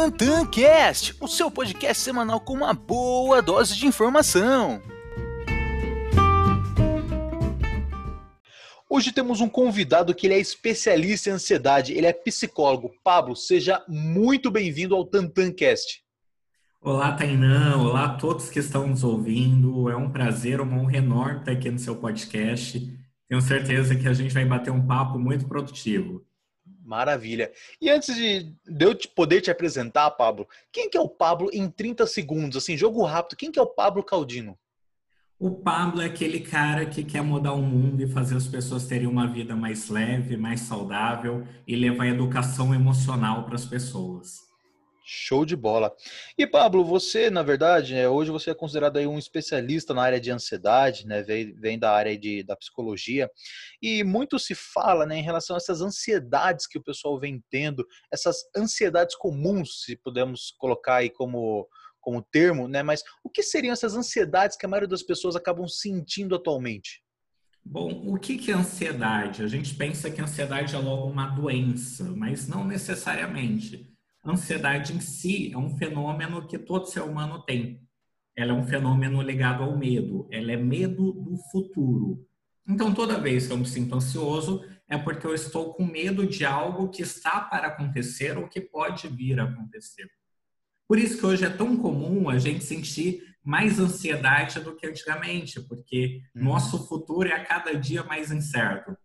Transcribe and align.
TantanCast, 0.00 1.14
o 1.20 1.28
seu 1.28 1.50
podcast 1.50 2.02
semanal 2.02 2.40
com 2.40 2.54
uma 2.54 2.72
boa 2.72 3.42
dose 3.42 3.76
de 3.76 3.86
informação. 3.86 4.80
Hoje 8.88 9.12
temos 9.12 9.42
um 9.42 9.48
convidado 9.48 10.14
que 10.14 10.26
ele 10.26 10.32
é 10.32 10.38
especialista 10.38 11.28
em 11.28 11.34
ansiedade, 11.34 11.92
ele 11.92 12.06
é 12.06 12.14
psicólogo. 12.14 12.90
Pablo, 13.04 13.36
seja 13.36 13.84
muito 13.86 14.50
bem-vindo 14.50 14.94
ao 14.94 15.04
TantanCast. 15.04 16.02
Olá, 16.80 17.12
Tainã. 17.12 17.76
Olá 17.76 18.06
a 18.06 18.14
todos 18.14 18.48
que 18.48 18.58
estão 18.58 18.86
nos 18.86 19.04
ouvindo. 19.04 19.90
É 19.90 19.96
um 19.96 20.10
prazer, 20.10 20.62
uma 20.62 20.78
honra 20.78 20.96
enorme 20.96 21.40
estar 21.40 21.52
aqui 21.52 21.70
no 21.70 21.78
seu 21.78 21.96
podcast. 21.96 22.80
Tenho 23.28 23.42
certeza 23.42 23.94
que 23.94 24.08
a 24.08 24.14
gente 24.14 24.32
vai 24.32 24.46
bater 24.46 24.70
um 24.70 24.86
papo 24.86 25.18
muito 25.18 25.46
produtivo. 25.46 26.24
Maravilha. 26.90 27.52
E 27.80 27.88
antes 27.88 28.16
de 28.16 28.52
eu 28.80 28.98
poder 29.14 29.40
te 29.40 29.48
apresentar, 29.48 30.10
Pablo, 30.10 30.48
quem 30.72 30.90
que 30.90 30.98
é 30.98 31.00
o 31.00 31.08
Pablo 31.08 31.48
em 31.52 31.70
30 31.70 32.04
segundos? 32.04 32.56
Assim, 32.56 32.76
jogo 32.76 33.04
rápido, 33.04 33.36
quem 33.36 33.52
que 33.52 33.60
é 33.60 33.62
o 33.62 33.66
Pablo 33.66 34.02
Caldino? 34.02 34.58
O 35.38 35.52
Pablo 35.52 36.02
é 36.02 36.06
aquele 36.06 36.40
cara 36.40 36.84
que 36.84 37.04
quer 37.04 37.22
mudar 37.22 37.52
o 37.52 37.62
mundo 37.62 38.02
e 38.02 38.08
fazer 38.08 38.36
as 38.36 38.48
pessoas 38.48 38.88
terem 38.88 39.06
uma 39.06 39.28
vida 39.28 39.54
mais 39.54 39.88
leve, 39.88 40.36
mais 40.36 40.62
saudável 40.62 41.46
e 41.64 41.76
levar 41.76 42.08
educação 42.08 42.74
emocional 42.74 43.44
para 43.44 43.54
as 43.54 43.64
pessoas. 43.64 44.49
Show 45.12 45.44
de 45.44 45.56
bola. 45.56 45.92
E 46.38 46.46
Pablo, 46.46 46.84
você, 46.84 47.30
na 47.30 47.42
verdade, 47.42 47.96
é, 47.96 48.08
hoje 48.08 48.30
você 48.30 48.50
é 48.50 48.54
considerado 48.54 48.96
aí 48.96 49.08
um 49.08 49.18
especialista 49.18 49.92
na 49.92 50.02
área 50.02 50.20
de 50.20 50.30
ansiedade, 50.30 51.04
né? 51.04 51.20
Vem, 51.20 51.52
vem 51.52 51.76
da 51.76 51.90
área 51.90 52.16
de, 52.16 52.44
da 52.44 52.54
psicologia. 52.54 53.28
E 53.82 54.04
muito 54.04 54.38
se 54.38 54.54
fala 54.54 55.04
né, 55.04 55.16
em 55.16 55.22
relação 55.22 55.56
a 55.56 55.58
essas 55.58 55.80
ansiedades 55.80 56.68
que 56.68 56.78
o 56.78 56.82
pessoal 56.82 57.18
vem 57.18 57.42
tendo, 57.50 57.84
essas 58.12 58.36
ansiedades 58.56 59.16
comuns, 59.16 59.82
se 59.82 59.96
pudermos 59.96 60.54
colocar 60.56 60.98
aí 60.98 61.10
como, 61.10 61.66
como 62.00 62.22
termo, 62.22 62.68
né? 62.68 62.84
Mas 62.84 63.02
o 63.24 63.28
que 63.28 63.42
seriam 63.42 63.72
essas 63.72 63.96
ansiedades 63.96 64.56
que 64.56 64.64
a 64.64 64.68
maioria 64.68 64.88
das 64.88 65.02
pessoas 65.02 65.34
acabam 65.34 65.66
sentindo 65.66 66.36
atualmente? 66.36 67.02
Bom, 67.64 68.14
o 68.14 68.16
que 68.16 68.48
é 68.48 68.54
ansiedade? 68.54 69.42
A 69.42 69.48
gente 69.48 69.74
pensa 69.74 70.08
que 70.08 70.20
ansiedade 70.20 70.76
é 70.76 70.78
logo 70.78 71.08
uma 71.08 71.26
doença, 71.26 72.04
mas 72.04 72.46
não 72.46 72.64
necessariamente. 72.64 73.90
A 74.22 74.32
ansiedade 74.32 74.92
em 74.92 75.00
si 75.00 75.52
é 75.52 75.56
um 75.56 75.76
fenômeno 75.76 76.46
que 76.46 76.58
todo 76.58 76.86
ser 76.86 77.02
humano 77.02 77.42
tem. 77.42 77.80
Ela 78.36 78.52
é 78.52 78.54
um 78.54 78.66
fenômeno 78.66 79.20
ligado 79.22 79.62
ao 79.62 79.76
medo. 79.76 80.28
Ela 80.30 80.52
é 80.52 80.56
medo 80.56 81.12
do 81.12 81.36
futuro. 81.50 82.26
Então, 82.68 82.94
toda 82.94 83.20
vez 83.20 83.46
que 83.46 83.52
eu 83.52 83.58
me 83.58 83.66
sinto 83.66 83.94
ansioso, 83.94 84.64
é 84.88 84.98
porque 84.98 85.26
eu 85.26 85.34
estou 85.34 85.72
com 85.74 85.84
medo 85.84 86.26
de 86.26 86.44
algo 86.44 86.88
que 86.88 87.02
está 87.02 87.40
para 87.40 87.68
acontecer 87.68 88.36
ou 88.36 88.48
que 88.48 88.60
pode 88.60 89.08
vir 89.08 89.40
a 89.40 89.44
acontecer. 89.44 90.08
Por 90.86 90.98
isso 90.98 91.18
que 91.18 91.26
hoje 91.26 91.44
é 91.44 91.50
tão 91.50 91.76
comum 91.76 92.28
a 92.28 92.38
gente 92.38 92.64
sentir 92.64 93.22
mais 93.42 93.78
ansiedade 93.78 94.60
do 94.60 94.76
que 94.76 94.86
antigamente, 94.86 95.60
porque 95.60 96.20
uhum. 96.34 96.44
nosso 96.44 96.86
futuro 96.86 97.28
é 97.28 97.32
a 97.32 97.44
cada 97.44 97.72
dia 97.72 98.02
mais 98.02 98.30
incerto. 98.30 98.96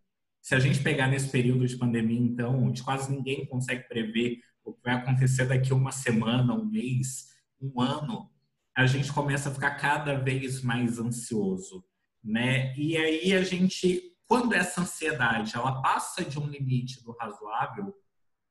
Se 0.41 0.53
a 0.53 0.59
gente 0.59 0.81
pegar 0.81 1.07
nesse 1.07 1.29
período 1.29 1.65
de 1.67 1.77
pandemia, 1.77 2.19
então, 2.19 2.63
onde 2.63 2.83
quase 2.83 3.11
ninguém 3.11 3.45
consegue 3.45 3.87
prever 3.87 4.39
o 4.65 4.73
que 4.73 4.81
vai 4.83 4.95
acontecer 4.95 5.45
daqui 5.45 5.71
a 5.71 5.75
uma 5.75 5.91
semana, 5.91 6.53
um 6.53 6.65
mês, 6.65 7.29
um 7.61 7.79
ano, 7.79 8.29
a 8.75 8.85
gente 8.85 9.13
começa 9.13 9.49
a 9.49 9.53
ficar 9.53 9.75
cada 9.75 10.15
vez 10.15 10.61
mais 10.61 10.99
ansioso, 10.99 11.85
né? 12.23 12.75
E 12.75 12.97
aí 12.97 13.33
a 13.33 13.43
gente, 13.43 14.11
quando 14.27 14.53
essa 14.53 14.81
ansiedade 14.81 15.55
ela 15.55 15.81
passa 15.81 16.25
de 16.25 16.37
um 16.39 16.47
limite 16.47 17.01
do 17.03 17.11
razoável, 17.13 17.93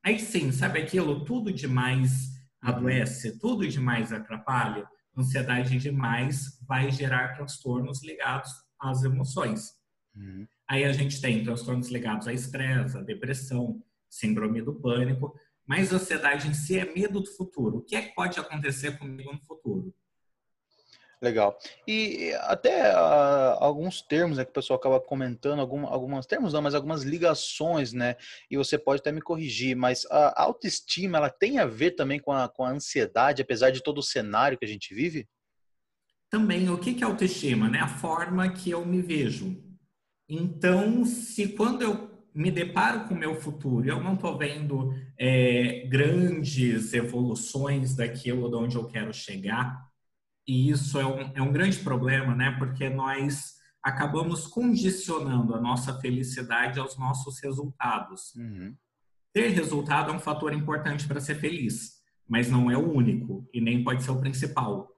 aí 0.03 0.19
sim, 0.19 0.51
sabe 0.51 0.81
aquilo, 0.81 1.25
tudo 1.25 1.53
demais 1.53 2.31
adoece, 2.63 3.39
tudo 3.39 3.69
demais 3.69 4.13
atrapalha, 4.13 4.89
ansiedade 5.17 5.79
demais 5.79 6.59
vai 6.67 6.91
gerar 6.91 7.35
transtornos 7.37 8.03
ligados 8.03 8.51
às 8.81 9.03
emoções. 9.03 9.73
Uhum. 10.17 10.47
Aí 10.69 10.85
a 10.85 10.93
gente 10.93 11.21
tem 11.21 11.45
transtornos 11.45 11.91
ligados 11.91 12.27
a 12.27 12.33
estresse, 12.33 12.97
a 12.97 13.03
depressão, 13.03 13.83
síndrome 14.09 14.63
do 14.63 14.75
pânico, 14.75 15.35
mas 15.67 15.93
ansiedade 15.93 16.49
em 16.49 16.55
si 16.55 16.79
é 16.79 16.85
medo 16.85 17.21
do 17.21 17.31
futuro. 17.31 17.79
O 17.79 17.83
que 17.83 17.97
é 17.97 18.03
que 18.03 18.15
pode 18.15 18.39
acontecer 18.39 18.99
comigo 18.99 19.33
no 19.33 19.41
futuro? 19.45 19.95
Legal. 21.25 21.59
E 21.89 22.35
até 22.41 22.93
uh, 22.93 23.57
alguns 23.59 24.03
termos 24.03 24.37
né, 24.37 24.45
que 24.45 24.51
o 24.51 24.55
pessoal 24.55 24.79
acaba 24.79 25.01
comentando, 25.01 25.59
algum, 25.59 25.87
alguns 25.87 26.27
termos 26.27 26.53
não, 26.53 26.61
mas 26.61 26.75
algumas 26.75 27.03
ligações, 27.03 27.95
né? 27.95 28.17
E 28.51 28.59
você 28.59 28.77
pode 28.77 29.01
até 29.01 29.11
me 29.11 29.23
corrigir, 29.23 29.75
mas 29.75 30.05
a 30.11 30.43
autoestima, 30.43 31.17
ela 31.17 31.31
tem 31.31 31.59
a 31.59 31.65
ver 31.65 31.93
também 31.93 32.21
com 32.21 32.31
a, 32.31 32.47
com 32.47 32.63
a 32.63 32.71
ansiedade, 32.71 33.41
apesar 33.41 33.71
de 33.71 33.83
todo 33.83 33.99
o 33.99 34.03
cenário 34.03 34.59
que 34.59 34.67
a 34.67 34.69
gente 34.69 34.95
vive? 34.95 35.27
Também, 36.29 36.69
o 36.69 36.77
que 36.77 37.03
é 37.03 37.07
autoestima? 37.07 37.71
Né? 37.71 37.79
A 37.79 37.89
forma 37.89 38.53
que 38.53 38.71
eu 38.71 38.85
me 38.85 39.01
vejo. 39.01 39.65
Então, 40.29 41.07
se 41.07 41.49
quando 41.49 41.81
eu 41.81 42.14
me 42.35 42.51
deparo 42.51 43.05
com 43.05 43.15
o 43.15 43.19
meu 43.19 43.41
futuro, 43.41 43.87
eu 43.87 44.03
não 44.03 44.15
estou 44.15 44.37
vendo 44.37 44.93
é, 45.19 45.87
grandes 45.87 46.93
evoluções 46.93 47.95
daquilo 47.95 48.49
de 48.49 48.57
onde 48.57 48.77
eu 48.77 48.87
quero 48.87 49.13
chegar, 49.15 49.87
e 50.47 50.69
isso 50.69 50.99
é 50.99 51.07
um, 51.07 51.33
é 51.35 51.41
um 51.41 51.53
grande 51.53 51.79
problema, 51.79 52.35
né? 52.35 52.51
Porque 52.59 52.89
nós 52.89 53.55
acabamos 53.83 54.47
condicionando 54.47 55.55
a 55.55 55.61
nossa 55.61 55.99
felicidade 56.01 56.81
aos 56.81 56.99
nossos 56.99 57.41
resultados. 57.43 58.35
Uhum. 58.35 58.75
Ter 59.33 59.49
resultado 59.49 60.11
é 60.11 60.15
um 60.15 60.21
fator 60.21 60.53
importante 60.53 61.07
para 61.07 61.21
ser 61.21 61.37
feliz, 61.37 61.95
mas 62.29 62.51
não 62.51 62.71
é 62.71 62.77
o 62.77 62.93
único 62.93 63.49
e 63.53 63.61
nem 63.61 63.83
pode 63.83 64.03
ser 64.03 64.11
o 64.11 64.21
principal. 64.21 64.94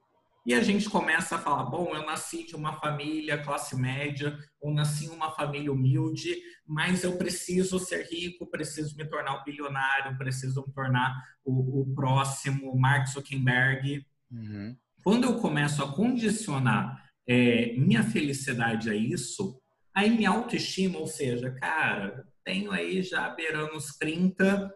E 0.46 0.54
a 0.54 0.62
gente 0.62 0.88
começa 0.88 1.34
a 1.34 1.38
falar: 1.40 1.64
bom, 1.64 1.92
eu 1.92 2.06
nasci 2.06 2.46
de 2.46 2.54
uma 2.54 2.74
família 2.74 3.42
classe 3.42 3.74
média, 3.74 4.38
ou 4.60 4.72
nasci 4.72 5.06
em 5.06 5.10
uma 5.10 5.32
família 5.32 5.72
humilde, 5.72 6.36
mas 6.64 7.02
eu 7.02 7.18
preciso 7.18 7.80
ser 7.80 8.06
rico, 8.06 8.46
preciso 8.46 8.96
me 8.96 9.04
tornar 9.04 9.40
um 9.40 9.44
bilionário, 9.44 10.16
preciso 10.16 10.64
me 10.64 10.72
tornar 10.72 11.20
o, 11.44 11.80
o 11.80 11.94
próximo 11.96 12.78
Mark 12.78 13.08
Zuckerberg. 13.08 14.06
Uhum. 14.30 14.76
Quando 15.02 15.24
eu 15.24 15.36
começo 15.38 15.82
a 15.82 15.92
condicionar 15.92 17.04
é, 17.26 17.72
minha 17.72 18.04
felicidade 18.04 18.88
a 18.88 18.94
isso, 18.94 19.60
aí 19.92 20.10
minha 20.10 20.30
autoestima, 20.30 21.00
ou 21.00 21.08
seja, 21.08 21.50
cara, 21.50 22.24
tenho 22.44 22.70
aí 22.70 23.02
já 23.02 23.28
beirando 23.30 23.76
os 23.76 23.96
30 23.96 24.72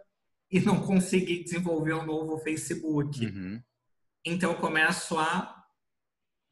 e 0.50 0.59
não 0.59 0.80
consegui 0.80 1.44
desenvolver 1.44 1.94
um 1.94 2.04
novo 2.04 2.38
Facebook. 2.38 3.25
Uhum. 3.25 3.62
Então 4.26 4.50
eu 4.50 4.59
começo 4.59 5.16
a 5.16 5.59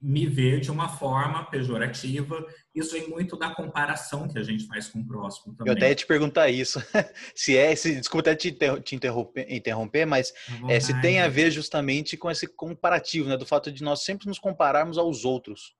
me 0.00 0.26
ver 0.26 0.60
de 0.60 0.70
uma 0.70 0.88
forma 0.88 1.44
pejorativa. 1.50 2.46
Isso 2.74 2.92
vem 2.92 3.08
muito 3.08 3.36
da 3.36 3.50
comparação 3.50 4.28
que 4.28 4.38
a 4.38 4.42
gente 4.42 4.66
faz 4.66 4.88
com 4.88 5.00
o 5.00 5.06
próximo 5.06 5.54
também. 5.54 5.72
Eu 5.72 5.76
até 5.76 5.88
ia 5.88 5.94
te 5.94 6.06
perguntar 6.06 6.48
isso. 6.48 6.80
se 7.34 7.56
é 7.56 7.72
esse, 7.72 7.96
desculpa 7.96 8.30
até 8.30 8.36
te, 8.36 8.56
te 8.82 8.94
interromper, 8.94 9.46
interromper, 9.48 10.06
mas 10.06 10.32
é, 10.68 10.78
se 10.78 10.98
tem 11.00 11.20
a 11.20 11.28
ver 11.28 11.50
justamente 11.50 12.16
com 12.16 12.30
esse 12.30 12.46
comparativo, 12.46 13.28
né? 13.28 13.36
Do 13.36 13.46
fato 13.46 13.72
de 13.72 13.82
nós 13.82 14.04
sempre 14.04 14.28
nos 14.28 14.38
compararmos 14.38 14.98
aos 14.98 15.24
outros. 15.24 15.76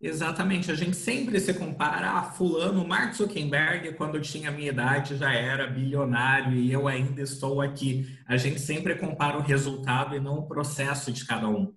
Exatamente, 0.00 0.68
a 0.68 0.74
gente 0.74 0.96
sempre 0.96 1.38
se 1.38 1.54
compara 1.54 2.08
a 2.08 2.18
ah, 2.18 2.22
fulano, 2.24 2.84
Mark 2.84 3.14
Zuckerberg, 3.14 3.92
quando 3.92 4.20
tinha 4.20 4.48
a 4.48 4.52
minha 4.52 4.70
idade 4.70 5.16
já 5.16 5.32
era 5.32 5.68
bilionário 5.68 6.58
e 6.58 6.72
eu 6.72 6.88
ainda 6.88 7.22
estou 7.22 7.60
aqui. 7.60 8.18
A 8.26 8.36
gente 8.36 8.58
sempre 8.58 8.96
compara 8.96 9.38
o 9.38 9.42
resultado 9.42 10.16
e 10.16 10.20
não 10.20 10.40
o 10.40 10.48
processo 10.48 11.12
de 11.12 11.24
cada 11.24 11.48
um. 11.48 11.72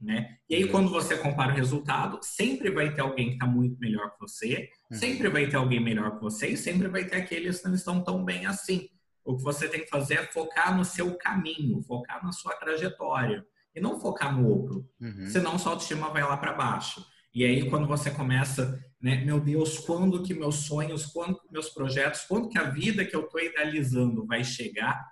Né? 0.00 0.36
E 0.48 0.54
aí, 0.54 0.68
quando 0.68 0.90
você 0.90 1.16
compara 1.16 1.52
o 1.52 1.56
resultado, 1.56 2.18
sempre 2.22 2.70
vai 2.70 2.94
ter 2.94 3.00
alguém 3.00 3.28
que 3.28 3.34
está 3.34 3.46
muito 3.46 3.78
melhor 3.78 4.12
que 4.12 4.20
você, 4.20 4.68
uhum. 4.90 4.96
sempre 4.96 5.28
vai 5.28 5.48
ter 5.48 5.56
alguém 5.56 5.80
melhor 5.80 6.16
que 6.16 6.22
você 6.22 6.48
e 6.48 6.56
sempre 6.56 6.86
vai 6.86 7.04
ter 7.04 7.16
aqueles 7.16 7.60
que 7.60 7.68
não 7.68 7.74
estão 7.74 8.04
tão 8.04 8.24
bem 8.24 8.44
assim. 8.44 8.88
O 9.24 9.36
que 9.36 9.42
você 9.42 9.68
tem 9.68 9.80
que 9.80 9.88
fazer 9.88 10.14
é 10.14 10.26
focar 10.26 10.76
no 10.76 10.84
seu 10.84 11.16
caminho, 11.16 11.82
focar 11.82 12.22
na 12.22 12.30
sua 12.30 12.52
trajetória 12.54 13.44
e 13.74 13.80
não 13.80 13.98
focar 13.98 14.36
no 14.36 14.48
outro. 14.48 14.88
Uhum. 15.00 15.26
Senão 15.28 15.58
sua 15.58 15.72
autoestima 15.72 16.10
vai 16.10 16.22
lá 16.22 16.36
para 16.36 16.52
baixo. 16.52 17.04
E 17.34 17.44
aí, 17.44 17.68
quando 17.68 17.86
você 17.86 18.10
começa, 18.10 18.78
né, 19.00 19.24
meu 19.24 19.40
Deus, 19.40 19.78
quando 19.78 20.22
que 20.22 20.34
meus 20.34 20.56
sonhos, 20.66 21.06
quando 21.06 21.40
que 21.40 21.50
meus 21.50 21.70
projetos, 21.70 22.22
quando 22.22 22.48
que 22.48 22.58
a 22.58 22.64
vida 22.64 23.04
que 23.04 23.16
eu 23.16 23.24
estou 23.24 23.40
idealizando 23.40 24.26
vai 24.26 24.44
chegar, 24.44 25.04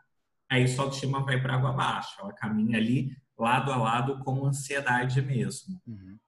aí 0.48 0.68
sua 0.68 0.84
autoestima 0.84 1.24
vai 1.24 1.40
para 1.40 1.54
água 1.54 1.70
abaixo. 1.70 2.16
Ela 2.20 2.32
caminha 2.34 2.78
ali 2.78 3.10
lado 3.38 3.72
a 3.72 3.76
lado 3.76 4.18
com 4.20 4.46
ansiedade 4.46 5.20
mesmo. 5.20 5.80
Uhum. 5.86 6.18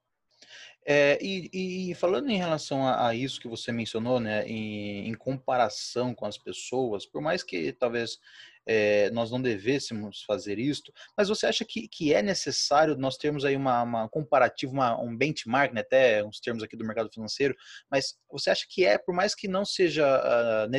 É, 0.89 1.19
e, 1.21 1.91
e, 1.91 1.95
falando 1.97 2.31
em 2.31 2.39
relação 2.39 2.87
a, 2.87 3.09
a, 3.09 3.15
isso 3.15 3.41
que 3.41 3.49
você 3.49 3.73
mencionou, 3.73 4.21
né, 4.21 4.47
em, 4.47 5.09
em, 5.09 5.15
comparação 5.15 6.15
com 6.15 6.25
as 6.25 6.39
pessoas, 6.39 7.05
por 7.05 7.21
mais 7.21 7.43
que 7.43 7.73
talvez 7.73 8.19
é, 8.65 9.11
nós 9.11 9.29
não 9.29 9.43
devêssemos 9.43 10.23
fazer 10.23 10.61
isto, 10.61 10.93
mas 11.17 11.29
você 11.29 11.47
acha 11.47 11.65
que, 11.65 11.89
que 11.89 12.15
é 12.15 12.23
necessário 12.23 12.97
nós 12.97 13.17
termos 13.17 13.45
aí 13.45 13.57
uma, 13.57 13.83
uma 13.83 14.09
comparativa, 14.09 14.73
uma, 14.73 15.01
um 15.01 15.17
benchmark, 15.17 15.73
né, 15.75 15.81
até 15.81 16.25
uns 16.25 16.39
termos 16.39 16.63
aqui 16.63 16.77
do 16.77 16.87
mercado 16.87 17.11
financeiro, 17.13 17.57
mas 17.91 18.17
você 18.31 18.51
acha 18.51 18.65
que 18.69 18.85
é, 18.85 18.97
por 18.97 19.13
mais 19.13 19.35
que 19.35 19.49
não 19.49 19.65
seja 19.65 20.07
uh, 20.07 20.71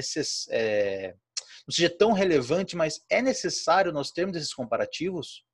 é, 0.51 1.15
não 1.68 1.74
seja 1.74 1.89
tão 1.89 2.13
relevante, 2.13 2.77
mas 2.77 3.01
é 3.09 3.21
necessário 3.21 3.91
nós 3.91 4.12
termos 4.12 4.38
esses 4.38 4.53
comparativos? 4.53 5.45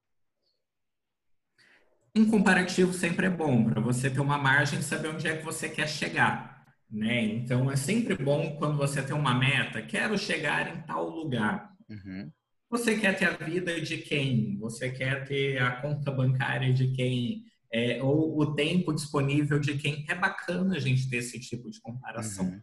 Um 2.16 2.30
comparativo 2.30 2.94
sempre 2.94 3.26
é 3.26 3.30
bom 3.30 3.64
para 3.64 3.82
você 3.82 4.10
ter 4.10 4.20
uma 4.20 4.38
margem 4.38 4.80
e 4.80 4.84
saber 4.84 5.08
onde 5.08 5.28
é 5.28 5.38
que 5.38 5.44
você 5.44 5.68
quer 5.68 5.90
chegar, 5.90 6.64
né? 6.90 7.24
Então 7.24 7.72
é 7.72 7.76
sempre 7.76 8.16
bom 8.16 8.56
quando 8.58 8.78
você 8.78 9.02
tem 9.02 9.16
uma 9.16 9.34
meta, 9.34 9.82
quero 9.82 10.18
chegar 10.18 10.76
em 10.76 10.82
tal 10.84 11.10
lugar. 11.10 11.74
Uhum. 11.90 12.32
Você 12.70 13.00
quer 13.00 13.18
ter 13.18 13.26
a 13.26 13.32
vida 13.32 13.82
de 13.82 13.98
quem? 13.98 14.58
Você 14.60 14.92
quer 14.92 15.26
ter 15.26 15.60
a 15.60 15.72
conta 15.82 16.12
bancária 16.12 16.72
de 16.72 16.92
quem? 16.92 17.44
É, 17.72 18.02
ou 18.04 18.40
o 18.40 18.54
tempo 18.54 18.94
disponível 18.94 19.60
de 19.60 19.78
quem? 19.78 20.06
É 20.08 20.14
bacana 20.14 20.76
a 20.76 20.80
gente 20.80 21.10
ter 21.10 21.18
esse 21.18 21.40
tipo 21.40 21.72
de 21.72 21.82
comparação. 21.82 22.46
Uhum. 22.46 22.62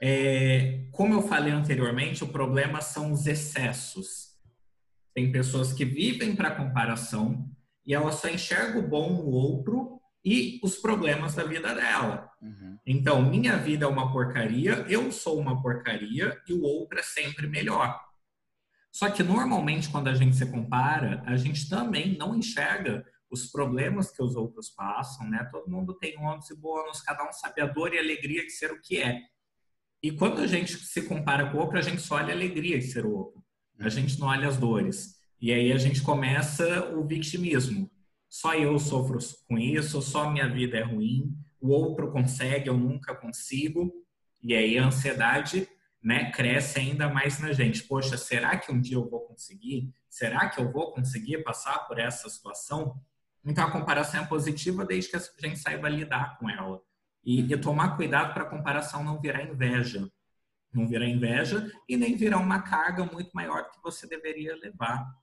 É, 0.00 0.86
como 0.90 1.14
eu 1.14 1.22
falei 1.22 1.52
anteriormente, 1.52 2.24
o 2.24 2.28
problema 2.28 2.80
são 2.80 3.12
os 3.12 3.26
excessos. 3.26 4.34
Tem 5.14 5.30
pessoas 5.30 5.72
que 5.72 5.84
vivem 5.84 6.34
para 6.34 6.50
comparação, 6.50 7.48
e 7.86 7.94
ela 7.94 8.12
só 8.12 8.28
enxerga 8.28 8.78
o 8.78 8.88
bom 8.88 9.10
no 9.10 9.30
outro 9.30 10.00
e 10.24 10.58
os 10.62 10.76
problemas 10.76 11.34
da 11.34 11.44
vida 11.44 11.74
dela. 11.74 12.30
Uhum. 12.40 12.78
Então, 12.86 13.22
minha 13.22 13.56
vida 13.58 13.84
é 13.84 13.88
uma 13.88 14.10
porcaria, 14.10 14.86
eu 14.88 15.12
sou 15.12 15.38
uma 15.38 15.60
porcaria 15.60 16.40
e 16.48 16.52
o 16.52 16.62
outro 16.62 16.98
é 16.98 17.02
sempre 17.02 17.46
melhor. 17.46 18.00
Só 18.90 19.10
que 19.10 19.22
normalmente 19.22 19.90
quando 19.90 20.08
a 20.08 20.14
gente 20.14 20.36
se 20.36 20.46
compara, 20.46 21.22
a 21.26 21.36
gente 21.36 21.68
também 21.68 22.16
não 22.16 22.34
enxerga 22.34 23.04
os 23.30 23.50
problemas 23.50 24.12
que 24.12 24.22
os 24.22 24.36
outros 24.36 24.70
passam, 24.70 25.28
né? 25.28 25.48
Todo 25.50 25.68
mundo 25.68 25.94
tem 25.98 26.16
ônus 26.18 26.48
e 26.50 26.56
bônus, 26.56 27.02
cada 27.02 27.28
um 27.28 27.32
sabe 27.32 27.60
a 27.60 27.66
dor 27.66 27.92
e 27.92 27.98
a 27.98 28.00
alegria 28.00 28.44
de 28.44 28.50
ser 28.50 28.70
o 28.70 28.80
que 28.80 29.02
é. 29.02 29.20
E 30.00 30.12
quando 30.12 30.40
a 30.40 30.46
gente 30.46 30.76
se 30.76 31.02
compara 31.02 31.50
com 31.50 31.58
o 31.58 31.60
outro, 31.60 31.76
a 31.76 31.82
gente 31.82 32.00
só 32.00 32.16
olha 32.16 32.32
a 32.32 32.36
alegria 32.36 32.78
de 32.78 32.84
ser 32.84 33.04
o 33.04 33.12
outro. 33.12 33.42
A 33.80 33.84
uhum. 33.84 33.90
gente 33.90 34.18
não 34.20 34.28
olha 34.28 34.46
as 34.46 34.56
dores. 34.56 35.16
E 35.44 35.52
aí 35.52 35.70
a 35.72 35.76
gente 35.76 36.00
começa 36.00 36.88
o 36.94 37.06
vitimismo. 37.06 37.90
Só 38.30 38.54
eu 38.54 38.78
sofro 38.78 39.18
com 39.46 39.58
isso, 39.58 40.00
só 40.00 40.30
minha 40.30 40.48
vida 40.48 40.78
é 40.78 40.82
ruim, 40.82 41.36
o 41.60 41.68
outro 41.68 42.10
consegue, 42.10 42.70
eu 42.70 42.78
nunca 42.78 43.14
consigo. 43.14 43.92
E 44.42 44.54
aí 44.54 44.78
a 44.78 44.86
ansiedade 44.86 45.68
né, 46.02 46.30
cresce 46.30 46.78
ainda 46.78 47.10
mais 47.10 47.40
na 47.40 47.52
gente. 47.52 47.82
Poxa, 47.82 48.16
será 48.16 48.56
que 48.56 48.72
um 48.72 48.80
dia 48.80 48.96
eu 48.96 49.06
vou 49.06 49.20
conseguir? 49.20 49.92
Será 50.08 50.48
que 50.48 50.58
eu 50.58 50.72
vou 50.72 50.92
conseguir 50.92 51.44
passar 51.44 51.80
por 51.80 51.98
essa 51.98 52.26
situação? 52.30 52.98
Então 53.44 53.66
a 53.66 53.70
comparação 53.70 54.22
é 54.22 54.26
positiva 54.26 54.82
desde 54.86 55.10
que 55.10 55.16
a 55.16 55.46
gente 55.46 55.58
saiba 55.58 55.90
lidar 55.90 56.38
com 56.38 56.48
ela. 56.48 56.80
E, 57.22 57.42
e 57.42 57.56
tomar 57.58 57.98
cuidado 57.98 58.32
para 58.32 58.44
a 58.44 58.48
comparação 58.48 59.04
não 59.04 59.20
virar 59.20 59.42
inveja. 59.42 60.10
Não 60.72 60.88
virar 60.88 61.06
inveja 61.06 61.70
e 61.86 61.98
nem 61.98 62.16
virar 62.16 62.38
uma 62.38 62.62
carga 62.62 63.04
muito 63.04 63.30
maior 63.34 63.70
que 63.70 63.82
você 63.82 64.06
deveria 64.06 64.56
levar. 64.56 65.22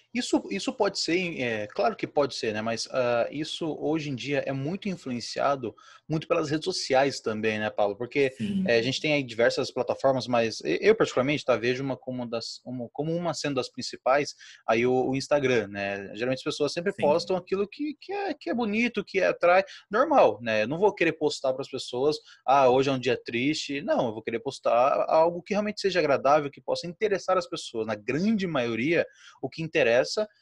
Isso, 0.13 0.43
isso 0.51 0.73
pode 0.73 0.99
ser, 0.99 1.39
é, 1.39 1.67
claro 1.67 1.95
que 1.95 2.05
pode 2.05 2.35
ser, 2.35 2.53
né? 2.53 2.61
Mas 2.61 2.85
uh, 2.87 3.27
isso 3.31 3.77
hoje 3.79 4.09
em 4.09 4.15
dia 4.15 4.43
é 4.45 4.51
muito 4.51 4.89
influenciado 4.89 5.73
muito 6.11 6.27
pelas 6.27 6.49
redes 6.49 6.65
sociais 6.65 7.21
também, 7.21 7.57
né, 7.57 7.69
Paulo? 7.69 7.95
Porque 7.95 8.33
é, 8.67 8.77
a 8.77 8.81
gente 8.81 8.99
tem 8.99 9.13
aí 9.13 9.23
diversas 9.23 9.71
plataformas, 9.71 10.27
mas 10.27 10.61
eu 10.65 10.93
particularmente 10.93 11.45
tá, 11.45 11.55
vejo 11.55 11.81
uma 11.81 11.95
como, 11.95 12.25
das, 12.29 12.59
uma, 12.65 12.89
como 12.91 13.15
uma 13.15 13.33
sendo 13.33 13.55
das 13.55 13.69
principais, 13.69 14.35
aí 14.67 14.85
o, 14.85 15.09
o 15.09 15.15
Instagram, 15.15 15.67
né? 15.69 16.11
Geralmente 16.13 16.39
as 16.39 16.43
pessoas 16.43 16.73
sempre 16.73 16.91
Sim. 16.91 17.03
postam 17.03 17.37
aquilo 17.37 17.65
que, 17.65 17.95
que, 18.01 18.11
é, 18.11 18.33
que 18.33 18.49
é 18.49 18.53
bonito, 18.53 19.05
que 19.05 19.21
atrai, 19.21 19.63
normal, 19.89 20.39
né? 20.41 20.63
Eu 20.63 20.67
não 20.67 20.77
vou 20.77 20.93
querer 20.93 21.13
postar 21.13 21.53
para 21.53 21.61
as 21.61 21.69
pessoas, 21.69 22.17
ah, 22.45 22.69
hoje 22.69 22.89
é 22.89 22.91
um 22.91 22.99
dia 22.99 23.17
triste. 23.17 23.81
Não, 23.81 24.07
eu 24.07 24.13
vou 24.13 24.21
querer 24.21 24.41
postar 24.41 25.05
algo 25.07 25.41
que 25.41 25.53
realmente 25.53 25.79
seja 25.79 25.99
agradável, 25.99 26.51
que 26.51 26.59
possa 26.59 26.85
interessar 26.87 27.37
as 27.37 27.47
pessoas. 27.47 27.87
Na 27.87 27.95
grande 27.95 28.45
maioria, 28.45 29.05
o 29.41 29.49
que 29.49 29.63
interessa 29.63 30.00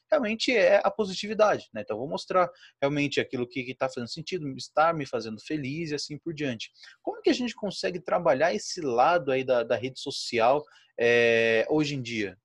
realmente 0.10 0.56
é 0.56 0.82
a 0.84 0.92
positividade, 0.92 1.70
né? 1.74 1.82
Então, 1.82 1.98
vou 1.98 2.08
mostrar 2.08 2.50
realmente 2.82 3.20
aquilo 3.20 3.48
que 3.48 3.62
está 3.62 3.88
fazendo 3.88 4.10
sentido, 4.10 4.48
está 4.58 4.94
me 4.94 5.06
fazendo 5.06 5.40
feliz 5.42 5.92
e 5.92 5.96
assim 5.96 6.18
por 6.18 6.34
diante. 6.34 6.72
Como 7.02 7.22
que 7.22 7.30
a 7.30 7.34
gente 7.34 7.54
consegue 7.54 8.00
trabalhar 8.00 8.54
esse 8.54 8.82
lado 8.82 9.32
aí 9.32 9.44
da, 9.44 9.64
da 9.64 9.76
rede 9.76 10.00
social 10.00 10.64
é, 11.00 11.66
hoje 11.70 11.96
em 11.96 12.02
dia? 12.02 12.38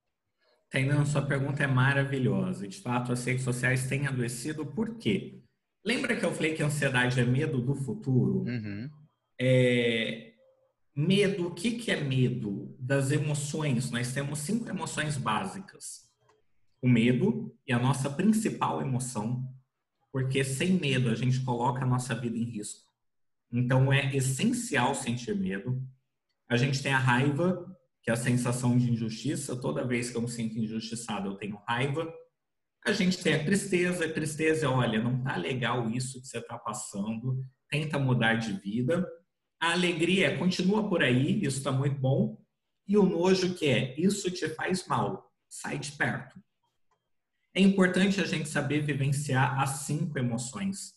Tainan, 0.71 1.05
sua 1.05 1.23
pergunta 1.23 1.63
é 1.63 1.67
maravilhosa. 1.67 2.67
De 2.67 2.79
fato, 2.79 3.13
as 3.13 3.25
redes 3.25 3.45
sociais 3.45 3.89
têm 3.89 4.07
adoecido 4.07 4.67
por 4.67 4.97
quê? 4.97 5.41
Lembra 5.85 6.17
que 6.17 6.25
eu 6.25 6.33
falei 6.33 6.55
que 6.55 6.63
a 6.63 6.67
ansiedade 6.67 7.21
é 7.21 7.25
medo 7.25 7.61
do 7.61 7.75
futuro? 7.75 8.41
Uhum. 8.41 8.91
É, 9.41 10.33
medo, 10.97 11.49
o 11.49 11.55
que, 11.55 11.73
que 11.73 11.91
é 11.91 12.01
medo? 12.01 12.75
Das 12.79 13.11
emoções. 13.11 13.91
Nós 13.91 14.13
temos 14.13 14.41
cinco 14.41 14.69
emoções 14.69 15.17
básicas 15.17 16.04
o 16.85 16.89
medo 16.89 17.51
é 17.67 17.73
a 17.73 17.79
nossa 17.79 18.11
principal 18.11 18.83
emoção, 18.83 19.51
porque 20.13 20.45
sem 20.45 20.75
medo 20.75 21.09
a 21.09 21.15
gente 21.15 21.43
coloca 21.43 21.83
a 21.83 21.87
nossa 21.87 22.15
vida 22.15 22.37
em 22.37 22.45
risco. 22.45 22.83
Então 23.51 23.91
é 23.91 24.15
essencial 24.15 24.95
sentir 24.95 25.35
medo. 25.35 25.83
A 26.47 26.59
gente 26.59 26.83
tem 26.83 26.93
a 26.93 26.99
raiva, 26.99 27.75
que 28.03 28.11
é 28.11 28.13
a 28.13 28.17
sensação 28.17 28.77
de 28.77 28.93
injustiça. 28.93 29.57
Toda 29.57 29.87
vez 29.87 30.11
que 30.11 30.19
eu 30.19 30.21
me 30.21 30.29
sinto 30.29 30.59
injustiçado, 30.59 31.31
eu 31.31 31.37
tenho 31.37 31.57
raiva. 31.67 32.13
A 32.85 32.93
gente 32.93 33.17
tem 33.17 33.33
a 33.33 33.43
tristeza. 33.43 34.05
A 34.05 34.13
tristeza 34.13 34.67
é, 34.67 34.69
olha, 34.69 35.03
não 35.03 35.23
tá 35.23 35.39
legal 35.39 35.89
isso 35.89 36.21
que 36.21 36.29
você 36.29 36.37
está 36.37 36.59
passando. 36.59 37.43
Tenta 37.71 37.99
mudar 37.99 38.35
de 38.35 38.53
vida. 38.61 39.09
A 39.59 39.73
alegria 39.73 40.27
é, 40.27 40.37
continua 40.37 40.87
por 40.87 41.03
aí, 41.03 41.43
isso 41.43 41.57
está 41.57 41.73
muito 41.73 41.99
bom. 41.99 42.45
E 42.87 42.99
o 42.99 43.07
nojo 43.07 43.55
que 43.55 43.65
é, 43.71 43.99
isso 43.99 44.31
te 44.31 44.51
faz 44.51 44.87
mal. 44.87 45.33
Sai 45.49 45.79
de 45.79 45.93
perto. 45.93 46.45
É 47.55 47.61
importante 47.61 48.21
a 48.21 48.27
gente 48.27 48.49
saber 48.49 48.81
vivenciar 48.81 49.61
as 49.61 49.85
cinco 49.87 50.19
emoções 50.19 50.95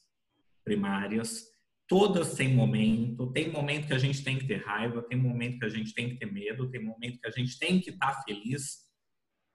primárias. 0.63 1.45
Todas 1.87 2.33
têm 2.33 2.53
momento. 2.53 3.31
Tem 3.31 3.51
momento 3.51 3.87
que 3.87 3.93
a 3.93 3.99
gente 3.99 4.23
tem 4.23 4.39
que 4.39 4.47
ter 4.47 4.65
raiva, 4.65 5.03
tem 5.03 5.17
momento 5.17 5.59
que 5.59 5.65
a 5.65 5.69
gente 5.69 5.93
tem 5.93 6.09
que 6.09 6.15
ter 6.15 6.25
medo, 6.25 6.69
tem 6.71 6.83
momento 6.83 7.19
que 7.19 7.27
a 7.27 7.31
gente 7.31 7.59
tem 7.59 7.79
que 7.79 7.91
estar 7.91 8.23
feliz. 8.23 8.87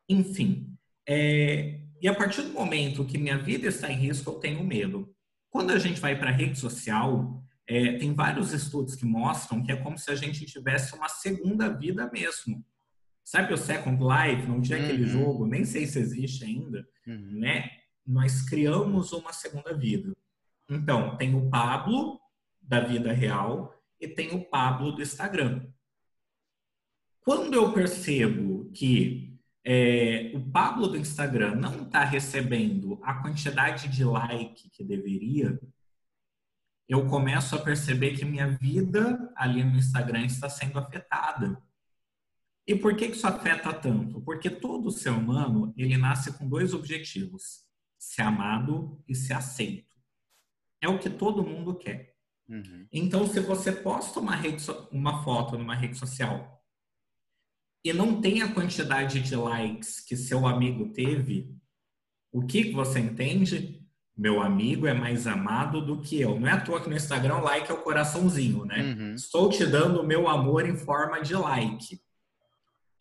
Enfim. 0.09 0.75
É... 1.09 1.81
E 2.01 2.07
a 2.07 2.15
partir 2.15 2.43
do 2.43 2.53
momento 2.53 3.05
que 3.05 3.19
minha 3.19 3.39
vida 3.39 3.67
está 3.67 3.91
em 3.91 3.97
risco, 3.97 4.31
eu 4.31 4.39
tenho 4.39 4.65
medo. 4.65 5.13
Quando 5.51 5.73
a 5.73 5.79
gente 5.79 6.01
vai 6.01 6.17
para 6.17 6.31
a 6.31 6.33
rede 6.33 6.59
social, 6.59 7.45
é, 7.67 7.99
tem 7.99 8.15
vários 8.15 8.53
estudos 8.53 8.95
que 8.95 9.05
mostram 9.05 9.63
que 9.63 9.73
é 9.73 9.77
como 9.77 9.99
se 9.99 10.11
a 10.11 10.15
gente 10.15 10.47
tivesse 10.47 10.95
uma 10.95 11.09
segunda 11.09 11.69
vida 11.69 12.11
mesmo. 12.13 12.65
Sabe 13.25 13.53
o 13.53 13.57
Second 13.57 13.99
Life? 14.03 14.49
Não 14.49 14.61
tinha 14.61 14.79
uhum. 14.79 14.85
aquele 14.85 15.07
jogo, 15.07 15.47
nem 15.47 15.65
sei 15.65 15.87
se 15.87 15.99
existe 15.99 16.45
ainda, 16.45 16.87
uhum. 17.07 17.41
né? 17.41 17.71
Nós 18.07 18.43
criamos 18.43 19.13
uma 19.13 19.33
segunda 19.33 19.77
vida. 19.77 20.13
Então, 20.69 21.17
tem 21.17 21.35
o 21.35 21.49
Pablo 21.49 22.21
da 22.61 22.81
vida 22.81 23.13
real 23.13 23.75
e 24.01 24.09
tem 24.09 24.35
o 24.35 24.45
Pablo 24.45 24.93
do 24.93 25.03
Instagram. 25.03 25.67
Quando 27.21 27.55
eu 27.55 27.73
percebo 27.73 28.71
que 28.73 29.39
é, 29.65 30.33
o 30.35 30.41
Pablo 30.51 30.89
do 30.89 30.97
Instagram 30.97 31.55
não 31.55 31.83
está 31.83 32.03
recebendo 32.03 32.99
a 33.03 33.15
quantidade 33.15 33.89
de 33.89 34.05
like 34.05 34.69
que 34.71 34.83
deveria, 34.83 35.59
eu 36.89 37.07
começo 37.07 37.55
a 37.55 37.61
perceber 37.61 38.17
que 38.17 38.25
minha 38.25 38.49
vida 38.49 39.33
ali 39.37 39.63
no 39.63 39.77
Instagram 39.77 40.25
está 40.25 40.49
sendo 40.49 40.79
afetada. 40.79 41.63
E 42.67 42.77
por 42.77 42.97
que 42.97 43.07
isso 43.07 43.27
afeta 43.27 43.73
tanto? 43.73 44.21
Porque 44.21 44.49
todo 44.49 44.91
ser 44.91 45.11
humano, 45.11 45.73
ele 45.77 45.97
nasce 45.97 46.33
com 46.39 46.49
dois 46.49 46.73
objetivos. 46.73 47.63
Ser 47.99 48.23
amado 48.23 49.03
e 49.09 49.15
ser 49.15 49.35
aceito. 49.35 49.97
É 50.81 50.89
o 50.89 50.99
que 50.99 51.11
todo 51.11 51.45
mundo 51.45 51.77
quer. 51.77 52.15
Uhum. 52.49 52.87
Então, 52.93 53.27
se 53.27 53.41
você 53.41 53.73
posta 53.73 54.21
uma, 54.21 54.35
rede, 54.35 54.65
uma 54.91 55.23
foto 55.23 55.57
numa 55.57 55.75
rede 55.75 55.97
social 55.97 56.61
e 57.85 57.93
não 57.93 58.21
tem 58.21 58.43
a 58.43 58.53
quantidade 58.53 59.21
de 59.21 59.35
likes 59.35 60.01
que 60.01 60.17
seu 60.17 60.47
amigo 60.47 60.93
teve, 60.93 61.57
o 62.33 62.45
que 62.45 62.71
você 62.73 63.01
entende? 63.01 63.81
Meu 64.17 64.41
amigo 64.41 64.87
é 64.87 64.95
mais 64.95 65.27
amado 65.27 65.85
do 65.85 66.01
que 66.01 66.21
eu. 66.21 66.39
Não 66.39 66.47
é 66.47 66.53
à 66.53 66.61
toa 66.61 66.81
que 66.81 66.89
no 66.89 66.97
Instagram 66.97 67.39
like 67.39 67.71
é 67.71 67.75
o 67.75 67.83
coraçãozinho, 67.83 68.65
né? 68.65 68.83
Uhum. 68.83 69.15
Estou 69.15 69.49
te 69.49 69.65
dando 69.67 70.01
o 70.01 70.07
meu 70.07 70.29
amor 70.29 70.69
em 70.69 70.77
forma 70.77 71.21
de 71.21 71.35
like 71.35 72.01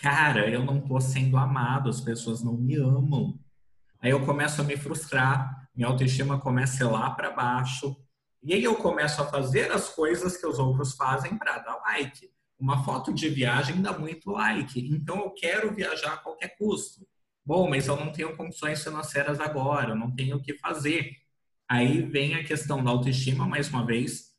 cara, 0.01 0.49
eu 0.49 0.65
não 0.65 0.81
tô 0.81 0.99
sendo 0.99 1.37
amado, 1.37 1.89
as 1.89 2.01
pessoas 2.01 2.43
não 2.43 2.57
me 2.57 2.75
amam. 2.75 3.39
Aí 4.01 4.09
eu 4.09 4.25
começo 4.25 4.59
a 4.59 4.63
me 4.63 4.75
frustrar, 4.75 5.69
minha 5.75 5.87
autoestima 5.87 6.39
começa 6.39 6.83
a 6.83 6.87
ir 6.87 6.91
lá 6.91 7.11
para 7.11 7.29
baixo. 7.31 7.95
E 8.41 8.55
aí 8.55 8.63
eu 8.63 8.75
começo 8.75 9.21
a 9.21 9.27
fazer 9.27 9.71
as 9.71 9.89
coisas 9.89 10.35
que 10.35 10.47
os 10.47 10.57
outros 10.57 10.95
fazem 10.95 11.37
para 11.37 11.59
dar 11.59 11.77
like. 11.77 12.31
Uma 12.59 12.83
foto 12.83 13.13
de 13.13 13.29
viagem 13.29 13.79
dá 13.79 13.97
muito 13.97 14.31
like, 14.31 14.79
então 14.91 15.19
eu 15.19 15.31
quero 15.31 15.73
viajar 15.73 16.13
a 16.13 16.17
qualquer 16.17 16.57
custo. 16.57 17.07
Bom, 17.45 17.69
mas 17.69 17.87
eu 17.87 17.95
não 17.95 18.11
tenho 18.11 18.35
condições 18.35 18.83
financeiras 18.83 19.39
agora, 19.39 19.91
eu 19.91 19.95
não 19.95 20.11
tenho 20.13 20.37
o 20.37 20.41
que 20.41 20.57
fazer. 20.57 21.15
Aí 21.69 22.01
vem 22.01 22.33
a 22.35 22.43
questão 22.43 22.83
da 22.83 22.89
autoestima, 22.89 23.47
mais 23.47 23.69
uma 23.69 23.85
vez, 23.85 24.30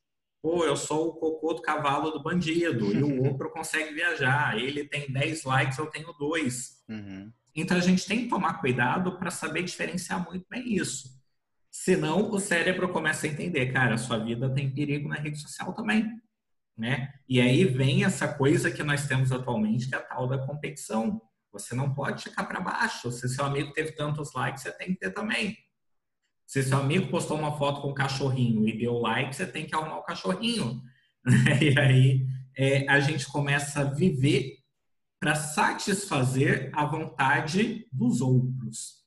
Pô, 0.43 0.65
eu 0.65 0.77
sou 0.77 1.09
o 1.09 1.13
cocô 1.13 1.55
do 1.55 1.63
cavalo 1.63 2.11
do 2.11 2.21
bandido 2.21 2.93
e 2.93 3.01
o 3.01 3.23
outro 3.25 3.49
consegue 3.51 3.95
viajar. 3.95 4.59
Ele 4.59 4.85
tem 4.85 5.11
10 5.11 5.45
likes, 5.45 5.79
eu 5.79 5.87
tenho 5.87 6.13
dois. 6.15 6.83
Uhum. 6.89 7.33
Então 7.55 7.77
a 7.77 7.81
gente 7.81 8.05
tem 8.05 8.25
que 8.25 8.29
tomar 8.29 8.55
cuidado 8.55 9.17
para 9.19 9.31
saber 9.31 9.63
diferenciar 9.63 10.25
muito 10.25 10.45
bem 10.51 10.75
isso. 10.75 11.23
Senão 11.71 12.29
o 12.31 12.41
cérebro 12.41 12.89
começa 12.89 13.27
a 13.27 13.31
entender, 13.31 13.73
cara, 13.73 13.95
a 13.95 13.99
sua 13.99 14.19
vida 14.19 14.53
tem 14.53 14.69
perigo 14.69 15.09
na 15.09 15.15
rede 15.15 15.41
social 15.41 15.73
também. 15.73 16.11
Né? 16.77 17.13
E 17.29 17.41
aí 17.41 17.65
vem 17.65 18.05
essa 18.05 18.27
coisa 18.27 18.71
que 18.71 18.83
nós 18.83 19.07
temos 19.07 19.31
atualmente, 19.31 19.89
que 19.89 19.95
é 19.95 19.99
a 19.99 20.03
tal 20.03 20.27
da 20.27 20.45
competição. 20.45 21.23
Você 21.53 21.75
não 21.75 21.95
pode 21.95 22.25
ficar 22.25 22.45
para 22.45 22.61
baixo. 22.61 23.13
Se 23.13 23.29
seu 23.29 23.45
amigo 23.45 23.73
teve 23.73 23.93
tantos 23.93 24.33
likes, 24.35 24.63
você 24.63 24.73
tem 24.73 24.89
que 24.89 24.97
ter 24.99 25.11
também. 25.11 25.57
Se 26.53 26.63
seu 26.63 26.77
amigo 26.77 27.09
postou 27.09 27.39
uma 27.39 27.57
foto 27.57 27.81
com 27.81 27.89
um 27.89 27.95
cachorrinho 27.95 28.69
e 28.69 28.77
deu 28.77 28.99
like, 28.99 29.35
você 29.35 29.47
tem 29.47 29.65
que 29.65 29.75
arrumar 29.75 30.01
o 30.01 30.03
cachorrinho. 30.03 30.83
e 31.63 31.79
aí 31.81 32.27
é, 32.55 32.87
a 32.91 33.01
gente 33.01 33.27
começa 33.27 33.81
a 33.81 33.85
viver 33.85 34.59
para 35.19 35.35
satisfazer 35.35 36.71
a 36.75 36.85
vontade 36.85 37.89
dos 37.91 38.21
outros. 38.21 39.03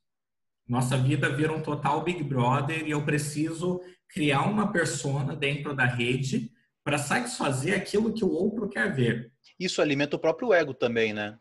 Nossa 0.68 0.98
vida 0.98 1.30
vira 1.36 1.54
um 1.54 1.62
total 1.62 2.04
Big 2.04 2.24
Brother 2.24 2.84
e 2.88 2.90
eu 2.90 3.06
preciso 3.06 3.80
criar 4.10 4.42
uma 4.50 4.72
persona 4.72 5.36
dentro 5.36 5.76
da 5.76 5.86
rede 5.86 6.50
para 6.84 6.98
satisfazer 6.98 7.78
aquilo 7.78 8.12
que 8.12 8.26
o 8.26 8.32
outro 8.32 8.68
quer 8.68 8.92
ver. 8.92 9.32
Isso 9.60 9.84
alimenta 9.84 10.16
o 10.16 10.20
próprio 10.20 10.52
ego 10.52 10.74
também, 10.74 11.14
né? 11.14 11.38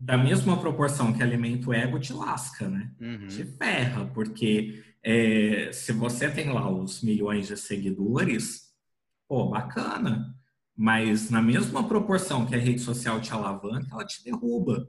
Da 0.00 0.16
mesma 0.16 0.58
proporção 0.58 1.12
que 1.12 1.22
alimenta 1.22 1.68
o 1.68 1.74
ego, 1.74 2.00
te 2.00 2.12
lasca, 2.14 2.68
né? 2.68 2.90
Uhum. 2.98 3.26
Te 3.26 3.44
ferra, 3.44 4.06
porque 4.06 4.82
é, 5.02 5.70
se 5.72 5.92
você 5.92 6.30
tem 6.30 6.50
lá 6.50 6.70
os 6.70 7.02
milhões 7.02 7.48
de 7.48 7.56
seguidores, 7.56 8.70
pô, 9.28 9.50
bacana. 9.50 10.34
Mas 10.74 11.28
na 11.28 11.42
mesma 11.42 11.86
proporção 11.86 12.46
que 12.46 12.54
a 12.54 12.58
rede 12.58 12.80
social 12.80 13.20
te 13.20 13.30
alavanca, 13.30 13.88
ela 13.92 14.06
te 14.06 14.24
derruba. 14.24 14.88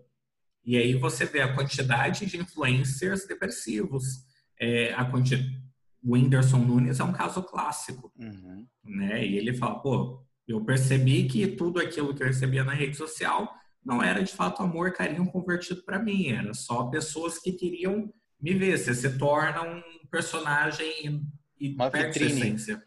E 0.64 0.78
aí 0.78 0.94
você 0.94 1.26
vê 1.26 1.42
a 1.42 1.54
quantidade 1.54 2.26
de 2.26 2.38
influencers 2.38 3.28
depressivos. 3.28 4.24
É, 4.58 4.94
a 4.94 5.04
quantidade... 5.04 5.60
O 6.04 6.14
Whindersson 6.14 6.58
Nunes 6.60 7.00
é 7.00 7.04
um 7.04 7.12
caso 7.12 7.44
clássico. 7.44 8.12
Uhum. 8.18 8.66
Né? 8.84 9.28
E 9.28 9.38
ele 9.38 9.54
fala, 9.54 9.80
pô, 9.80 10.24
eu 10.48 10.64
percebi 10.64 11.28
que 11.28 11.46
tudo 11.46 11.80
aquilo 11.80 12.16
que 12.16 12.24
eu 12.24 12.28
recebia 12.28 12.64
na 12.64 12.74
rede 12.74 12.96
social 12.98 13.54
não 13.84 14.02
era 14.02 14.24
de 14.24 14.32
fato 14.32 14.62
amor, 14.62 14.94
carinho 14.94 15.26
convertido 15.32 15.84
para 15.84 16.00
mim, 16.00 16.28
era 16.28 16.54
só 16.54 16.86
pessoas 16.86 17.40
que 17.40 17.52
queriam 17.52 18.14
me 18.40 18.54
ver. 18.54 18.78
Você 18.78 18.94
se 18.94 19.18
torna 19.18 19.64
um 19.64 19.82
personagem 20.10 21.26
e 21.60 21.74
uma 21.74 21.90
vitrine. 21.90 22.32
essência. 22.32 22.84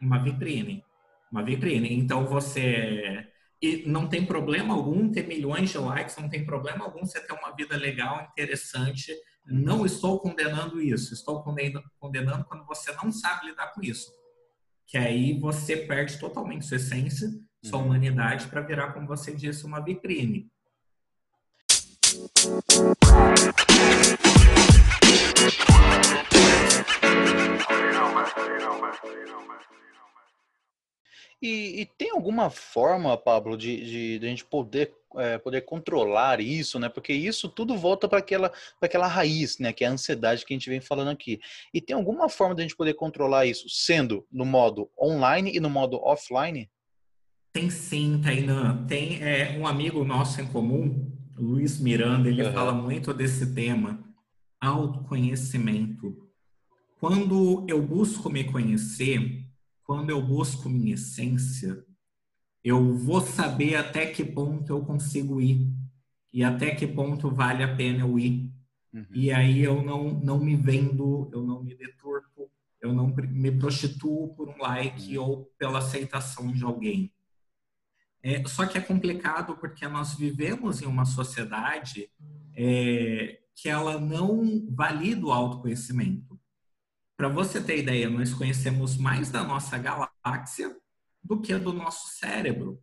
Uma 0.00 0.22
vitrine. 0.22 0.84
Uma 1.30 1.42
vitrine. 1.42 1.92
Então 1.94 2.26
você. 2.26 3.26
E 3.60 3.84
não 3.88 4.08
tem 4.08 4.24
problema 4.24 4.72
algum 4.72 5.10
ter 5.10 5.26
milhões 5.26 5.70
de 5.70 5.78
likes, 5.78 6.16
não 6.16 6.28
tem 6.28 6.46
problema 6.46 6.84
algum 6.84 7.04
você 7.04 7.20
ter 7.20 7.32
uma 7.32 7.50
vida 7.54 7.76
legal, 7.76 8.28
interessante. 8.30 9.12
Não 9.44 9.84
estou 9.84 10.20
condenando 10.20 10.80
isso. 10.80 11.12
Estou 11.12 11.42
condenando 11.42 12.44
quando 12.44 12.64
você 12.66 12.92
não 12.92 13.10
sabe 13.10 13.46
lidar 13.46 13.72
com 13.72 13.82
isso. 13.82 14.12
Que 14.86 14.96
aí 14.96 15.38
você 15.38 15.76
perde 15.76 16.18
totalmente 16.18 16.66
sua 16.66 16.76
essência 16.76 17.28
sua 17.62 17.78
humanidade 17.78 18.46
para 18.48 18.60
virar, 18.60 18.92
como 18.92 19.06
você 19.06 19.34
disse, 19.34 19.64
uma 19.64 19.80
vitrine. 19.80 20.50
E, 31.40 31.82
e, 31.82 31.86
tem 31.86 32.10
alguma 32.10 32.50
forma, 32.50 33.16
Pablo, 33.16 33.56
de, 33.56 33.76
de, 33.84 34.18
de 34.18 34.26
a 34.26 34.28
gente 34.28 34.44
poder, 34.44 34.92
é, 35.16 35.38
poder 35.38 35.60
controlar 35.60 36.40
isso, 36.40 36.80
né? 36.80 36.88
Porque 36.88 37.12
isso 37.12 37.48
tudo 37.48 37.76
volta 37.76 38.08
para 38.08 38.18
aquela, 38.18 38.52
aquela 38.80 39.06
raiz, 39.06 39.58
né? 39.58 39.72
Que 39.72 39.84
é 39.84 39.86
a 39.86 39.92
ansiedade 39.92 40.44
que 40.44 40.52
a 40.52 40.56
gente 40.56 40.68
vem 40.68 40.80
falando 40.80 41.10
aqui. 41.10 41.40
E 41.72 41.80
tem 41.80 41.94
alguma 41.94 42.28
forma 42.28 42.56
de 42.56 42.62
a 42.62 42.64
gente 42.64 42.76
poder 42.76 42.94
controlar 42.94 43.46
isso, 43.46 43.68
sendo 43.68 44.26
no 44.32 44.44
modo 44.44 44.90
online 45.00 45.52
e 45.54 45.60
no 45.60 45.70
modo 45.70 46.02
offline? 46.02 46.68
Tem 47.52 47.70
sim, 47.70 48.20
Tainan. 48.22 48.86
Tem 48.86 49.22
é, 49.22 49.58
um 49.58 49.66
amigo 49.66 50.04
nosso 50.04 50.40
em 50.40 50.46
comum, 50.46 51.12
Luiz 51.36 51.80
Miranda, 51.80 52.28
ele 52.28 52.42
uhum. 52.42 52.52
fala 52.52 52.72
muito 52.72 53.14
desse 53.14 53.54
tema, 53.54 54.04
autoconhecimento. 54.60 56.28
Quando 57.00 57.64
eu 57.68 57.80
busco 57.80 58.28
me 58.28 58.44
conhecer, 58.44 59.44
quando 59.84 60.10
eu 60.10 60.20
busco 60.20 60.68
minha 60.68 60.94
essência, 60.94 61.84
eu 62.62 62.94
vou 62.96 63.20
saber 63.20 63.76
até 63.76 64.06
que 64.06 64.24
ponto 64.24 64.70
eu 64.70 64.84
consigo 64.84 65.40
ir 65.40 65.72
e 66.32 66.42
até 66.42 66.74
que 66.74 66.86
ponto 66.86 67.30
vale 67.30 67.62
a 67.62 67.74
pena 67.74 68.00
eu 68.00 68.18
ir. 68.18 68.52
Uhum. 68.92 69.06
E 69.14 69.30
aí 69.30 69.62
eu 69.62 69.82
não, 69.82 70.20
não 70.20 70.38
me 70.38 70.56
vendo, 70.56 71.30
eu 71.32 71.42
não 71.42 71.62
me 71.62 71.74
deturpo, 71.74 72.50
eu 72.80 72.92
não 72.92 73.14
me 73.14 73.52
prostituo 73.52 74.34
por 74.34 74.48
um 74.48 74.58
like 74.58 75.16
uhum. 75.16 75.24
ou 75.24 75.44
pela 75.56 75.78
aceitação 75.78 76.52
de 76.52 76.64
alguém. 76.64 77.12
É, 78.22 78.44
só 78.46 78.66
que 78.66 78.76
é 78.76 78.80
complicado 78.80 79.56
porque 79.56 79.86
nós 79.86 80.14
vivemos 80.14 80.82
em 80.82 80.86
uma 80.86 81.04
sociedade 81.04 82.10
é, 82.56 83.38
que 83.54 83.68
ela 83.68 84.00
não 84.00 84.66
valida 84.70 85.26
o 85.26 85.32
autoconhecimento. 85.32 86.38
Para 87.16 87.28
você 87.28 87.60
ter 87.60 87.78
ideia, 87.78 88.08
nós 88.08 88.32
conhecemos 88.32 88.96
mais 88.96 89.30
da 89.30 89.42
nossa 89.42 89.76
galáxia 89.78 90.76
do 91.22 91.40
que 91.40 91.56
do 91.56 91.72
nosso 91.72 92.16
cérebro. 92.16 92.80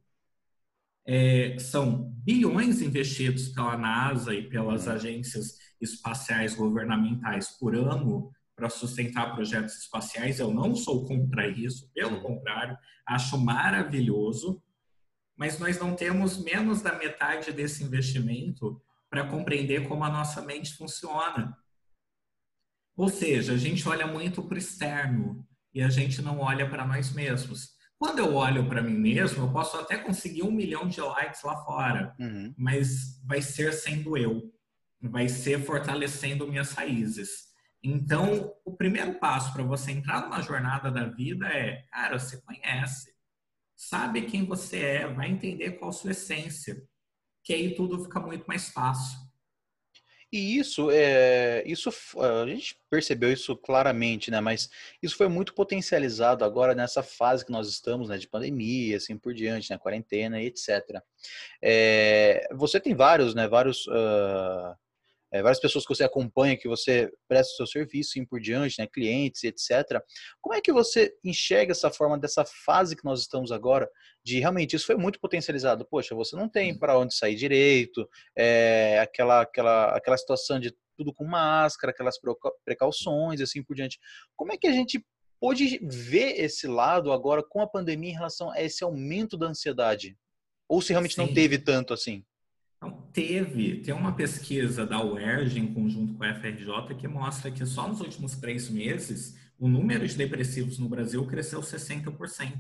É, 1.07 1.57
são 1.59 2.11
bilhões 2.23 2.81
investidos 2.81 3.49
pela 3.49 3.77
NASA 3.77 4.33
e 4.33 4.49
pelas 4.49 4.87
agências 4.87 5.57
espaciais 5.79 6.55
governamentais 6.55 7.49
por 7.57 7.75
ano 7.75 8.31
para 8.55 8.69
sustentar 8.69 9.33
projetos 9.35 9.77
espaciais. 9.77 10.39
Eu 10.39 10.53
não 10.53 10.75
sou 10.75 11.05
contra 11.05 11.47
isso, 11.47 11.89
pelo 11.93 12.21
contrário, 12.21 12.77
acho 13.05 13.37
maravilhoso 13.37 14.61
mas 15.35 15.59
nós 15.59 15.77
não 15.79 15.95
temos 15.95 16.37
menos 16.43 16.81
da 16.81 16.97
metade 16.97 17.51
desse 17.51 17.83
investimento 17.83 18.81
para 19.09 19.27
compreender 19.27 19.87
como 19.87 20.03
a 20.03 20.09
nossa 20.09 20.41
mente 20.41 20.75
funciona. 20.75 21.57
Ou 22.95 23.09
seja, 23.09 23.53
a 23.53 23.57
gente 23.57 23.87
olha 23.87 24.07
muito 24.07 24.41
para 24.41 24.55
o 24.55 24.57
externo 24.57 25.45
e 25.73 25.81
a 25.81 25.89
gente 25.89 26.21
não 26.21 26.39
olha 26.39 26.69
para 26.69 26.87
nós 26.87 27.11
mesmos. 27.11 27.75
Quando 27.97 28.19
eu 28.19 28.35
olho 28.35 28.67
para 28.67 28.81
mim 28.81 28.97
mesmo, 28.97 29.43
eu 29.43 29.51
posso 29.51 29.77
até 29.77 29.97
conseguir 29.97 30.43
um 30.43 30.51
milhão 30.51 30.87
de 30.87 31.01
likes 31.01 31.43
lá 31.43 31.57
fora, 31.63 32.15
uhum. 32.19 32.53
mas 32.57 33.21
vai 33.25 33.41
ser 33.41 33.73
sendo 33.73 34.17
eu, 34.17 34.53
vai 35.01 35.27
ser 35.29 35.63
fortalecendo 35.63 36.47
minhas 36.47 36.71
raízes. 36.71 37.45
Então, 37.83 38.53
o 38.65 38.75
primeiro 38.75 39.15
passo 39.15 39.53
para 39.53 39.63
você 39.63 39.91
entrar 39.91 40.21
numa 40.21 40.41
jornada 40.41 40.89
da 40.91 41.05
vida 41.05 41.47
é, 41.47 41.83
cara, 41.91 42.17
você 42.17 42.41
conhece 42.41 43.14
sabe 43.75 44.23
quem 44.23 44.45
você 44.45 44.79
é, 44.79 45.07
vai 45.07 45.29
entender 45.29 45.71
qual 45.71 45.89
a 45.89 45.93
sua 45.93 46.11
essência, 46.11 46.81
que 47.43 47.53
aí 47.53 47.75
tudo 47.75 48.03
fica 48.03 48.19
muito 48.19 48.45
mais 48.45 48.69
fácil. 48.69 49.25
E 50.35 50.57
isso, 50.57 50.89
é, 50.91 51.63
isso 51.65 51.89
a 52.19 52.45
gente 52.45 52.77
percebeu 52.89 53.31
isso 53.31 53.55
claramente, 53.55 54.29
né? 54.29 54.41
Mas 54.41 54.69
isso 55.01 55.15
foi 55.15 55.29
muito 55.29 55.53
potencializado 55.53 56.43
agora 56.43 56.75
nessa 56.75 57.01
fase 57.01 57.45
que 57.45 57.51
nós 57.51 57.69
estamos, 57.69 58.09
né? 58.09 58.17
De 58.17 58.27
pandemia, 58.27 58.97
assim 58.97 59.17
por 59.17 59.33
diante, 59.33 59.71
né? 59.71 59.77
Quarentena 59.77 60.41
e 60.41 60.47
etc. 60.47 61.01
É, 61.61 62.49
você 62.53 62.81
tem 62.81 62.93
vários, 62.93 63.33
né? 63.33 63.47
Vários 63.47 63.87
uh, 63.87 64.75
é, 65.35 65.41
várias 65.41 65.59
pessoas 65.59 65.85
que 65.85 65.93
você 65.93 66.05
acompanha, 66.05 66.55
que 66.55 66.67
você 66.67 67.11
presta 67.27 67.51
o 67.51 67.55
seu 67.57 67.67
serviço 67.67 68.17
e 68.17 68.21
assim 68.21 68.25
por 68.25 68.39
diante, 68.39 68.79
né, 68.79 68.87
clientes, 68.87 69.43
etc. 69.43 70.01
Como 70.41 70.55
é 70.55 70.61
que 70.61 70.71
você 70.71 71.13
enxerga 71.25 71.73
essa 71.73 71.91
forma 71.91 72.17
dessa 72.17 72.45
fase 72.45 72.95
que 72.95 73.03
nós 73.03 73.19
estamos 73.19 73.51
agora, 73.51 73.89
de 74.23 74.39
realmente 74.39 74.77
isso 74.77 74.85
foi 74.85 74.95
muito 74.95 75.19
potencializado? 75.19 75.85
Poxa, 75.85 76.15
você 76.15 76.37
não 76.37 76.47
tem 76.47 76.77
para 76.77 76.97
onde 76.97 77.13
sair 77.13 77.35
direito, 77.35 78.09
é, 78.33 78.97
aquela, 78.99 79.41
aquela, 79.41 79.97
aquela 79.97 80.17
situação 80.17 80.57
de 80.57 80.73
tudo 80.95 81.13
com 81.13 81.25
máscara, 81.25 81.91
aquelas 81.91 82.15
precauções, 82.63 83.41
assim 83.41 83.61
por 83.61 83.75
diante. 83.75 83.99
Como 84.37 84.53
é 84.53 84.57
que 84.57 84.67
a 84.67 84.71
gente 84.71 85.05
pôde 85.37 85.79
ver 85.83 86.39
esse 86.39 86.65
lado 86.65 87.11
agora 87.11 87.43
com 87.43 87.59
a 87.59 87.67
pandemia 87.67 88.11
em 88.11 88.15
relação 88.15 88.49
a 88.51 88.61
esse 88.61 88.85
aumento 88.85 89.35
da 89.35 89.47
ansiedade? 89.47 90.17
Ou 90.69 90.81
se 90.81 90.93
realmente 90.93 91.15
Sim. 91.15 91.25
não 91.25 91.33
teve 91.33 91.57
tanto 91.57 91.93
assim? 91.93 92.23
Então, 92.85 93.09
teve, 93.11 93.81
tem 93.81 93.93
uma 93.93 94.15
pesquisa 94.15 94.85
da 94.85 95.03
UERJ 95.03 95.59
em 95.59 95.73
conjunto 95.73 96.13
com 96.13 96.23
a 96.23 96.35
FRJ 96.35 96.95
que 96.95 97.07
mostra 97.07 97.49
que 97.49 97.65
só 97.65 97.87
nos 97.87 97.99
últimos 97.99 98.35
três 98.35 98.69
meses 98.69 99.35
o 99.57 99.67
número 99.67 100.07
de 100.07 100.15
depressivos 100.15 100.77
no 100.77 100.87
Brasil 100.87 101.25
cresceu 101.25 101.61
60%. 101.61 102.53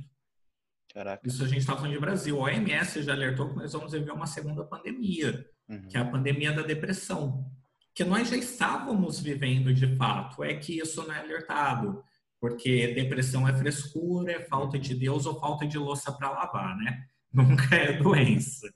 Caraca. 0.91 1.27
Isso 1.27 1.43
a 1.43 1.47
gente 1.47 1.59
está 1.59 1.75
falando 1.75 1.91
de 1.91 1.99
Brasil. 1.99 2.39
A 2.39 2.43
OMS 2.43 3.03
já 3.03 3.13
alertou 3.13 3.49
que 3.49 3.55
nós 3.57 3.73
vamos 3.73 3.91
viver 3.91 4.11
uma 4.11 4.25
segunda 4.25 4.63
pandemia, 4.63 5.45
uhum. 5.69 5.87
que 5.87 5.97
é 5.97 5.99
a 5.99 6.05
pandemia 6.05 6.53
da 6.53 6.61
depressão. 6.63 7.45
Que 7.93 8.03
nós 8.03 8.29
já 8.29 8.37
estávamos 8.37 9.19
vivendo 9.19 9.73
de 9.73 9.95
fato, 9.95 10.43
é 10.43 10.55
que 10.55 10.79
isso 10.79 11.05
não 11.05 11.13
é 11.13 11.19
alertado. 11.19 12.03
porque 12.39 12.93
depressão 12.93 13.47
é 13.47 13.53
frescura, 13.53 14.31
é 14.31 14.41
falta 14.41 14.79
de 14.79 14.95
Deus 14.95 15.25
ou 15.25 15.39
falta 15.39 15.67
de 15.67 15.77
louça 15.77 16.11
para 16.11 16.31
lavar, 16.31 16.77
né? 16.77 17.05
Nunca 17.33 17.75
é 17.75 17.93
doença. 17.93 18.69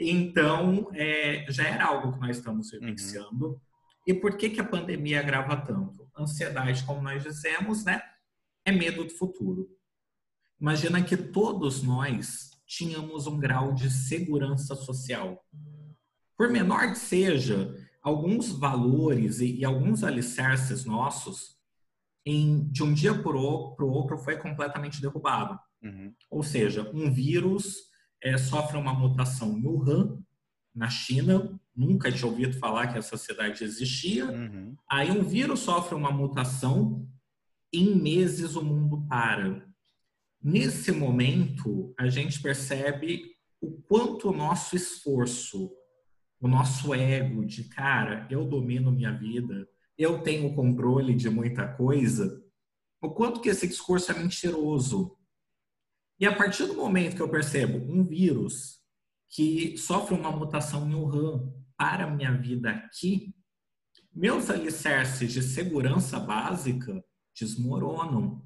Então, 0.00 0.90
é, 0.94 1.44
já 1.50 1.64
era 1.64 1.86
algo 1.86 2.12
que 2.14 2.20
nós 2.20 2.38
estamos 2.38 2.72
uhum. 2.72 2.80
vivenciando. 2.80 3.46
Uhum. 3.48 3.60
E 4.06 4.14
por 4.14 4.36
que, 4.36 4.48
que 4.48 4.60
a 4.60 4.64
pandemia 4.64 5.20
agrava 5.20 5.56
tanto? 5.56 6.08
Ansiedade, 6.18 6.84
como 6.84 7.02
nós 7.02 7.22
dizemos, 7.22 7.84
né? 7.84 8.00
É 8.64 8.72
medo 8.72 9.04
do 9.04 9.10
futuro. 9.10 9.68
Imagina 10.58 11.02
que 11.02 11.16
todos 11.16 11.82
nós 11.82 12.50
tínhamos 12.66 13.26
um 13.26 13.38
grau 13.38 13.74
de 13.74 13.90
segurança 13.90 14.74
social. 14.74 15.44
Por 16.36 16.48
menor 16.48 16.92
que 16.92 16.98
seja, 16.98 17.74
alguns 18.02 18.50
valores 18.50 19.40
e, 19.40 19.56
e 19.56 19.64
alguns 19.64 20.02
alicerces 20.02 20.84
nossos, 20.84 21.58
em, 22.24 22.68
de 22.70 22.82
um 22.82 22.92
dia 22.92 23.14
para 23.14 23.36
o 23.36 23.90
outro, 23.90 24.18
foi 24.18 24.36
completamente 24.38 25.00
derrubado. 25.00 25.58
Uhum. 25.82 26.14
Ou 26.30 26.42
seja, 26.42 26.90
um 26.94 27.10
vírus 27.10 27.89
é, 28.22 28.36
sofre 28.36 28.76
uma 28.76 28.94
mutação 28.94 29.56
em 29.56 29.66
Wuhan, 29.66 30.18
na 30.74 30.88
China, 30.88 31.58
nunca 31.74 32.12
tinha 32.12 32.30
ouvido 32.30 32.58
falar 32.58 32.88
que 32.88 32.98
essa 32.98 33.16
cidade 33.16 33.64
existia. 33.64 34.26
Uhum. 34.26 34.76
Aí 34.88 35.10
um 35.10 35.22
vírus 35.22 35.60
sofre 35.60 35.94
uma 35.94 36.12
mutação, 36.12 37.08
em 37.72 37.94
meses 37.94 38.56
o 38.56 38.64
mundo 38.64 39.06
para. 39.08 39.66
Nesse 40.42 40.92
momento, 40.92 41.94
a 41.98 42.08
gente 42.08 42.40
percebe 42.40 43.24
o 43.60 43.72
quanto 43.82 44.30
o 44.30 44.36
nosso 44.36 44.74
esforço, 44.74 45.70
o 46.40 46.48
nosso 46.48 46.94
ego 46.94 47.44
de 47.44 47.64
cara, 47.64 48.26
eu 48.30 48.44
domino 48.44 48.90
minha 48.90 49.12
vida, 49.12 49.68
eu 49.98 50.22
tenho 50.22 50.54
controle 50.54 51.14
de 51.14 51.28
muita 51.28 51.68
coisa, 51.68 52.42
o 53.02 53.10
quanto 53.10 53.40
que 53.40 53.50
esse 53.50 53.66
discurso 53.66 54.10
é 54.10 54.18
mentiroso. 54.18 55.16
E 56.20 56.26
a 56.26 56.36
partir 56.36 56.66
do 56.66 56.74
momento 56.74 57.16
que 57.16 57.22
eu 57.22 57.30
percebo 57.30 57.78
um 57.90 58.04
vírus 58.04 58.78
que 59.30 59.78
sofre 59.78 60.14
uma 60.14 60.30
mutação 60.30 60.86
em 60.86 60.94
Wuhan 60.94 61.50
para 61.78 62.04
a 62.04 62.10
minha 62.10 62.30
vida 62.32 62.70
aqui, 62.70 63.34
meus 64.14 64.50
alicerces 64.50 65.32
de 65.32 65.40
segurança 65.42 66.20
básica 66.20 67.02
desmoronam. 67.34 68.44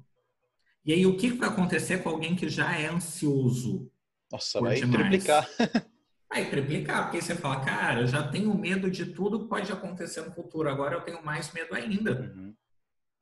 E 0.85 0.93
aí, 0.93 1.05
o 1.05 1.17
que 1.17 1.31
vai 1.31 1.49
acontecer 1.49 1.97
com 2.01 2.09
alguém 2.09 2.35
que 2.35 2.47
já 2.47 2.77
é 2.79 2.85
ansioso? 2.87 3.91
Nossa, 4.31 4.61
vai 4.61 4.75
demais? 4.75 4.95
triplicar. 4.95 5.49
Vai 6.27 6.49
triplicar, 6.49 7.03
porque 7.03 7.21
você 7.21 7.35
fala, 7.35 7.63
cara, 7.63 8.01
eu 8.01 8.07
já 8.07 8.27
tenho 8.27 8.53
medo 8.57 8.91
de 8.91 9.05
tudo 9.05 9.43
que 9.43 9.47
pode 9.47 9.71
acontecer 9.71 10.21
no 10.21 10.33
futuro, 10.33 10.67
agora 10.67 10.95
eu 10.95 11.01
tenho 11.01 11.23
mais 11.23 11.53
medo 11.53 11.73
ainda. 11.73 12.11
Uhum. 12.19 12.53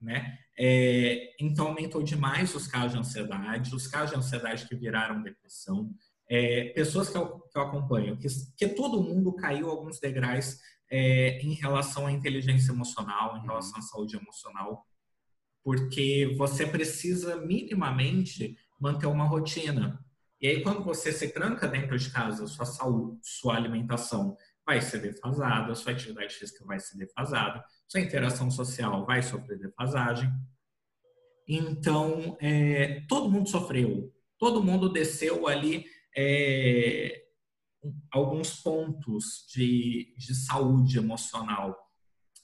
Né? 0.04 0.38
É, 0.58 1.36
então, 1.40 1.68
aumentou 1.68 2.04
demais 2.04 2.54
os 2.54 2.68
casos 2.68 2.92
de 2.92 3.00
ansiedade, 3.00 3.74
os 3.74 3.88
casos 3.88 4.12
de 4.12 4.18
ansiedade 4.18 4.68
que 4.68 4.76
viraram 4.76 5.24
depressão. 5.24 5.90
É, 6.30 6.66
pessoas 6.76 7.10
que 7.10 7.18
eu, 7.18 7.40
que 7.40 7.58
eu 7.58 7.62
acompanho, 7.62 8.18
que, 8.18 8.28
que, 8.58 8.68
todo 8.70 9.02
mundo 9.02 9.34
caiu 9.36 9.70
alguns 9.70 10.00
degraus 10.00 10.60
é, 10.90 11.40
em 11.40 11.54
relação 11.54 12.08
à 12.08 12.12
inteligência 12.12 12.72
emocional, 12.72 13.36
em 13.36 13.40
uhum. 13.40 13.46
relação 13.46 13.80
à 13.80 13.82
saúde 13.82 14.16
emocional 14.16 14.86
porque 15.64 16.36
você 16.38 16.68
precisa 16.68 17.38
minimamente 17.38 18.58
manter 18.80 19.08
uma 19.08 19.24
rotina. 19.24 20.04
E 20.42 20.48
aí, 20.48 20.62
quando 20.62 20.84
você 20.84 21.14
se 21.14 21.30
tranca 21.30 21.68
dentro 21.68 21.98
de 21.98 22.12
casa, 22.12 22.46
sua 22.48 22.66
saúde, 22.66 23.18
sua 23.24 23.56
alimentação 23.56 24.36
vai 24.66 24.82
ser 24.82 25.00
defasada, 25.00 25.74
sua 25.74 25.94
atividade 25.94 26.36
física 26.36 26.66
vai 26.66 26.80
ser 26.80 26.98
defasada, 26.98 27.64
sua 27.88 28.02
interação 28.02 28.50
social 28.50 29.06
vai 29.06 29.22
sofrer 29.22 29.60
defasagem. 29.60 30.32
Então, 31.48 32.38
é, 32.40 33.02
todo 33.08 33.30
mundo 33.30 33.50
sofreu, 33.50 34.14
todo 34.38 34.64
mundo 34.64 34.92
desceu 34.92 35.48
ali 35.48 35.86
é, 36.16 37.24
alguns 38.12 38.62
pontos 38.62 39.46
de, 39.54 40.16
de 40.18 40.34
saúde 40.34 40.98
emocional. 40.98 41.78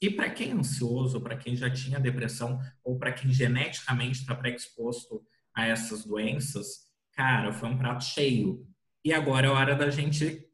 E 0.02 0.10
para 0.10 0.30
quem 0.30 0.50
é 0.50 0.54
ansioso, 0.54 1.20
para 1.20 1.36
quem 1.36 1.54
já 1.56 1.70
tinha 1.70 2.00
depressão 2.00 2.58
ou 2.82 2.98
para 2.98 3.12
quem 3.12 3.32
geneticamente 3.32 4.20
está 4.20 4.34
pré-exposto 4.34 5.22
a 5.54 5.66
essas 5.66 6.04
doenças, 6.04 6.88
cara, 7.12 7.52
foi 7.52 7.68
um 7.68 7.78
prato 7.78 8.04
cheio. 8.04 8.66
E 9.04 9.12
agora 9.12 9.46
é 9.46 9.50
hora 9.50 9.74
da 9.74 9.90
gente 9.90 10.46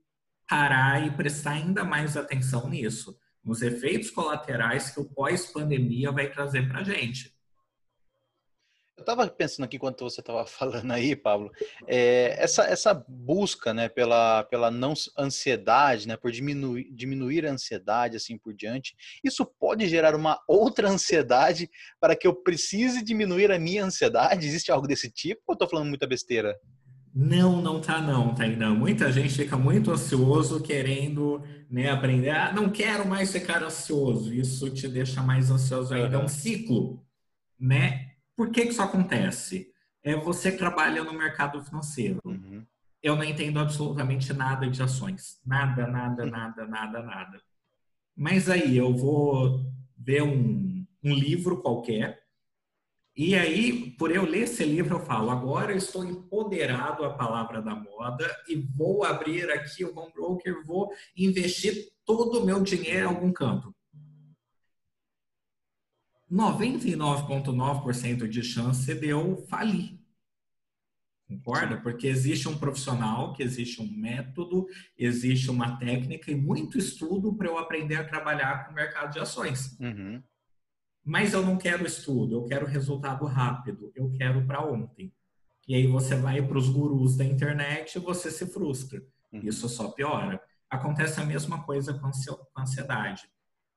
parar 0.49 1.07
e 1.07 1.11
prestar 1.11 1.53
ainda 1.53 1.85
mais 1.85 2.17
atenção 2.17 2.69
nisso, 2.69 3.17
nos 3.47 3.63
efeitos 3.63 4.11
colaterais 4.11 4.91
que 4.91 5.01
o 5.01 5.05
pós-pandemia 5.05 6.11
vai 6.11 6.29
trazer 6.29 6.69
para 6.69 6.81
a 6.81 6.85
gente. 6.85 7.33
Eu 8.97 9.03
estava 9.03 9.29
pensando 9.29 9.67
aqui 9.67 9.77
enquanto 9.77 10.03
você 10.03 10.21
estava 10.21 10.45
falando 10.49 10.91
aí, 10.91 11.15
Pablo, 11.15 11.53
é, 11.87 12.35
essa, 12.43 12.65
essa 12.65 12.95
busca, 12.95 13.73
né, 13.73 13.89
pela, 13.89 14.43
pela 14.45 14.71
não 14.71 14.95
ansiedade, 15.17 16.09
né, 16.09 16.17
por 16.17 16.33
diminuir, 16.33 16.91
diminuir 16.93 17.47
a 17.47 17.53
ansiedade, 17.53 18.17
assim 18.17 18.37
por 18.37 18.53
diante, 18.53 18.97
isso 19.23 19.45
pode 19.45 19.87
gerar 19.87 20.17
uma 20.17 20.41
outra 20.49 20.89
ansiedade 20.91 21.71
para 22.01 22.17
que 22.17 22.27
eu 22.27 22.35
precise 22.35 23.05
diminuir 23.05 23.53
a 23.53 23.59
minha 23.59 23.85
ansiedade? 23.85 24.47
Existe 24.47 24.73
algo 24.73 24.89
desse 24.89 25.11
tipo 25.11 25.43
ou 25.47 25.53
estou 25.53 25.69
falando 25.69 25.89
muita 25.89 26.07
besteira? 26.07 26.59
Não, 27.15 27.63
não 27.63 27.81
tá 27.81 27.99
não, 27.99 28.35
Tainá. 28.35 28.71
Muita 28.71 29.11
gente 29.11 29.35
fica 29.35 29.57
muito 29.57 29.91
ansioso 29.91 30.63
querendo 30.63 31.43
né, 31.71 31.91
aprender. 31.91 32.31
Ah, 32.31 32.53
não 32.53 32.71
quero 32.71 33.07
mais 33.07 33.33
ficar 33.33 33.63
ansioso. 33.63 34.33
Isso 34.33 34.71
te 34.71 34.89
deixa 34.89 35.23
mais 35.23 35.51
ansioso 35.51 35.95
ainda. 35.95 36.17
É 36.17 36.19
um 36.19 36.29
ciclo, 36.29 37.05
né? 37.59 38.13
Por 38.35 38.51
que, 38.51 38.63
que 38.63 38.73
isso 38.73 38.83
acontece? 38.83 39.71
É, 40.03 40.15
você 40.15 40.53
trabalha 40.53 41.03
no 41.03 41.13
mercado 41.13 41.63
financeiro. 41.65 42.21
Uhum. 42.25 42.65
Eu 43.03 43.17
não 43.17 43.25
entendo 43.25 43.59
absolutamente 43.59 44.33
nada 44.33 44.69
de 44.69 44.83
ações. 44.83 45.41
Nada, 45.45 45.87
nada, 45.87 46.25
uhum. 46.25 46.31
nada, 46.31 46.67
nada, 46.67 47.03
nada. 47.03 47.41
Mas 48.17 48.49
aí 48.49 48.77
eu 48.77 48.95
vou 48.95 49.65
ver 49.97 50.23
um, 50.23 50.87
um 51.03 51.15
livro 51.15 51.61
qualquer. 51.61 52.26
E 53.17 53.35
aí, 53.35 53.93
por 53.93 54.15
eu 54.15 54.27
ler 54.27 54.43
esse 54.43 54.63
livro, 54.63 54.97
eu 54.97 55.01
falo: 55.01 55.31
agora 55.31 55.73
eu 55.73 55.79
estou 55.79 56.05
empoderado 56.05 57.03
à 57.03 57.15
palavra 57.15 57.63
da 57.63 57.75
moda 57.75 58.31
e 58.47 58.57
vou 58.57 59.05
abrir 59.05 59.51
aqui 59.51 59.83
o 59.85 59.99
home 59.99 60.13
broker, 60.13 60.63
vou 60.67 60.93
investir 61.17 61.89
todo 62.05 62.41
o 62.41 62.45
meu 62.45 62.63
dinheiro 62.63 63.07
em 63.07 63.09
algum 63.09 63.33
canto. 63.33 63.75
99,9% 66.31 68.29
de 68.29 68.43
chance 68.43 68.93
de 68.93 69.09
eu 69.09 69.47
falir. 69.49 69.99
Concorda? 71.27 71.81
Porque 71.81 72.07
existe 72.07 72.47
um 72.49 72.59
profissional, 72.59 73.33
que 73.33 73.43
existe 73.43 73.81
um 73.81 73.91
método, 73.91 74.67
existe 74.97 75.51
uma 75.51 75.77
técnica 75.79 76.31
e 76.31 76.37
muito 76.37 76.77
estudo 76.79 77.35
para 77.35 77.49
eu 77.49 77.59
aprender 77.59 77.97
a 77.97 78.05
trabalhar 78.05 78.67
com 78.67 78.73
o 78.73 78.75
mercado 78.75 79.13
de 79.13 79.19
ações. 79.19 79.77
Uhum. 79.81 80.23
Mas 81.07 81.33
eu 81.33 81.47
não 81.47 81.57
quero 81.57 81.87
estudo, 81.87 82.35
eu 82.35 82.45
quero 82.47 82.67
resultado 82.67 83.25
rápido, 83.27 83.93
eu 83.95 84.11
quero 84.11 84.45
para 84.45 84.61
ontem. 84.61 85.15
E 85.69 85.77
aí 85.77 85.87
você 85.87 86.17
vai 86.17 86.43
para 86.43 86.59
os 86.59 86.69
gurus 86.69 87.17
da 87.17 87.25
internet 87.25 87.95
e 87.95 88.01
você 88.01 88.29
se 88.29 88.45
frustra. 88.45 89.01
Uhum. 89.33 89.41
Isso 89.45 89.69
só 89.69 89.93
piora. 89.93 90.43
Acontece 90.69 91.21
a 91.21 91.25
mesma 91.25 91.63
coisa 91.63 91.95
com 91.95 92.09
a 92.09 92.63
ansiedade 92.63 93.23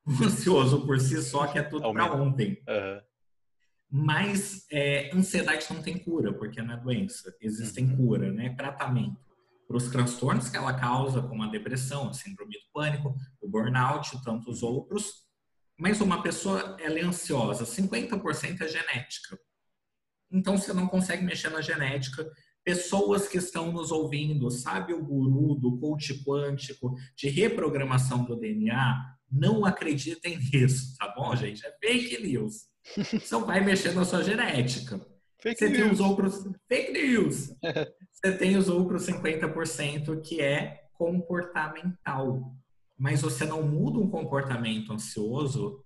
ansioso 0.25 0.83
por 0.87 0.99
si 0.99 1.21
só, 1.21 1.45
que 1.45 1.59
é 1.59 1.63
tudo 1.63 1.93
para 1.93 2.11
ontem. 2.15 2.63
Uhum. 2.67 3.01
Mas 3.91 4.65
é, 4.71 5.15
ansiedade 5.15 5.67
não 5.71 5.83
tem 5.83 5.99
cura, 5.99 6.33
porque 6.33 6.59
não 6.63 6.73
é 6.73 6.77
doença. 6.77 7.31
Existem 7.39 7.91
uhum. 7.91 7.95
cura, 7.95 8.31
né? 8.31 8.55
Tratamento. 8.55 9.19
Para 9.67 9.77
os 9.77 9.87
transtornos 9.87 10.49
que 10.49 10.57
ela 10.57 10.73
causa, 10.73 11.21
como 11.21 11.43
a 11.43 11.47
depressão, 11.47 12.09
a 12.09 12.13
síndrome 12.13 12.53
do 12.53 12.71
pânico, 12.73 13.15
o 13.39 13.47
burnout 13.47 14.15
e 14.15 14.23
tantos 14.23 14.63
outros. 14.63 15.28
Mas 15.79 16.01
uma 16.01 16.21
pessoa 16.21 16.75
ela 16.79 16.99
é 16.99 17.03
ansiosa, 17.03 17.63
50% 17.63 18.61
é 18.61 18.67
genética. 18.67 19.39
Então 20.29 20.57
você 20.57 20.73
não 20.73 20.87
consegue 20.87 21.23
mexer 21.23 21.49
na 21.49 21.61
genética. 21.61 22.29
Pessoas 22.65 23.29
que 23.29 23.37
estão 23.37 23.71
nos 23.71 23.89
ouvindo, 23.89 24.51
sabe 24.51 24.93
o 24.93 25.01
guru 25.03 25.55
do 25.55 25.79
coach 25.79 26.21
quântico 26.23 26.93
de 27.15 27.29
reprogramação 27.29 28.25
do 28.25 28.35
DNA? 28.35 29.15
Não 29.31 29.65
acreditem 29.65 30.37
nisso, 30.51 30.95
tá 30.99 31.13
bom, 31.15 31.33
gente? 31.35 31.65
É 31.65 31.73
fake 31.79 32.21
news. 32.21 32.67
Isso 33.13 33.39
vai 33.45 33.63
mexer 33.63 33.93
na 33.93 34.03
sua 34.03 34.21
genética. 34.21 34.99
Fake 35.41 35.59
Você 35.59 35.69
news. 35.69 35.79
tem 35.81 35.91
os 35.91 35.99
outros. 36.01 36.43
Fake 36.67 36.91
news. 36.91 37.55
Você 38.11 38.37
tem 38.37 38.57
os 38.57 38.67
outros 38.67 39.07
50% 39.07 40.21
que 40.21 40.41
é 40.41 40.89
comportamental. 40.93 42.53
Mas 42.99 43.21
você 43.21 43.45
não 43.45 43.63
muda 43.63 43.97
um 43.97 44.09
comportamento 44.09 44.91
ansioso 44.91 45.83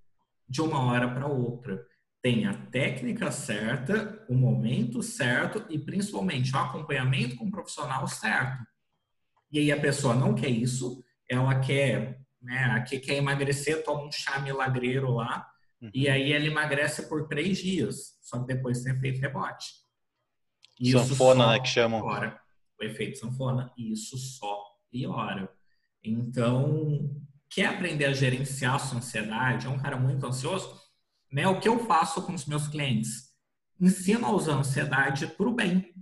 de 0.49 0.61
uma 0.61 0.83
hora 0.85 1.07
para 1.09 1.27
outra. 1.27 1.85
Tem 2.21 2.45
a 2.45 2.53
técnica 2.53 3.31
certa, 3.31 4.25
o 4.27 4.33
momento 4.33 5.03
certo 5.03 5.65
e 5.69 5.77
principalmente 5.77 6.53
o 6.55 6.57
acompanhamento 6.57 7.35
com 7.35 7.45
o 7.45 7.51
profissional 7.51 8.07
certo. 8.07 8.63
E 9.51 9.59
aí 9.59 9.71
a 9.71 9.79
pessoa 9.79 10.15
não 10.15 10.33
quer 10.33 10.49
isso, 10.49 11.03
ela 11.29 11.59
quer 11.59 12.19
né? 12.41 12.65
Aqui 12.75 12.99
quer 12.99 13.15
emagrecer, 13.15 13.85
toma 13.85 14.03
um 14.03 14.11
chá 14.11 14.37
milagreiro 14.39 15.11
lá, 15.11 15.49
Uhum. 15.83 15.91
E 15.93 16.07
aí 16.07 16.31
ela 16.31 16.45
emagrece 16.45 17.09
por 17.09 17.27
três 17.27 17.57
dias, 17.57 18.17
só 18.21 18.39
que 18.39 18.47
depois 18.47 18.81
tem 18.81 18.93
efeito 18.93 19.19
rebote. 19.19 19.73
Isso 20.79 20.97
sanfona, 20.99 21.51
né, 21.51 21.59
que 21.59 21.67
chamam. 21.67 22.01
Piora. 22.01 22.39
O 22.79 22.83
efeito 22.85 23.17
sanfona, 23.17 23.71
isso 23.77 24.17
só 24.17 24.63
piora. 24.89 25.51
Então, 26.03 27.09
quer 27.49 27.67
aprender 27.67 28.05
a 28.05 28.13
gerenciar 28.13 28.75
a 28.75 28.79
sua 28.79 28.97
ansiedade? 28.97 29.67
É 29.67 29.69
um 29.69 29.79
cara 29.79 29.97
muito 29.97 30.25
ansioso? 30.25 30.81
Né? 31.31 31.47
O 31.47 31.59
que 31.59 31.67
eu 31.67 31.85
faço 31.85 32.21
com 32.23 32.33
os 32.33 32.45
meus 32.45 32.67
clientes? 32.67 33.31
Ensino 33.79 34.25
a 34.25 34.31
usar 34.31 34.53
a 34.53 34.57
ansiedade 34.59 35.27
para 35.27 35.47
o 35.47 35.55
bem. 35.55 35.93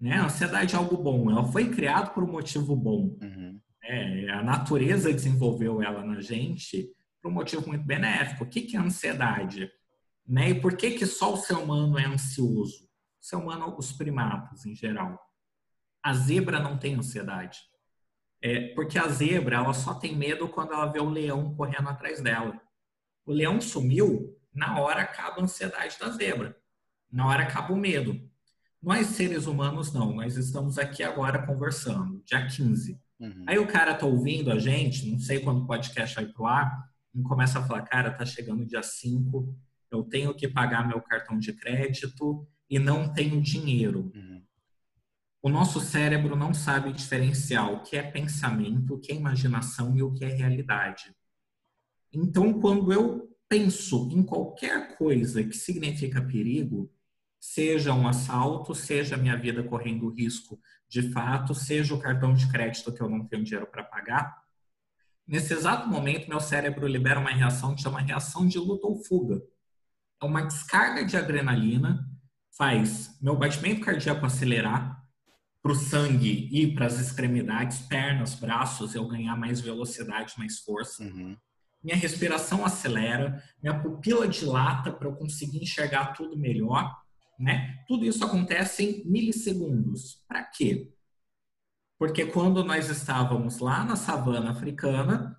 Né? 0.00 0.14
A 0.14 0.26
ansiedade 0.26 0.74
é 0.74 0.78
algo 0.78 0.96
bom, 0.96 1.30
ela 1.30 1.44
foi 1.44 1.70
criada 1.70 2.10
por 2.10 2.24
um 2.24 2.30
motivo 2.30 2.74
bom. 2.76 3.16
Uhum. 3.22 3.60
É, 3.82 4.30
a 4.30 4.42
natureza 4.42 5.12
desenvolveu 5.12 5.80
ela 5.80 6.04
na 6.04 6.20
gente 6.20 6.90
por 7.22 7.30
um 7.30 7.34
motivo 7.34 7.66
muito 7.68 7.84
benéfico. 7.84 8.44
O 8.44 8.48
que, 8.48 8.62
que 8.62 8.76
é 8.76 8.80
ansiedade? 8.80 9.70
Né? 10.26 10.50
E 10.50 10.60
por 10.60 10.76
que, 10.76 10.92
que 10.92 11.06
só 11.06 11.32
o 11.32 11.36
ser 11.36 11.54
humano 11.54 11.98
é 11.98 12.04
ansioso? 12.04 12.84
O 13.20 13.24
ser 13.24 13.36
humano, 13.36 13.76
os 13.78 13.92
primatas 13.92 14.66
em 14.66 14.74
geral. 14.74 15.18
A 16.02 16.12
zebra 16.14 16.60
não 16.60 16.78
tem 16.78 16.94
ansiedade. 16.94 17.58
É, 18.42 18.68
porque 18.74 18.98
a 18.98 19.08
zebra 19.08 19.56
ela 19.56 19.72
só 19.72 19.94
tem 19.94 20.14
medo 20.14 20.48
quando 20.48 20.72
ela 20.72 20.86
vê 20.86 21.00
o 21.00 21.08
leão 21.08 21.54
correndo 21.54 21.88
atrás 21.88 22.20
dela. 22.20 22.60
O 23.24 23.32
leão 23.32 23.60
sumiu, 23.60 24.36
na 24.54 24.80
hora 24.80 25.02
acaba 25.02 25.40
a 25.40 25.44
ansiedade 25.44 25.98
da 25.98 26.10
zebra. 26.10 26.56
Na 27.10 27.26
hora 27.26 27.42
acaba 27.42 27.72
o 27.72 27.76
medo. 27.76 28.20
Nós, 28.82 29.08
seres 29.08 29.46
humanos, 29.46 29.92
não. 29.92 30.14
Nós 30.14 30.36
estamos 30.36 30.78
aqui 30.78 31.02
agora 31.02 31.44
conversando, 31.44 32.22
dia 32.24 32.46
15. 32.46 33.00
Uhum. 33.18 33.44
Aí 33.46 33.58
o 33.58 33.66
cara 33.66 33.94
tá 33.94 34.06
ouvindo 34.06 34.50
a 34.52 34.58
gente, 34.58 35.10
não 35.10 35.18
sei 35.18 35.40
quando 35.40 35.62
o 35.62 35.66
podcast 35.66 36.14
vai 36.14 36.26
pro 36.26 36.46
ar, 36.46 36.88
e 37.14 37.22
começa 37.22 37.58
a 37.58 37.62
falar, 37.62 37.82
cara, 37.82 38.10
tá 38.10 38.26
chegando 38.26 38.66
dia 38.66 38.82
5, 38.82 39.56
eu 39.90 40.02
tenho 40.04 40.34
que 40.34 40.46
pagar 40.46 40.86
meu 40.86 41.00
cartão 41.00 41.38
de 41.38 41.52
crédito 41.52 42.46
e 42.68 42.78
não 42.78 43.12
tenho 43.12 43.40
dinheiro. 43.40 44.12
Uhum. 44.14 44.35
O 45.46 45.48
nosso 45.48 45.80
cérebro 45.80 46.34
não 46.34 46.52
sabe 46.52 46.92
diferenciar 46.92 47.72
o 47.72 47.80
que 47.84 47.96
é 47.96 48.02
pensamento, 48.02 48.94
o 48.94 48.98
que 48.98 49.12
é 49.12 49.14
imaginação 49.14 49.96
e 49.96 50.02
o 50.02 50.12
que 50.12 50.24
é 50.24 50.28
realidade. 50.28 51.14
Então, 52.12 52.60
quando 52.60 52.92
eu 52.92 53.30
penso 53.48 54.08
em 54.10 54.24
qualquer 54.24 54.98
coisa 54.98 55.44
que 55.44 55.56
significa 55.56 56.20
perigo, 56.20 56.92
seja 57.38 57.94
um 57.94 58.08
assalto, 58.08 58.74
seja 58.74 59.14
a 59.14 59.18
minha 59.18 59.36
vida 59.36 59.62
correndo 59.62 60.08
risco 60.08 60.60
de 60.88 61.12
fato, 61.12 61.54
seja 61.54 61.94
o 61.94 62.00
cartão 62.00 62.34
de 62.34 62.50
crédito 62.50 62.92
que 62.92 63.00
eu 63.00 63.08
não 63.08 63.24
tenho 63.24 63.44
dinheiro 63.44 63.68
para 63.68 63.84
pagar, 63.84 64.42
nesse 65.24 65.54
exato 65.54 65.88
momento 65.88 66.28
meu 66.28 66.40
cérebro 66.40 66.88
libera 66.88 67.20
uma 67.20 67.30
reação 67.30 67.72
que 67.72 67.82
chama 67.82 68.00
reação 68.00 68.48
de 68.48 68.58
luta 68.58 68.88
ou 68.88 69.00
fuga. 69.04 69.40
É 70.20 70.26
uma 70.26 70.42
descarga 70.42 71.04
de 71.04 71.16
adrenalina, 71.16 72.04
faz 72.50 73.16
meu 73.22 73.36
batimento 73.36 73.82
cardíaco 73.82 74.26
acelerar, 74.26 74.95
para 75.66 75.72
o 75.72 75.74
sangue 75.74 76.48
ir 76.52 76.74
para 76.74 76.86
as 76.86 77.00
extremidades, 77.00 77.80
pernas, 77.80 78.34
braços, 78.36 78.94
eu 78.94 79.08
ganhar 79.08 79.36
mais 79.36 79.60
velocidade, 79.60 80.34
mais 80.38 80.60
força. 80.60 81.02
Uhum. 81.02 81.36
Minha 81.82 81.96
respiração 81.96 82.64
acelera, 82.64 83.42
minha 83.60 83.78
pupila 83.78 84.28
dilata 84.28 84.92
para 84.92 85.08
eu 85.08 85.16
conseguir 85.16 85.62
enxergar 85.62 86.12
tudo 86.12 86.38
melhor 86.38 86.94
né? 87.38 87.84
Tudo 87.86 88.04
isso 88.04 88.24
acontece 88.24 88.84
em 88.84 89.10
milissegundos. 89.10 90.24
Para 90.26 90.44
quê? 90.44 90.92
Porque 91.98 92.26
quando 92.26 92.64
nós 92.64 92.88
estávamos 92.88 93.58
lá 93.58 93.84
na 93.84 93.96
savana 93.96 94.50
africana, 94.50 95.36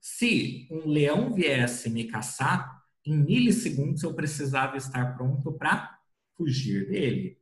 se 0.00 0.66
um 0.70 0.88
leão 0.88 1.32
viesse 1.32 1.90
me 1.90 2.04
caçar, 2.04 2.82
em 3.04 3.16
milissegundos 3.16 4.02
eu 4.02 4.14
precisava 4.14 4.76
estar 4.76 5.16
pronto 5.16 5.52
para 5.52 5.98
fugir 6.36 6.88
dele. 6.88 7.38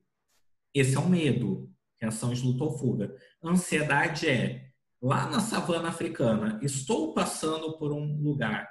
Esse 0.75 0.97
é 0.97 0.99
o 0.99 1.09
medo, 1.09 1.71
reação 2.01 2.33
de 2.33 2.43
luta 2.43 2.65
ou 2.65 2.79
fuga. 2.79 3.15
Ansiedade 3.43 4.29
é, 4.29 4.71
lá 5.01 5.29
na 5.29 5.41
savana 5.41 5.89
africana, 5.89 6.59
estou 6.63 7.13
passando 7.13 7.79
por 7.79 7.93
um 7.93 8.21
lugar 8.21 8.69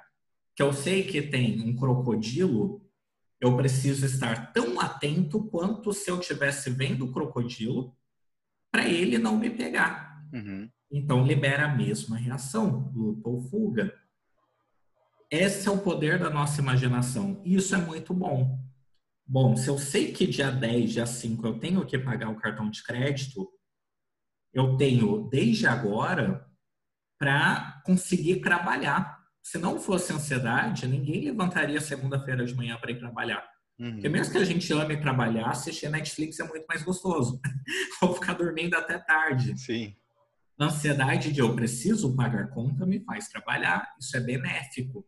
que 0.54 0.62
eu 0.62 0.72
sei 0.72 1.04
que 1.04 1.22
tem 1.22 1.60
um 1.60 1.76
crocodilo, 1.76 2.84
eu 3.40 3.56
preciso 3.56 4.04
estar 4.04 4.52
tão 4.52 4.80
atento 4.80 5.44
quanto 5.44 5.92
se 5.92 6.10
eu 6.10 6.18
estivesse 6.18 6.68
vendo 6.70 7.04
o 7.04 7.12
crocodilo 7.12 7.96
para 8.70 8.88
ele 8.88 9.18
não 9.18 9.36
me 9.36 9.50
pegar. 9.50 10.20
Uhum. 10.32 10.68
Então 10.90 11.24
libera 11.24 11.66
a 11.66 11.74
mesma 11.74 12.16
reação, 12.16 12.90
luta 12.94 13.28
ou 13.28 13.40
fuga. 13.40 13.94
Esse 15.30 15.68
é 15.68 15.70
o 15.70 15.78
poder 15.78 16.18
da 16.18 16.30
nossa 16.30 16.60
imaginação. 16.60 17.40
E 17.44 17.54
isso 17.54 17.74
é 17.74 17.78
muito 17.78 18.12
bom. 18.12 18.58
Bom, 19.28 19.54
se 19.56 19.68
eu 19.68 19.78
sei 19.78 20.12
que 20.12 20.26
dia 20.26 20.50
10, 20.50 20.92
dia 20.92 21.06
5 21.06 21.46
eu 21.46 21.58
tenho 21.58 21.84
que 21.84 21.98
pagar 21.98 22.30
o 22.30 22.36
cartão 22.36 22.70
de 22.70 22.82
crédito, 22.82 23.48
eu 24.52 24.76
tenho 24.76 25.28
desde 25.28 25.66
agora 25.66 26.48
para 27.18 27.82
conseguir 27.84 28.40
trabalhar 28.40 29.18
se 29.48 29.56
não 29.56 29.80
fosse 29.80 30.12
ansiedade, 30.12 30.86
ninguém 30.86 31.24
levantaria 31.24 31.80
segunda-feira 31.80 32.44
de 32.44 32.54
manhã 32.54 32.76
para 32.78 32.90
ir 32.90 32.98
trabalhar. 32.98 33.42
Uhum. 33.78 33.92
Porque 33.92 34.08
mesmo 34.08 34.32
que 34.32 34.38
a 34.38 34.44
gente 34.44 34.70
ame 34.74 35.00
trabalhar, 35.00 35.48
assistir 35.48 35.88
Netflix 35.88 36.38
é 36.38 36.44
muito 36.44 36.66
mais 36.66 36.82
gostoso. 36.82 37.40
Ou 38.02 38.14
ficar 38.14 38.34
dormindo 38.34 38.74
até 38.74 38.98
tarde. 38.98 39.58
Sim. 39.58 39.96
A 40.60 40.66
ansiedade 40.66 41.32
de 41.32 41.40
eu 41.40 41.56
preciso 41.56 42.14
pagar 42.14 42.50
conta 42.50 42.84
me 42.84 43.00
faz 43.00 43.28
trabalhar. 43.28 43.90
Isso 43.98 44.14
é 44.18 44.20
benéfico. 44.20 45.06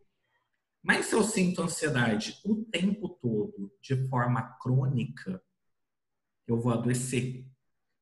Mas 0.83 1.07
se 1.07 1.15
eu 1.15 1.23
sinto 1.23 1.63
ansiedade 1.63 2.41
o 2.45 2.65
tempo 2.65 3.09
todo, 3.09 3.71
de 3.81 4.09
forma 4.09 4.43
crônica, 4.61 5.43
eu 6.47 6.59
vou 6.59 6.73
adoecer. 6.73 7.47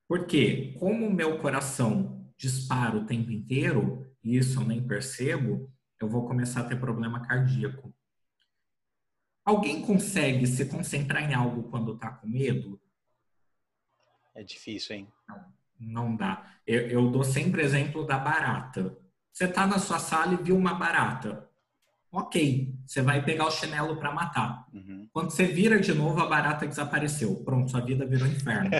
Porque, 0.07 0.75
como 0.79 1.07
o 1.07 1.13
meu 1.13 1.39
coração 1.39 2.33
dispara 2.37 2.97
o 2.97 3.05
tempo 3.05 3.31
inteiro, 3.31 4.07
e 4.23 4.37
isso 4.37 4.61
eu 4.61 4.65
nem 4.65 4.87
percebo, 4.87 5.71
eu 6.01 6.09
vou 6.09 6.27
começar 6.27 6.61
a 6.61 6.65
ter 6.65 6.79
problema 6.79 7.27
cardíaco. 7.27 7.93
Alguém 9.45 9.83
consegue 9.83 10.47
se 10.47 10.67
concentrar 10.67 11.23
em 11.23 11.35
algo 11.35 11.65
quando 11.71 11.95
está 11.95 12.11
com 12.11 12.29
medo? 12.29 12.81
É 14.35 14.43
difícil, 14.45 14.95
hein? 14.95 15.13
Não, 15.27 15.55
não 15.81 16.17
dá. 16.17 16.61
Eu, 16.67 16.83
eu 16.89 17.11
dou 17.11 17.25
sempre 17.25 17.63
exemplo 17.63 18.07
da 18.07 18.19
barata. 18.19 18.97
Você 19.33 19.45
está 19.45 19.67
na 19.67 19.79
sua 19.79 19.99
sala 19.99 20.35
e 20.35 20.43
viu 20.43 20.57
uma 20.57 20.75
barata. 20.75 21.48
Ok, 22.11 22.75
você 22.87 23.03
vai 23.03 23.23
pegar 23.23 23.47
o 23.47 23.51
chinelo 23.51 23.97
para 23.97 24.13
matar. 24.13 24.67
Uhum. 24.73 25.07
Quando 25.13 25.31
você 25.31 25.45
vira 25.45 25.79
de 25.79 25.93
novo, 25.93 26.21
a 26.21 26.27
barata 26.27 26.67
desapareceu. 26.67 27.37
Pronto, 27.45 27.71
sua 27.71 27.81
vida 27.81 28.07
virou 28.07 28.27
inferno. 28.27 28.71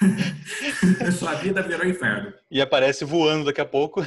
sua 1.18 1.34
vida 1.34 1.62
virou 1.62 1.86
inferno. 1.86 2.32
E 2.50 2.60
aparece 2.60 3.04
voando 3.06 3.46
daqui 3.46 3.60
a 3.60 3.64
pouco. 3.64 4.04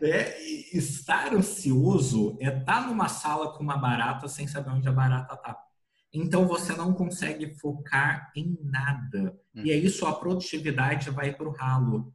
É, 0.00 0.40
estar 0.72 1.32
ansioso 1.32 2.36
é 2.40 2.48
estar 2.48 2.86
numa 2.86 3.08
sala 3.08 3.52
com 3.52 3.62
uma 3.62 3.76
barata 3.76 4.26
sem 4.26 4.48
saber 4.48 4.70
onde 4.70 4.88
a 4.88 4.92
barata 4.92 5.34
está. 5.34 5.56
Então 6.12 6.46
você 6.46 6.72
não 6.74 6.92
consegue 6.92 7.54
focar 7.54 8.32
em 8.34 8.58
nada. 8.62 9.38
Hum. 9.54 9.62
E 9.64 9.70
aí 9.70 9.88
sua 9.88 10.14
produtividade 10.14 11.10
vai 11.10 11.32
para 11.32 11.48
o 11.48 11.52
ralo. 11.52 12.12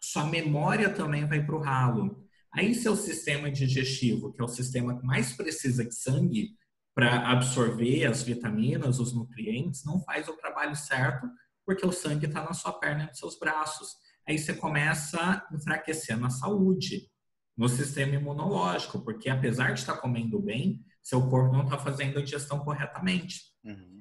Sua 0.00 0.24
memória 0.24 0.90
também 0.90 1.26
vai 1.26 1.42
para 1.42 1.54
o 1.54 1.60
ralo. 1.60 2.25
Aí 2.56 2.74
seu 2.74 2.96
sistema 2.96 3.50
digestivo, 3.50 4.32
que 4.32 4.40
é 4.40 4.44
o 4.44 4.48
sistema 4.48 4.98
que 4.98 5.04
mais 5.04 5.34
precisa 5.36 5.84
de 5.84 5.94
sangue 5.94 6.56
para 6.94 7.30
absorver 7.30 8.06
as 8.06 8.22
vitaminas, 8.22 8.98
os 8.98 9.12
nutrientes, 9.14 9.84
não 9.84 10.00
faz 10.00 10.26
o 10.26 10.36
trabalho 10.36 10.74
certo 10.74 11.28
porque 11.66 11.84
o 11.84 11.92
sangue 11.92 12.24
está 12.24 12.42
na 12.42 12.54
sua 12.54 12.72
perna 12.72 13.04
e 13.04 13.06
nos 13.08 13.18
seus 13.18 13.38
braços 13.38 13.96
aí 14.26 14.38
você 14.38 14.54
começa 14.54 15.20
a 15.20 15.46
enfraquecer 15.54 16.18
na 16.18 16.30
saúde, 16.30 17.10
no 17.54 17.68
sistema 17.68 18.14
imunológico, 18.14 19.04
porque 19.04 19.28
apesar 19.28 19.72
de 19.72 19.80
estar 19.80 19.96
comendo 19.98 20.40
bem, 20.40 20.82
seu 21.02 21.28
corpo 21.28 21.54
não 21.54 21.64
está 21.64 21.76
fazendo 21.76 22.18
a 22.18 22.22
digestão 22.22 22.60
corretamente. 22.60 23.42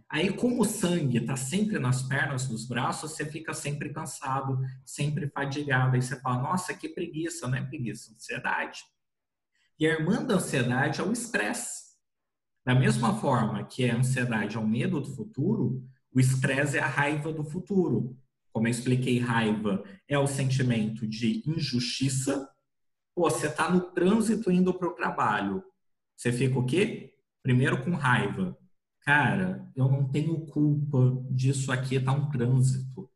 Aí, 0.09 0.31
como 0.31 0.61
o 0.61 0.65
sangue 0.65 1.17
está 1.17 1.35
sempre 1.35 1.79
nas 1.79 2.03
pernas, 2.03 2.47
nos 2.49 2.67
braços, 2.67 3.11
você 3.11 3.25
fica 3.25 3.53
sempre 3.53 3.91
cansado, 3.91 4.59
sempre 4.85 5.27
fadigado. 5.27 5.95
Aí 5.95 6.01
você 6.01 6.19
fala, 6.19 6.43
nossa, 6.43 6.73
que 6.73 6.89
preguiça, 6.89 7.47
não 7.47 7.57
é 7.57 7.65
preguiça, 7.65 8.11
ansiedade. 8.11 8.83
E 9.79 9.87
a 9.87 9.93
irmã 9.93 10.23
da 10.23 10.35
ansiedade 10.35 11.01
é 11.01 11.03
o 11.03 11.11
estresse. 11.11 11.95
Da 12.63 12.75
mesma 12.75 13.19
forma 13.19 13.65
que 13.65 13.89
a 13.89 13.97
ansiedade 13.97 14.55
é 14.55 14.59
o 14.59 14.67
medo 14.67 15.01
do 15.01 15.15
futuro, 15.15 15.83
o 16.13 16.19
estresse 16.19 16.77
é 16.77 16.81
a 16.81 16.87
raiva 16.87 17.33
do 17.33 17.43
futuro 17.43 18.17
como 18.55 18.67
eu 18.67 18.71
expliquei, 18.71 19.19
raiva 19.19 19.83
é 20.07 20.17
o 20.17 20.25
sentimento 20.25 21.05
de 21.05 21.43
injustiça. 21.45 22.49
Pô, 23.13 23.29
você 23.29 23.47
está 23.47 23.69
no 23.69 23.81
trânsito 23.91 24.49
indo 24.49 24.73
para 24.73 24.87
o 24.87 24.93
trabalho. 24.93 25.61
Você 26.15 26.31
fica 26.31 26.57
o 26.57 26.65
quê? 26.65 27.15
Primeiro 27.43 27.83
com 27.83 27.91
raiva. 27.91 28.57
Cara, 29.05 29.71
eu 29.75 29.87
não 29.87 30.09
tenho 30.09 30.45
culpa 30.47 31.23
disso 31.29 31.71
aqui, 31.71 31.99
tá 31.99 32.11
um 32.11 32.29
trânsito. 32.29 33.07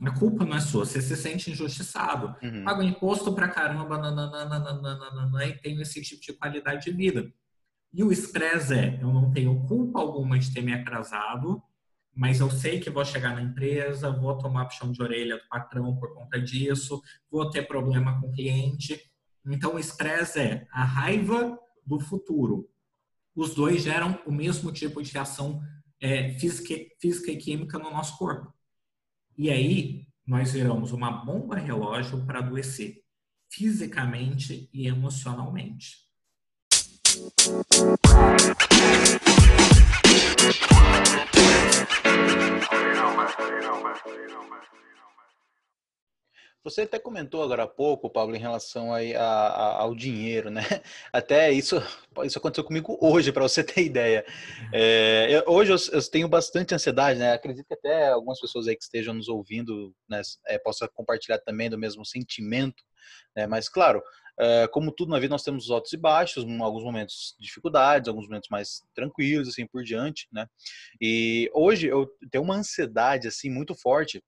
A 0.00 0.10
culpa 0.10 0.44
não 0.44 0.56
é 0.56 0.60
sua, 0.60 0.84
você 0.84 1.00
se 1.00 1.14
sente 1.16 1.50
injustiçado. 1.50 2.34
Uhum. 2.42 2.64
Paga 2.64 2.82
imposto 2.82 3.32
pra 3.34 3.48
caramba 3.48 3.98
nananana, 3.98 5.46
e 5.46 5.58
tem 5.58 5.80
esse 5.80 6.00
tipo 6.02 6.22
de 6.22 6.32
qualidade 6.32 6.84
de 6.84 6.90
vida. 6.90 7.32
E 7.92 8.02
o 8.02 8.10
estresse 8.10 8.74
é, 8.74 8.98
eu 9.00 9.12
não 9.12 9.30
tenho 9.30 9.64
culpa 9.66 10.00
alguma 10.00 10.38
de 10.38 10.52
ter 10.52 10.62
me 10.62 10.72
atrasado, 10.72 11.62
mas 12.14 12.40
eu 12.40 12.50
sei 12.50 12.80
que 12.80 12.90
vou 12.90 13.04
chegar 13.04 13.34
na 13.34 13.42
empresa, 13.42 14.10
vou 14.10 14.36
tomar 14.38 14.64
puxão 14.64 14.90
de 14.90 15.02
orelha 15.02 15.36
do 15.36 15.48
patrão 15.48 15.94
por 15.96 16.14
conta 16.14 16.40
disso, 16.40 17.00
vou 17.30 17.50
ter 17.50 17.68
problema 17.68 18.20
com 18.20 18.28
o 18.28 18.32
cliente. 18.32 19.00
Então, 19.46 19.74
o 19.74 19.78
estresse 19.78 20.40
é 20.40 20.66
a 20.72 20.84
raiva 20.84 21.58
do 21.86 22.00
futuro. 22.00 22.68
Os 23.34 23.54
dois 23.54 23.82
geram 23.82 24.20
o 24.26 24.32
mesmo 24.32 24.70
tipo 24.70 25.02
de 25.02 25.12
reação 25.12 25.60
é, 26.00 26.38
física, 26.38 26.74
física 27.00 27.32
e 27.32 27.36
química 27.36 27.78
no 27.78 27.90
nosso 27.90 28.16
corpo. 28.16 28.52
E 29.36 29.50
aí, 29.50 30.06
nós 30.26 30.52
viramos 30.52 30.92
uma 30.92 31.10
bomba 31.10 31.56
relógio 31.56 32.24
para 32.24 32.38
adoecer 32.38 33.02
fisicamente 33.50 34.68
e 34.72 34.86
emocionalmente. 34.86 36.04
Você 46.64 46.80
até 46.80 46.98
comentou 46.98 47.42
agora 47.42 47.64
há 47.64 47.68
pouco, 47.68 48.08
Pablo, 48.08 48.34
em 48.34 48.38
relação 48.38 48.90
aí 48.94 49.14
a, 49.14 49.22
a, 49.22 49.82
ao 49.82 49.94
dinheiro, 49.94 50.48
né? 50.48 50.62
Até 51.12 51.52
isso, 51.52 51.76
isso 52.24 52.38
aconteceu 52.38 52.64
comigo 52.64 52.96
hoje, 53.02 53.30
para 53.30 53.42
você 53.42 53.62
ter 53.62 53.82
ideia. 53.84 54.24
É, 54.72 55.26
eu, 55.28 55.44
hoje 55.46 55.72
eu, 55.72 55.76
eu, 55.92 56.10
tenho 56.10 56.26
bastante 56.26 56.74
ansiedade, 56.74 57.18
né? 57.18 57.34
Acredito 57.34 57.66
que 57.66 57.74
até 57.74 58.08
algumas 58.08 58.40
pessoas 58.40 58.66
aí 58.66 58.74
que 58.74 58.82
estejam 58.82 59.12
nos 59.12 59.28
ouvindo 59.28 59.94
né, 60.08 60.22
é, 60.46 60.58
possam 60.58 60.88
compartilhar 60.94 61.38
também 61.38 61.68
do 61.68 61.76
mesmo 61.76 62.02
sentimento, 62.02 62.82
né? 63.36 63.46
Mas, 63.46 63.68
claro, 63.68 64.02
é, 64.40 64.66
como 64.68 64.90
tudo 64.90 65.10
na 65.10 65.18
vida, 65.18 65.32
nós 65.32 65.42
temos 65.42 65.64
os 65.64 65.70
altos 65.70 65.92
e 65.92 65.98
baixos, 65.98 66.46
alguns 66.62 66.82
momentos 66.82 67.36
de 67.38 67.46
dificuldades, 67.46 68.08
alguns 68.08 68.24
momentos 68.24 68.48
mais 68.50 68.82
tranquilos, 68.94 69.48
assim 69.48 69.66
por 69.66 69.84
diante, 69.84 70.26
né? 70.32 70.46
E 70.98 71.50
hoje 71.52 71.88
eu 71.88 72.08
tenho 72.30 72.42
uma 72.42 72.56
ansiedade, 72.56 73.28
assim, 73.28 73.50
muito 73.50 73.74
forte 73.74 74.24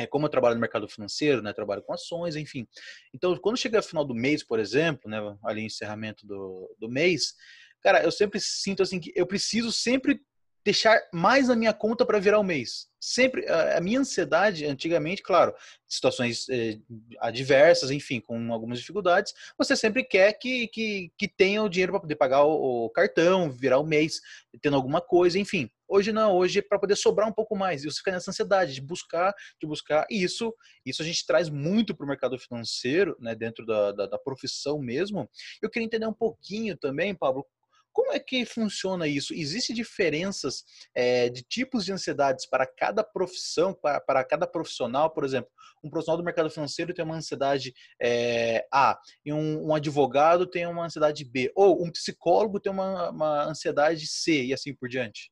é, 0.00 0.06
como 0.06 0.26
eu 0.26 0.30
trabalho 0.30 0.54
no 0.54 0.60
mercado 0.60 0.88
financeiro, 0.88 1.42
né, 1.42 1.52
trabalho 1.52 1.82
com 1.82 1.92
ações, 1.92 2.36
enfim. 2.36 2.66
Então, 3.14 3.36
quando 3.36 3.58
chega 3.58 3.78
ao 3.78 3.82
final 3.82 4.04
do 4.04 4.14
mês, 4.14 4.42
por 4.42 4.58
exemplo, 4.58 5.10
né, 5.10 5.18
ali 5.44 5.62
encerramento 5.62 6.26
do, 6.26 6.74
do 6.78 6.88
mês, 6.88 7.34
cara, 7.82 8.02
eu 8.02 8.10
sempre 8.10 8.40
sinto 8.40 8.82
assim 8.82 8.98
que 8.98 9.12
eu 9.14 9.26
preciso 9.26 9.70
sempre 9.72 10.20
deixar 10.64 11.00
mais 11.12 11.48
na 11.48 11.56
minha 11.56 11.72
conta 11.72 12.04
para 12.04 12.18
virar 12.18 12.38
o 12.38 12.44
mês. 12.44 12.88
Sempre 13.02 13.46
a 13.48 13.80
minha 13.80 14.00
ansiedade, 14.00 14.66
antigamente, 14.66 15.22
claro, 15.22 15.54
situações 15.88 16.46
eh, 16.50 16.78
adversas, 17.18 17.90
enfim, 17.90 18.20
com 18.20 18.52
algumas 18.52 18.78
dificuldades, 18.78 19.32
você 19.56 19.74
sempre 19.74 20.04
quer 20.04 20.34
que, 20.34 20.68
que, 20.68 21.10
que 21.16 21.26
tenha 21.26 21.62
o 21.62 21.68
dinheiro 21.68 21.92
para 21.92 22.02
poder 22.02 22.16
pagar 22.16 22.44
o, 22.44 22.84
o, 22.84 22.90
cartão, 22.90 23.50
virar 23.50 23.78
o 23.78 23.86
mês, 23.86 24.20
tendo 24.60 24.76
alguma 24.76 25.00
coisa, 25.00 25.38
enfim. 25.38 25.70
Hoje 25.88 26.12
não, 26.12 26.36
hoje 26.36 26.58
é 26.58 26.62
para 26.62 26.78
poder 26.78 26.94
sobrar 26.94 27.26
um 27.26 27.32
pouco 27.32 27.56
mais. 27.56 27.82
E 27.82 27.90
você 27.90 27.96
fica 27.96 28.12
nessa 28.12 28.30
ansiedade 28.30 28.74
de 28.74 28.82
buscar, 28.82 29.34
de 29.58 29.66
buscar. 29.66 30.06
E 30.10 30.22
isso, 30.22 30.54
isso 30.84 31.00
a 31.00 31.04
gente 31.04 31.24
traz 31.26 31.48
muito 31.48 31.96
para 31.96 32.04
o 32.04 32.08
mercado 32.08 32.38
financeiro, 32.38 33.16
né, 33.18 33.34
dentro 33.34 33.64
da, 33.64 33.92
da, 33.92 34.06
da 34.06 34.18
profissão 34.18 34.78
mesmo. 34.78 35.28
Eu 35.62 35.70
queria 35.70 35.86
entender 35.86 36.06
um 36.06 36.12
pouquinho 36.12 36.76
também, 36.76 37.14
Pablo, 37.14 37.46
como 37.92 38.12
é 38.12 38.18
que 38.18 38.44
funciona 38.44 39.06
isso? 39.06 39.34
Existem 39.34 39.74
diferenças 39.74 40.64
é, 40.94 41.28
de 41.28 41.42
tipos 41.42 41.84
de 41.84 41.92
ansiedades 41.92 42.46
para 42.46 42.66
cada 42.66 43.02
profissão, 43.02 43.74
para, 43.74 44.00
para, 44.00 44.24
cada 44.24 44.46
profissional? 44.46 45.10
Por 45.10 45.24
exemplo, 45.24 45.50
um 45.82 45.90
profissional 45.90 46.18
do 46.18 46.24
mercado 46.24 46.50
financeiro 46.50 46.94
tem 46.94 47.04
uma 47.04 47.16
ansiedade 47.16 47.74
é, 48.00 48.66
A, 48.72 48.98
e 49.24 49.32
um, 49.32 49.68
um, 49.68 49.74
advogado 49.74 50.46
tem 50.46 50.66
uma 50.66 50.84
ansiedade 50.84 51.24
B, 51.24 51.52
ou 51.54 51.84
um 51.84 51.90
psicólogo 51.90 52.60
tem 52.60 52.72
uma, 52.72 53.10
uma 53.10 53.44
ansiedade 53.44 54.06
C, 54.06 54.44
e 54.44 54.54
assim 54.54 54.74
por 54.74 54.88
diante? 54.88 55.30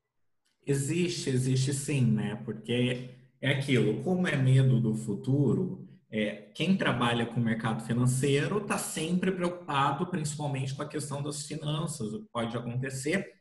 Existe, 0.65 1.29
existe 1.29 1.73
sim, 1.73 2.05
né? 2.05 2.41
Porque 2.45 3.09
é 3.41 3.51
aquilo, 3.51 4.03
como 4.03 4.27
é 4.27 4.35
medo 4.35 4.79
do 4.79 4.93
futuro, 4.93 5.88
é, 6.11 6.51
quem 6.55 6.75
trabalha 6.75 7.25
com 7.25 7.39
o 7.39 7.43
mercado 7.43 7.83
financeiro 7.83 8.59
está 8.59 8.77
sempre 8.77 9.31
preocupado, 9.31 10.07
principalmente 10.07 10.73
com 10.73 10.81
a 10.81 10.87
questão 10.87 11.21
das 11.21 11.45
finanças, 11.45 12.13
o 12.13 12.21
que 12.23 12.29
pode 12.31 12.57
acontecer. 12.57 13.31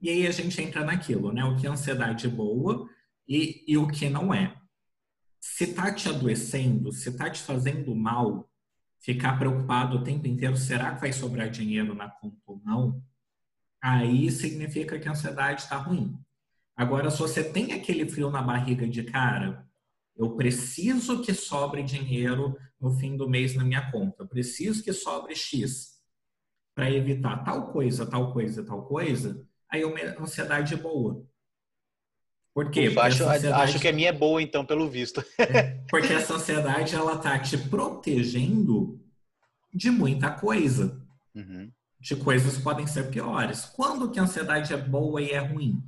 E 0.00 0.08
aí 0.08 0.26
a 0.26 0.30
gente 0.30 0.60
entra 0.60 0.84
naquilo, 0.84 1.32
né? 1.32 1.44
O 1.44 1.56
que 1.56 1.66
é 1.66 1.70
ansiedade 1.70 2.26
boa 2.28 2.88
e, 3.28 3.64
e 3.68 3.76
o 3.76 3.86
que 3.86 4.08
não 4.08 4.32
é. 4.32 4.56
Se 5.40 5.64
está 5.64 5.92
te 5.92 6.08
adoecendo, 6.08 6.90
se 6.90 7.10
está 7.10 7.28
te 7.30 7.42
fazendo 7.42 7.94
mal, 7.94 8.50
ficar 8.98 9.38
preocupado 9.38 9.98
o 9.98 10.04
tempo 10.04 10.26
inteiro, 10.26 10.56
será 10.56 10.94
que 10.94 11.00
vai 11.02 11.12
sobrar 11.12 11.50
dinheiro 11.50 11.94
na 11.94 12.08
conta 12.08 12.36
ou 12.46 12.60
não? 12.64 13.02
Aí 13.80 14.30
significa 14.30 14.98
que 14.98 15.06
a 15.06 15.12
ansiedade 15.12 15.62
está 15.62 15.76
ruim. 15.76 16.18
Agora, 16.74 17.10
se 17.10 17.18
você 17.18 17.44
tem 17.44 17.72
aquele 17.72 18.08
frio 18.08 18.30
na 18.30 18.42
barriga 18.42 18.88
de 18.88 19.02
cara, 19.04 19.65
eu 20.16 20.34
preciso 20.34 21.22
que 21.22 21.34
sobre 21.34 21.82
dinheiro 21.82 22.56
no 22.80 22.90
fim 22.92 23.16
do 23.16 23.28
mês 23.28 23.54
na 23.54 23.64
minha 23.64 23.90
conta. 23.90 24.22
Eu 24.22 24.28
preciso 24.28 24.82
que 24.82 24.92
sobre 24.92 25.34
X 25.34 25.96
para 26.74 26.90
evitar 26.90 27.42
tal 27.44 27.72
coisa, 27.72 28.06
tal 28.06 28.32
coisa, 28.32 28.64
tal 28.64 28.84
coisa. 28.84 29.46
Aí 29.70 29.84
uma 29.84 29.98
ansiedade 30.20 30.76
boa. 30.76 31.24
Por 32.54 32.70
quê? 32.70 32.84
Porque 32.84 33.00
acho, 33.00 33.24
ansiedade... 33.24 33.62
acho 33.62 33.80
que 33.80 33.88
a 33.88 33.92
minha 33.92 34.08
é 34.08 34.12
boa, 34.12 34.40
então, 34.42 34.64
pelo 34.64 34.88
visto. 34.88 35.22
É, 35.38 35.84
porque 35.90 36.12
essa 36.12 36.34
ansiedade, 36.34 36.94
ela 36.94 37.18
tá 37.18 37.38
te 37.38 37.56
protegendo 37.56 39.00
de 39.72 39.90
muita 39.90 40.30
coisa. 40.30 41.00
Uhum. 41.34 41.70
De 42.00 42.16
coisas 42.16 42.56
que 42.56 42.62
podem 42.62 42.86
ser 42.86 43.10
piores. 43.10 43.64
Quando 43.66 44.10
que 44.10 44.18
a 44.18 44.22
ansiedade 44.22 44.72
é 44.72 44.76
boa 44.76 45.20
e 45.20 45.30
é 45.30 45.38
ruim? 45.38 45.82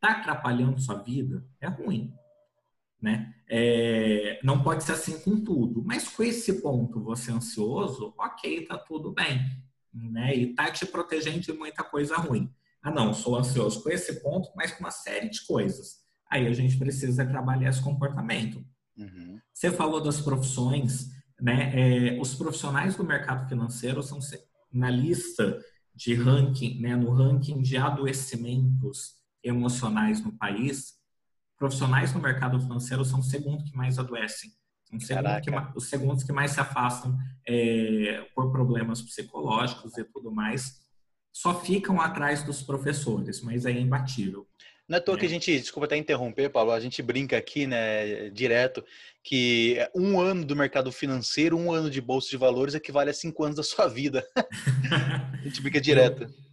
Tá 0.00 0.12
atrapalhando 0.12 0.80
sua 0.80 0.96
vida? 1.02 1.44
É 1.60 1.68
ruim. 1.68 2.12
Né? 3.02 3.34
É, 3.48 4.38
não 4.44 4.62
pode 4.62 4.84
ser 4.84 4.92
assim 4.92 5.18
com 5.18 5.42
tudo, 5.42 5.82
mas 5.84 6.06
com 6.06 6.22
esse 6.22 6.62
ponto 6.62 7.02
você 7.02 7.32
é 7.32 7.34
ansioso, 7.34 8.14
ok, 8.16 8.64
tá 8.64 8.78
tudo 8.78 9.10
bem, 9.10 9.40
né? 9.92 10.36
E 10.36 10.54
tá 10.54 10.70
te 10.70 10.86
protegendo 10.86 11.40
de 11.40 11.52
muita 11.52 11.82
coisa 11.82 12.16
ruim. 12.16 12.48
Ah, 12.80 12.92
não, 12.92 13.12
sou 13.12 13.36
ansioso 13.36 13.82
com 13.82 13.90
esse 13.90 14.22
ponto, 14.22 14.50
mas 14.54 14.70
com 14.70 14.84
uma 14.84 14.92
série 14.92 15.28
de 15.28 15.44
coisas. 15.44 15.96
Aí 16.30 16.46
a 16.46 16.52
gente 16.52 16.78
precisa 16.78 17.26
trabalhar 17.26 17.70
esse 17.70 17.82
comportamento. 17.82 18.64
Uhum. 18.96 19.38
Você 19.52 19.72
falou 19.72 20.00
das 20.00 20.20
profissões, 20.20 21.10
né? 21.40 21.72
É, 21.74 22.20
os 22.20 22.34
profissionais 22.34 22.94
do 22.94 23.04
mercado 23.04 23.48
financeiro 23.48 24.00
são 24.02 24.20
na 24.72 24.90
lista 24.90 25.60
de 25.94 26.14
ranking, 26.14 26.80
né? 26.80 26.94
No 26.94 27.12
ranking 27.12 27.60
de 27.60 27.76
adoecimentos 27.76 29.14
emocionais 29.42 30.24
no 30.24 30.32
país, 30.32 30.94
profissionais 31.62 32.12
no 32.12 32.20
mercado 32.20 32.58
financeiro 32.58 33.04
são 33.04 33.20
os 33.20 33.30
segundos 33.30 33.70
que 33.70 33.76
mais 33.76 33.96
adoecem. 33.96 34.50
São 34.82 34.98
segundo 34.98 35.40
que, 35.40 35.78
os 35.78 35.88
segundos 35.88 36.24
que 36.24 36.32
mais 36.32 36.50
se 36.50 36.58
afastam 36.58 37.16
é, 37.46 38.26
por 38.34 38.50
problemas 38.50 39.00
psicológicos 39.00 39.96
e 39.96 40.02
tudo 40.02 40.32
mais. 40.32 40.80
Só 41.32 41.60
ficam 41.60 42.00
atrás 42.00 42.42
dos 42.42 42.64
professores, 42.64 43.40
mas 43.42 43.64
é 43.64 43.70
imbatível. 43.70 44.44
Não 44.88 44.96
é 44.96 44.98
à 44.98 45.02
toa 45.02 45.14
é. 45.14 45.18
que 45.20 45.26
a 45.26 45.28
gente, 45.28 45.56
desculpa 45.56 45.86
até 45.86 45.96
interromper, 45.96 46.50
Paulo, 46.50 46.72
a 46.72 46.80
gente 46.80 47.00
brinca 47.00 47.38
aqui, 47.38 47.64
né, 47.64 48.28
direto, 48.30 48.84
que 49.22 49.78
um 49.94 50.20
ano 50.20 50.44
do 50.44 50.56
mercado 50.56 50.90
financeiro, 50.90 51.56
um 51.56 51.70
ano 51.70 51.88
de 51.88 52.00
bolsa 52.00 52.28
de 52.28 52.36
valores 52.36 52.74
equivale 52.74 53.10
a 53.10 53.14
cinco 53.14 53.44
anos 53.44 53.56
da 53.56 53.62
sua 53.62 53.86
vida. 53.86 54.26
a 55.32 55.44
gente 55.44 55.62
brinca 55.62 55.80
direto. 55.80 56.26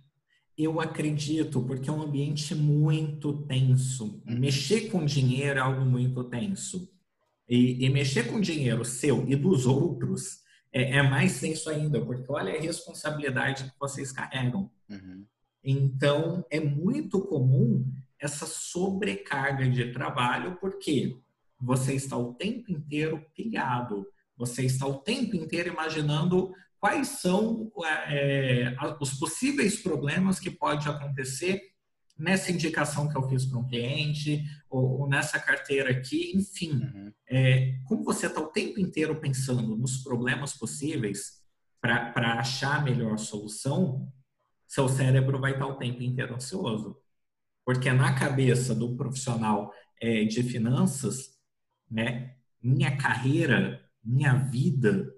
Eu 0.62 0.82
acredito, 0.82 1.64
porque 1.64 1.90
é 1.90 1.94
um 1.94 2.02
ambiente 2.02 2.54
muito 2.54 3.32
tenso. 3.44 4.22
Uhum. 4.28 4.40
Mexer 4.40 4.90
com 4.90 5.06
dinheiro 5.06 5.58
é 5.58 5.62
algo 5.62 5.86
muito 5.86 6.22
tenso. 6.26 6.92
E, 7.48 7.86
e 7.86 7.90
mexer 7.90 8.26
com 8.30 8.42
dinheiro 8.42 8.84
seu 8.84 9.26
e 9.26 9.38
dos 9.38 9.66
outros 9.66 10.42
é, 10.74 10.98
é, 10.98 11.02
mais 11.02 11.40
tenso 11.40 11.70
ainda, 11.70 12.04
porque 12.04 12.30
olha 12.30 12.54
a 12.54 12.60
responsabilidade 12.60 13.72
que 13.72 13.80
vocês 13.80 14.12
carregam. 14.12 14.70
Uhum. 14.90 15.26
Então, 15.64 16.46
é 16.52 16.60
muito 16.60 17.22
comum 17.22 17.90
essa 18.20 18.46
sobrecarga 18.46 19.66
de 19.70 19.94
trabalho, 19.94 20.58
porque 20.60 21.18
você 21.58 21.94
está 21.94 22.18
o 22.18 22.34
tempo 22.34 22.70
inteiro 22.70 23.26
pilhado, 23.34 24.06
você 24.36 24.66
está 24.66 24.86
o 24.86 24.98
tempo 24.98 25.38
inteiro 25.38 25.70
imaginando 25.70 26.54
quais 26.80 27.08
são 27.20 27.72
é, 28.08 28.76
os 29.00 29.14
possíveis 29.16 29.82
problemas 29.82 30.40
que 30.40 30.50
pode 30.50 30.88
acontecer 30.88 31.62
nessa 32.18 32.52
indicação 32.52 33.08
que 33.08 33.18
eu 33.18 33.28
fiz 33.30 33.46
para 33.46 33.60
um 33.60 33.68
cliente 33.68 34.44
ou, 34.70 35.02
ou 35.02 35.10
nessa 35.10 35.40
carteira 35.40 35.92
aqui, 35.92 36.32
enfim. 36.36 36.74
Uhum. 36.74 37.14
É, 37.28 37.80
como 37.86 38.04
você 38.04 38.28
está 38.28 38.42
o 38.42 38.48
tempo 38.48 38.80
inteiro 38.80 39.16
pensando 39.20 39.76
nos 39.76 39.98
problemas 39.98 40.54
possíveis 40.54 41.40
para 41.82 42.40
achar 42.40 42.80
a 42.80 42.82
melhor 42.82 43.18
solução, 43.18 44.12
seu 44.68 44.90
cérebro 44.90 45.40
vai 45.40 45.54
estar 45.54 45.66
o 45.66 45.78
tempo 45.78 46.04
inteiro 46.04 46.36
ansioso. 46.36 46.98
Porque 47.66 47.92
na 47.92 48.14
cabeça 48.14 48.76
do 48.76 48.96
profissional 48.96 49.74
é, 50.02 50.24
de 50.26 50.44
finanças, 50.44 51.38
né, 51.90 52.36
minha 52.62 52.98
carreira, 52.98 53.82
minha 54.04 54.34
vida 54.34 55.14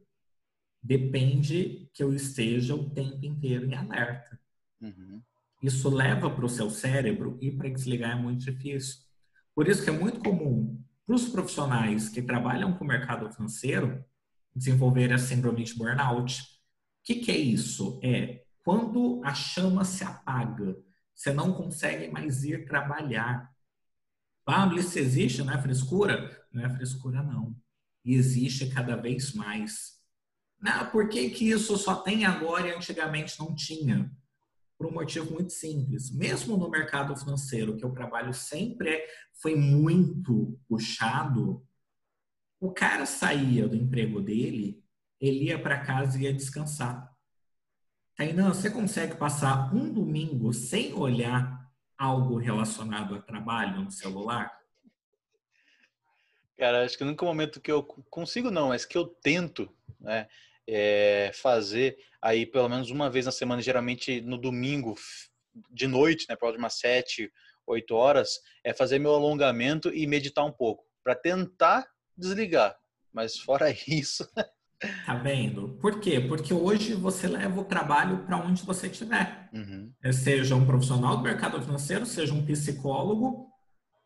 depende 0.82 1.90
que 1.94 2.04
eu 2.04 2.14
esteja 2.14 2.76
o 2.76 2.90
tempo 2.90 3.24
inteiro 3.26 3.66
em 3.66 3.76
alerta. 3.76 4.40
Uhum. 4.82 5.22
Isso 5.62 5.90
leva 5.90 6.30
para 6.30 6.46
o 6.46 6.50
seu 6.50 6.70
cérebro 6.70 7.38
e 7.42 7.52
para 7.52 7.70
desligar 7.70 8.18
é 8.18 8.22
muito 8.22 8.44
difícil. 8.44 9.02
Por 9.54 9.68
isso 9.68 9.84
que 9.84 9.90
é 9.90 9.94
muito 9.94 10.20
comum 10.20 10.82
para 11.06 11.16
os 11.16 11.30
profissionais 11.30 12.10
que 12.10 12.22
trabalham 12.22 12.74
com 12.74 12.84
o 12.84 12.88
mercado 12.88 13.32
financeiro 13.32 14.04
desenvolver 14.56 15.14
a 15.14 15.18
síndrome 15.18 15.64
de 15.64 15.76
burnout. 15.76 16.42
O 16.42 16.46
que, 17.04 17.16
que 17.16 17.32
é 17.32 17.38
isso? 17.38 18.00
É 18.04 18.44
quando 18.64 19.22
a 19.24 19.34
chama 19.34 19.84
se 19.84 20.04
apaga, 20.04 20.78
você 21.14 21.34
não 21.34 21.54
consegue 21.54 22.12
mais 22.12 22.44
ir 22.44 22.66
trabalhar. 22.66 23.52
Pablo, 24.44 24.80
isso 24.80 24.98
existe, 24.98 25.44
não 25.44 25.54
é 25.54 25.62
frescura? 25.62 26.46
Não 26.52 26.64
é 26.64 26.70
frescura, 26.70 27.22
não. 27.22 27.56
E 28.04 28.16
existe 28.16 28.70
cada 28.70 28.96
vez 28.96 29.34
mais. 29.34 30.01
Não, 30.62 30.92
por 30.92 31.10
que, 31.10 31.30
que 31.32 31.50
isso 31.50 31.76
só 31.76 31.96
tem 31.96 32.24
agora 32.24 32.68
e 32.68 32.76
antigamente 32.76 33.40
não 33.40 33.56
tinha? 33.56 34.12
Por 34.78 34.88
um 34.88 34.94
motivo 34.94 35.34
muito 35.34 35.52
simples. 35.52 36.12
Mesmo 36.12 36.56
no 36.56 36.70
mercado 36.70 37.16
financeiro, 37.16 37.76
que 37.76 37.84
eu 37.84 37.92
trabalho 37.92 38.34
sempre 38.34 39.04
foi 39.34 39.56
muito 39.56 40.60
puxado, 40.68 41.66
o 42.60 42.72
cara 42.72 43.08
saía 43.08 43.68
do 43.68 43.76
emprego 43.76 44.22
dele, 44.22 44.84
ele 45.20 45.46
ia 45.46 45.60
para 45.60 45.84
casa 45.84 46.20
e 46.20 46.24
ia 46.24 46.34
descansar. 46.34 47.12
Tainan, 48.16 48.50
você 48.50 48.70
consegue 48.70 49.16
passar 49.16 49.74
um 49.74 49.92
domingo 49.92 50.54
sem 50.54 50.94
olhar 50.94 51.72
algo 51.98 52.38
relacionado 52.38 53.16
a 53.16 53.22
trabalho 53.22 53.82
no 53.82 53.92
celular? 53.92 54.56
Cara, 56.56 56.86
acho 56.86 56.96
que 56.96 57.04
no 57.04 57.10
único 57.10 57.26
momento 57.26 57.60
que 57.60 57.72
eu 57.72 57.82
consigo 57.84 58.52
não, 58.52 58.70
mas 58.70 58.86
que 58.86 58.96
eu 58.96 59.08
tento, 59.08 59.68
né, 60.00 60.28
é 60.68 61.32
fazer 61.34 61.98
aí 62.22 62.46
pelo 62.46 62.70
menos 62.70 62.90
uma 62.90 63.10
vez 63.10 63.26
na 63.26 63.32
semana, 63.32 63.62
geralmente 63.62 64.22
no 64.22 64.38
domingo 64.38 64.96
de 65.70 65.88
noite, 65.88 66.26
né, 66.30 66.36
por 66.36 66.56
umas 66.56 66.80
sete, 66.80 67.32
oito 67.68 67.96
horas, 67.96 68.40
é 68.64 68.74
fazer 68.74 69.00
meu 69.00 69.14
alongamento 69.14 69.94
e 69.94 70.08
meditar 70.08 70.46
um 70.46 70.52
pouco, 70.52 70.86
para 71.04 71.16
tentar 71.16 71.86
desligar. 72.18 72.76
Mas 73.12 73.38
fora 73.38 73.66
isso, 73.88 74.28
Tá 75.06 75.14
vendo? 75.14 75.78
Por 75.80 76.00
quê? 76.00 76.20
Porque 76.20 76.52
hoje 76.54 76.96
você 76.96 77.28
leva 77.28 77.62
o 77.62 77.64
trabalho 77.64 78.26
para 78.26 78.38
onde 78.38 78.64
você 78.64 78.88
estiver. 78.88 79.48
Uhum. 79.54 79.92
Seja 80.12 80.56
um 80.56 80.66
profissional 80.66 81.18
do 81.18 81.24
mercado 81.24 81.62
financeiro, 81.62 82.04
seja 82.04 82.34
um 82.34 82.44
psicólogo. 82.44 83.51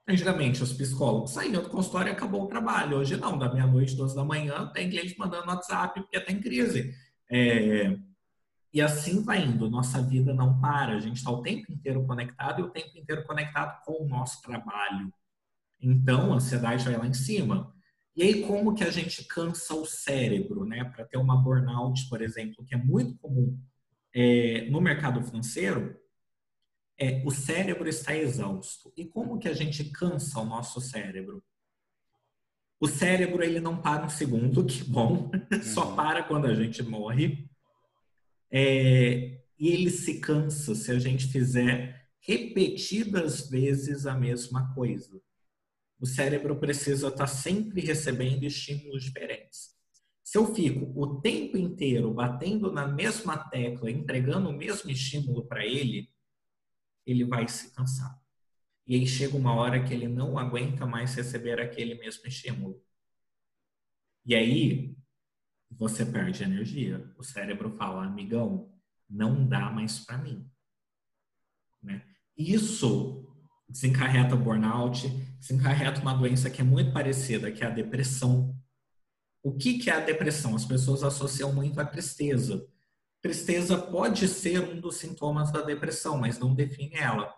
Antigamente, 0.08 0.62
os 0.62 0.72
psicólogos 0.72 1.32
saíam 1.32 1.64
do 1.64 1.70
consultório 1.70 2.10
e 2.10 2.14
acabou 2.14 2.44
o 2.44 2.48
trabalho. 2.48 2.98
Hoje 2.98 3.18
não, 3.18 3.40
da 3.40 3.52
meia-noite, 3.52 3.96
duas 3.96 4.14
da 4.14 4.24
manhã, 4.24 4.68
tem 4.68 4.90
cliente 4.90 5.18
mandando 5.18 5.48
WhatsApp 5.48 6.00
porque 6.00 6.18
está 6.18 6.32
em 6.32 6.40
crise. 6.40 6.94
É... 7.30 7.98
E 8.72 8.82
assim 8.82 9.24
vai 9.24 9.44
indo. 9.44 9.70
Nossa 9.70 10.02
vida 10.02 10.34
não 10.34 10.60
para. 10.60 10.96
A 10.96 11.00
gente 11.00 11.18
está 11.18 11.32
o 11.32 11.42
tempo 11.42 11.72
inteiro 11.72 12.06
conectado 12.06 12.60
e 12.60 12.64
o 12.64 12.70
tempo 12.70 12.98
inteiro 12.98 13.26
conectado 13.26 13.82
com 13.84 14.04
o 14.04 14.08
nosso 14.08 14.42
trabalho. 14.42 15.12
Então, 15.82 16.32
a 16.32 16.36
ansiedade 16.36 16.86
vai 16.86 16.98
lá 16.98 17.08
em 17.08 17.14
cima. 17.14 17.74
E 18.16 18.22
aí, 18.22 18.44
como 18.44 18.76
que 18.76 18.84
a 18.84 18.92
gente 18.92 19.26
cansa 19.26 19.74
o 19.74 19.86
cérebro, 19.86 20.66
né? 20.66 20.84
Para 20.84 21.06
ter 21.06 21.18
uma 21.18 21.36
burnout, 21.36 22.08
por 22.10 22.22
exemplo, 22.22 22.64
que 22.66 22.76
é 22.76 22.78
muito 22.78 23.18
comum 23.18 23.58
é, 24.14 24.70
no 24.70 24.80
mercado 24.80 25.22
financeiro, 25.22 25.98
é, 26.98 27.22
o 27.26 27.32
cérebro 27.32 27.88
está 27.88 28.16
exausto. 28.16 28.94
E 28.96 29.06
como 29.06 29.40
que 29.40 29.48
a 29.48 29.54
gente 29.54 29.84
cansa 29.86 30.40
o 30.40 30.46
nosso 30.46 30.80
cérebro? 30.82 31.44
O 32.80 32.88
cérebro, 32.88 33.44
ele 33.44 33.60
não 33.60 33.82
para 33.82 34.06
um 34.06 34.10
segundo, 34.10 34.66
que 34.66 34.84
bom, 34.84 35.32
só 35.64 35.90
uhum. 35.90 35.96
para 35.96 36.24
quando 36.24 36.46
a 36.46 36.54
gente 36.54 36.84
morre. 36.84 37.50
É, 38.52 39.42
e 39.58 39.70
ele 39.70 39.90
se 39.90 40.20
cansa 40.20 40.76
se 40.76 40.92
a 40.92 41.00
gente 41.00 41.28
fizer 41.28 42.10
repetidas 42.20 43.50
vezes 43.50 44.06
a 44.06 44.16
mesma 44.16 44.74
coisa 44.74 45.22
o 46.00 46.06
cérebro 46.06 46.56
precisa 46.58 47.08
estar 47.08 47.28
sempre 47.28 47.82
recebendo 47.82 48.44
estímulos 48.44 49.04
diferentes. 49.04 49.74
Se 50.24 50.38
eu 50.38 50.54
fico 50.54 50.92
o 50.96 51.22
tempo 51.22 51.58
inteiro 51.58 52.14
batendo 52.14 52.72
na 52.72 52.88
mesma 52.88 53.38
tecla, 53.38 53.92
entregando 53.92 54.50
o 54.50 54.54
mesmo 54.54 54.90
estímulo 54.90 55.46
para 55.46 55.66
ele, 55.66 56.10
ele 57.06 57.24
vai 57.24 57.48
se 57.48 57.72
cansar. 57.72 58.20
E 58.88 58.96
aí 58.96 59.08
chega 59.08 59.36
uma 59.36 59.54
hora 59.54 59.84
que 59.84 59.94
ele 59.94 60.08
não 60.08 60.38
aguenta 60.38 60.86
mais 60.86 61.16
receber 61.16 61.60
aquele 61.60 61.96
mesmo 61.96 62.28
estímulo. 62.28 62.82
E 64.26 64.36
aí 64.36 64.96
você 65.72 66.06
perde 66.06 66.44
energia. 66.44 67.12
O 67.18 67.24
cérebro 67.24 67.76
fala, 67.78 68.06
amigão, 68.06 68.72
não 69.10 69.48
dá 69.48 69.72
mais 69.72 70.00
para 70.00 70.18
mim. 70.18 70.50
Né? 71.82 72.04
Isso 72.38 73.22
desencarreta 73.68 74.36
burnout, 74.36 75.08
desencarreta 75.40 76.02
uma 76.02 76.14
doença 76.14 76.50
que 76.50 76.62
é 76.62 76.64
muito 76.64 76.94
parecida, 76.94 77.52
que 77.52 77.64
é 77.64 77.68
a 77.68 77.72
depressão. 77.72 78.56
O 79.42 79.54
que, 79.54 79.80
que 79.80 79.90
é 79.90 79.94
a 79.94 80.00
depressão? 80.00 80.56
As 80.56 80.66
pessoas 80.66 81.04
associam 81.04 81.54
muito 81.54 81.80
à 81.80 81.86
tristeza. 81.86 82.68
Tristeza 83.26 83.76
pode 83.76 84.28
ser 84.28 84.60
um 84.60 84.80
dos 84.80 84.98
sintomas 84.98 85.52
da 85.52 85.60
depressão, 85.60 86.16
mas 86.16 86.38
não 86.38 86.54
define 86.54 86.94
ela. 86.94 87.34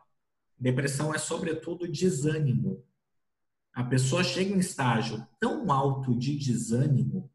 Depressão 0.59 1.15
é, 1.15 1.17
sobretudo, 1.17 1.89
desânimo. 1.89 2.85
A 3.73 3.85
pessoa 3.85 4.21
chega 4.21 4.53
em 4.53 4.59
estágio 4.59 5.25
tão 5.39 5.71
alto 5.71 6.13
de 6.13 6.37
desânimo 6.37 7.31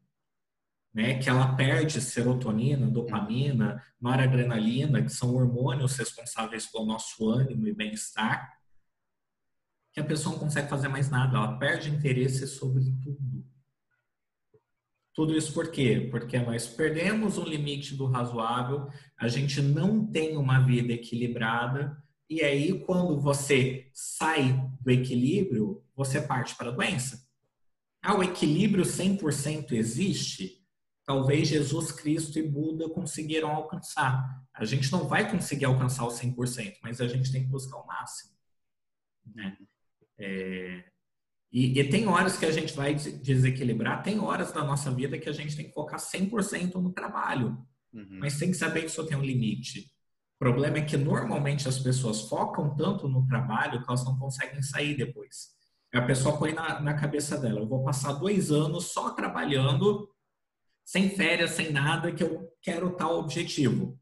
né, 0.93 1.17
que 1.17 1.27
ela 1.27 1.55
perde 1.55 1.99
serotonina, 1.99 2.85
dopamina, 2.85 3.83
noradrenalina, 3.99 5.01
que 5.01 5.09
são 5.09 5.33
hormônios 5.33 5.95
responsáveis 5.95 6.67
pelo 6.67 6.85
nosso 6.85 7.27
ânimo 7.27 7.67
e 7.67 7.73
bem-estar, 7.73 8.59
que 9.91 9.99
a 9.99 10.05
pessoa 10.05 10.33
não 10.33 10.39
consegue 10.39 10.69
fazer 10.69 10.89
mais 10.89 11.09
nada, 11.09 11.37
ela 11.37 11.57
perde 11.57 11.89
interesse 11.89 12.45
sobre 12.45 12.83
tudo. 13.03 13.32
Tudo 15.13 15.35
isso 15.37 15.53
por 15.53 15.69
quê? 15.69 16.07
Porque 16.09 16.39
nós 16.39 16.67
perdemos 16.67 17.37
o 17.37 17.43
limite 17.43 17.95
do 17.95 18.05
razoável, 18.07 18.89
a 19.17 19.27
gente 19.27 19.61
não 19.61 20.05
tem 20.05 20.35
uma 20.35 20.59
vida 20.59 20.93
equilibrada, 20.93 22.01
e 22.29 22.41
aí 22.41 22.79
quando 22.79 23.19
você 23.19 23.89
sai 23.93 24.59
do 24.81 24.89
equilíbrio, 24.89 25.83
você 25.95 26.19
parte 26.19 26.55
para 26.55 26.69
a 26.69 26.73
doença. 26.73 27.23
Ah, 28.01 28.17
o 28.17 28.23
equilíbrio 28.23 28.83
100% 28.83 29.71
existe? 29.73 30.61
Talvez 31.05 31.47
Jesus 31.47 31.91
Cristo 31.91 32.39
e 32.39 32.43
Buda 32.43 32.89
conseguiram 32.89 33.49
alcançar. 33.49 34.43
A 34.53 34.65
gente 34.65 34.91
não 34.91 35.07
vai 35.07 35.29
conseguir 35.29 35.65
alcançar 35.65 36.05
o 36.05 36.09
100%, 36.09 36.77
mas 36.81 36.99
a 36.99 37.07
gente 37.07 37.31
tem 37.31 37.43
que 37.43 37.49
buscar 37.49 37.77
o 37.77 37.85
máximo. 37.85 38.33
Né? 39.33 39.57
É, 40.17 40.85
e, 41.53 41.79
e, 41.79 41.87
tem 41.87 42.07
horas 42.07 42.35
que 42.35 42.47
a 42.47 42.51
gente 42.51 42.75
vai 42.75 42.95
desequilibrar, 42.95 44.01
tem 44.01 44.19
horas 44.19 44.51
da 44.51 44.63
nossa 44.63 44.89
vida 44.89 45.19
que 45.19 45.29
a 45.29 45.31
gente 45.31 45.55
tem 45.55 45.67
que 45.67 45.73
focar 45.73 45.99
100% 45.99 46.73
no 46.81 46.91
trabalho. 46.91 47.63
Uhum. 47.93 48.17
Mas 48.19 48.39
tem 48.39 48.49
que 48.49 48.57
saber 48.57 48.81
que 48.81 48.87
isso 48.87 49.05
tem 49.05 49.15
um 49.15 49.21
limite. 49.21 49.81
O 50.35 50.39
problema 50.39 50.79
é 50.79 50.81
que 50.81 50.97
normalmente 50.97 51.69
as 51.69 51.77
pessoas 51.77 52.21
focam 52.21 52.75
tanto 52.75 53.07
no 53.07 53.27
trabalho 53.27 53.83
que 53.83 53.87
elas 53.87 54.03
não 54.03 54.17
conseguem 54.17 54.63
sair 54.63 54.97
depois. 54.97 55.53
A 55.93 56.01
pessoa 56.01 56.39
põe 56.39 56.53
na, 56.53 56.81
na 56.81 56.95
cabeça 56.95 57.37
dela: 57.37 57.59
eu 57.59 57.67
vou 57.67 57.83
passar 57.83 58.13
dois 58.13 58.51
anos 58.51 58.85
só 58.85 59.11
trabalhando, 59.11 60.09
sem 60.83 61.11
férias, 61.11 61.51
sem 61.51 61.71
nada, 61.71 62.11
que 62.11 62.23
eu 62.23 62.51
quero 62.63 62.95
tal 62.95 63.19
objetivo. 63.19 63.95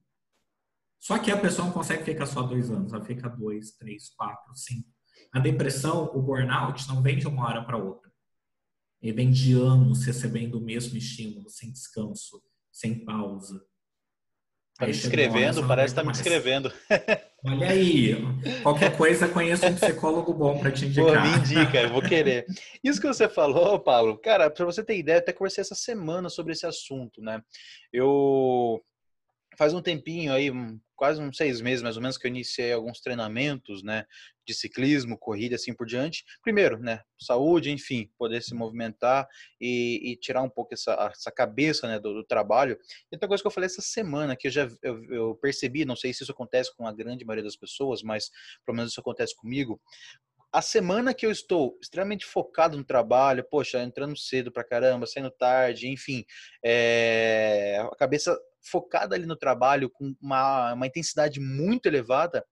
Só 0.97 1.19
que 1.19 1.29
a 1.29 1.37
pessoa 1.37 1.65
não 1.65 1.73
consegue 1.73 2.05
ficar 2.05 2.27
só 2.27 2.43
dois 2.43 2.71
anos, 2.71 2.93
ela 2.93 3.03
fica 3.03 3.27
dois, 3.27 3.71
três, 3.71 4.07
quatro, 4.09 4.55
cinco. 4.55 4.87
A 5.31 5.39
depressão, 5.39 6.11
o 6.13 6.21
burnout, 6.21 6.87
não 6.87 7.01
vem 7.01 7.17
de 7.17 7.27
uma 7.27 7.47
hora 7.47 7.63
para 7.63 7.77
outra. 7.77 8.11
Ele 9.01 9.13
vem 9.13 9.31
de 9.31 9.53
anos 9.53 10.05
recebendo 10.05 10.55
o 10.55 10.61
mesmo 10.61 10.97
estímulo, 10.97 11.49
sem 11.49 11.71
descanso, 11.71 12.41
sem 12.71 13.03
pausa. 13.03 13.65
Tá 14.77 14.85
me 14.85 14.91
escrevendo, 14.91 15.67
parece 15.67 15.93
que 15.93 16.01
tá 16.01 16.03
me 16.05 16.11
escrevendo. 16.11 16.73
Olha 17.45 17.69
aí, 17.69 18.15
qualquer 18.63 18.95
coisa 18.97 19.27
conheço 19.27 19.65
um 19.65 19.75
psicólogo 19.75 20.33
bom 20.33 20.59
para 20.59 20.71
te 20.71 20.85
indicar. 20.85 21.23
Pô, 21.23 21.29
me 21.29 21.37
indica, 21.37 21.81
eu 21.81 21.89
vou 21.89 22.01
querer. 22.01 22.45
Isso 22.83 22.99
que 22.99 23.07
você 23.07 23.29
falou, 23.29 23.79
Paulo, 23.79 24.17
cara, 24.17 24.49
para 24.49 24.65
você 24.65 24.83
ter 24.83 24.97
ideia, 24.97 25.19
até 25.19 25.31
conversei 25.31 25.61
essa 25.61 25.75
semana 25.75 26.29
sobre 26.29 26.53
esse 26.53 26.65
assunto, 26.65 27.21
né? 27.21 27.43
Eu 27.91 28.81
faz 29.57 29.73
um 29.73 29.81
tempinho 29.81 30.33
aí, 30.33 30.51
quase 31.01 31.19
uns 31.19 31.35
seis 31.35 31.61
meses 31.61 31.81
mais 31.81 31.95
ou 31.95 32.01
menos, 32.03 32.15
que 32.15 32.27
eu 32.27 32.29
iniciei 32.29 32.71
alguns 32.71 33.01
treinamentos, 33.01 33.81
né, 33.81 34.05
de 34.45 34.53
ciclismo, 34.53 35.17
corrida, 35.17 35.55
assim 35.55 35.73
por 35.73 35.87
diante. 35.87 36.23
Primeiro, 36.43 36.77
né, 36.77 37.01
saúde, 37.19 37.71
enfim, 37.71 38.07
poder 38.19 38.43
se 38.43 38.53
movimentar 38.53 39.27
e, 39.59 40.11
e 40.11 40.15
tirar 40.15 40.43
um 40.43 40.49
pouco 40.49 40.75
essa, 40.75 40.93
essa 41.11 41.31
cabeça, 41.31 41.87
né, 41.87 41.99
do, 41.99 42.13
do, 42.13 42.23
trabalho. 42.23 42.77
E 43.11 43.15
outra 43.15 43.27
coisa 43.27 43.41
que 43.41 43.47
eu 43.47 43.51
falei 43.51 43.65
essa 43.65 43.81
semana, 43.81 44.35
que 44.35 44.45
eu 44.45 44.51
já 44.51 44.69
eu, 44.83 45.03
eu 45.05 45.35
percebi, 45.41 45.85
não 45.85 45.95
sei 45.95 46.13
se 46.13 46.21
isso 46.21 46.31
acontece 46.31 46.71
com 46.77 46.85
a 46.85 46.93
grande 46.93 47.25
maioria 47.25 47.45
das 47.45 47.55
pessoas, 47.57 48.03
mas 48.03 48.29
pelo 48.63 48.75
menos 48.75 48.91
isso 48.91 49.01
acontece 49.01 49.35
comigo, 49.35 49.81
a 50.53 50.61
semana 50.61 51.15
que 51.15 51.25
eu 51.25 51.31
estou 51.31 51.79
extremamente 51.81 52.27
focado 52.27 52.77
no 52.77 52.83
trabalho, 52.83 53.43
poxa, 53.49 53.81
entrando 53.81 54.15
cedo 54.15 54.51
pra 54.51 54.63
caramba, 54.63 55.07
saindo 55.07 55.31
tarde, 55.31 55.87
enfim, 55.87 56.25
é, 56.63 57.79
a 57.91 57.95
cabeça 57.95 58.37
focada 58.61 59.15
ali 59.15 59.25
no 59.25 59.35
trabalho 59.35 59.89
com 59.89 60.15
uma, 60.21 60.73
uma 60.73 60.87
intensidade 60.87 61.39
muito 61.39 61.87
elevada, 61.87 62.45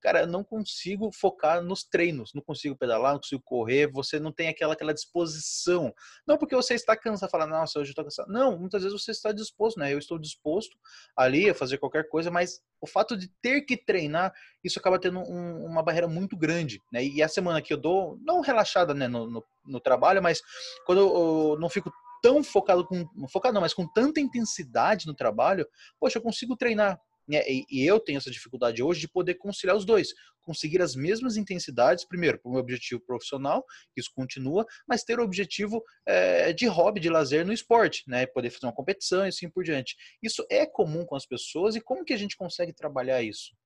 cara, 0.00 0.20
eu 0.20 0.26
não 0.26 0.44
consigo 0.44 1.10
focar 1.12 1.60
nos 1.60 1.82
treinos, 1.82 2.32
não 2.32 2.42
consigo 2.42 2.76
pedalar, 2.76 3.12
não 3.12 3.20
consigo 3.20 3.42
correr, 3.44 3.90
você 3.90 4.20
não 4.20 4.32
tem 4.32 4.48
aquela, 4.48 4.74
aquela 4.74 4.94
disposição. 4.94 5.92
Não 6.26 6.38
porque 6.38 6.54
você 6.54 6.74
está 6.74 6.96
cansado, 6.96 7.30
fala, 7.30 7.46
nossa, 7.46 7.80
hoje 7.80 7.90
eu 7.90 7.92
estou 7.92 8.04
cansado. 8.04 8.30
Não, 8.30 8.56
muitas 8.56 8.82
vezes 8.82 9.00
você 9.00 9.10
está 9.10 9.32
disposto, 9.32 9.78
né? 9.78 9.92
Eu 9.92 9.98
estou 9.98 10.18
disposto 10.18 10.76
ali 11.16 11.50
a 11.50 11.54
fazer 11.54 11.78
qualquer 11.78 12.08
coisa, 12.08 12.30
mas 12.30 12.60
o 12.80 12.86
fato 12.86 13.16
de 13.16 13.28
ter 13.42 13.62
que 13.62 13.76
treinar, 13.76 14.32
isso 14.62 14.78
acaba 14.78 14.98
tendo 14.98 15.18
um, 15.18 15.64
uma 15.64 15.82
barreira 15.82 16.06
muito 16.06 16.36
grande, 16.36 16.80
né? 16.92 17.04
E 17.04 17.22
a 17.22 17.28
semana 17.28 17.60
que 17.60 17.72
eu 17.72 17.76
dou, 17.76 18.16
não 18.22 18.40
relaxada 18.40 18.94
né, 18.94 19.08
no, 19.08 19.28
no, 19.28 19.44
no 19.66 19.80
trabalho, 19.80 20.22
mas 20.22 20.40
quando 20.84 21.00
eu, 21.00 21.52
eu 21.52 21.58
não 21.58 21.68
fico 21.68 21.90
tão 22.22 22.42
focado 22.42 22.86
com 22.86 23.06
focado 23.28 23.54
não, 23.54 23.60
mas 23.60 23.74
com 23.74 23.86
tanta 23.86 24.20
intensidade 24.20 25.06
no 25.06 25.14
trabalho, 25.14 25.66
poxa, 25.98 26.18
eu 26.18 26.22
consigo 26.22 26.56
treinar. 26.56 27.00
Né? 27.28 27.42
E, 27.48 27.66
e, 27.70 27.84
eu 27.84 27.98
tenho 27.98 28.18
essa 28.18 28.30
dificuldade 28.30 28.82
hoje 28.82 29.00
de 29.00 29.08
poder 29.08 29.34
conciliar 29.34 29.76
os 29.76 29.84
dois, 29.84 30.14
conseguir 30.42 30.80
as 30.80 30.94
mesmas 30.94 31.36
intensidades, 31.36 32.04
primeiro, 32.04 32.38
para 32.38 32.48
o 32.48 32.52
meu 32.52 32.60
objetivo 32.60 33.00
profissional, 33.00 33.64
isso 33.96 34.10
continua, 34.14 34.64
mas 34.86 35.02
ter 35.02 35.18
o 35.18 35.24
objetivo 35.24 35.82
é, 36.06 36.52
de 36.52 36.66
hobby, 36.66 37.00
de 37.00 37.10
lazer 37.10 37.44
no 37.44 37.52
esporte, 37.52 38.04
né? 38.06 38.26
Poder 38.26 38.50
fazer 38.50 38.66
uma 38.66 38.72
competição 38.72 39.24
e 39.24 39.28
assim 39.28 39.50
por 39.50 39.64
diante. 39.64 39.96
Isso 40.22 40.46
é 40.48 40.64
comum 40.64 41.04
com 41.04 41.16
as 41.16 41.26
pessoas 41.26 41.74
e 41.74 41.80
como 41.80 42.04
que 42.04 42.14
a 42.14 42.18
gente 42.18 42.36
consegue 42.36 42.72
trabalhar 42.72 43.22
isso? 43.22 43.56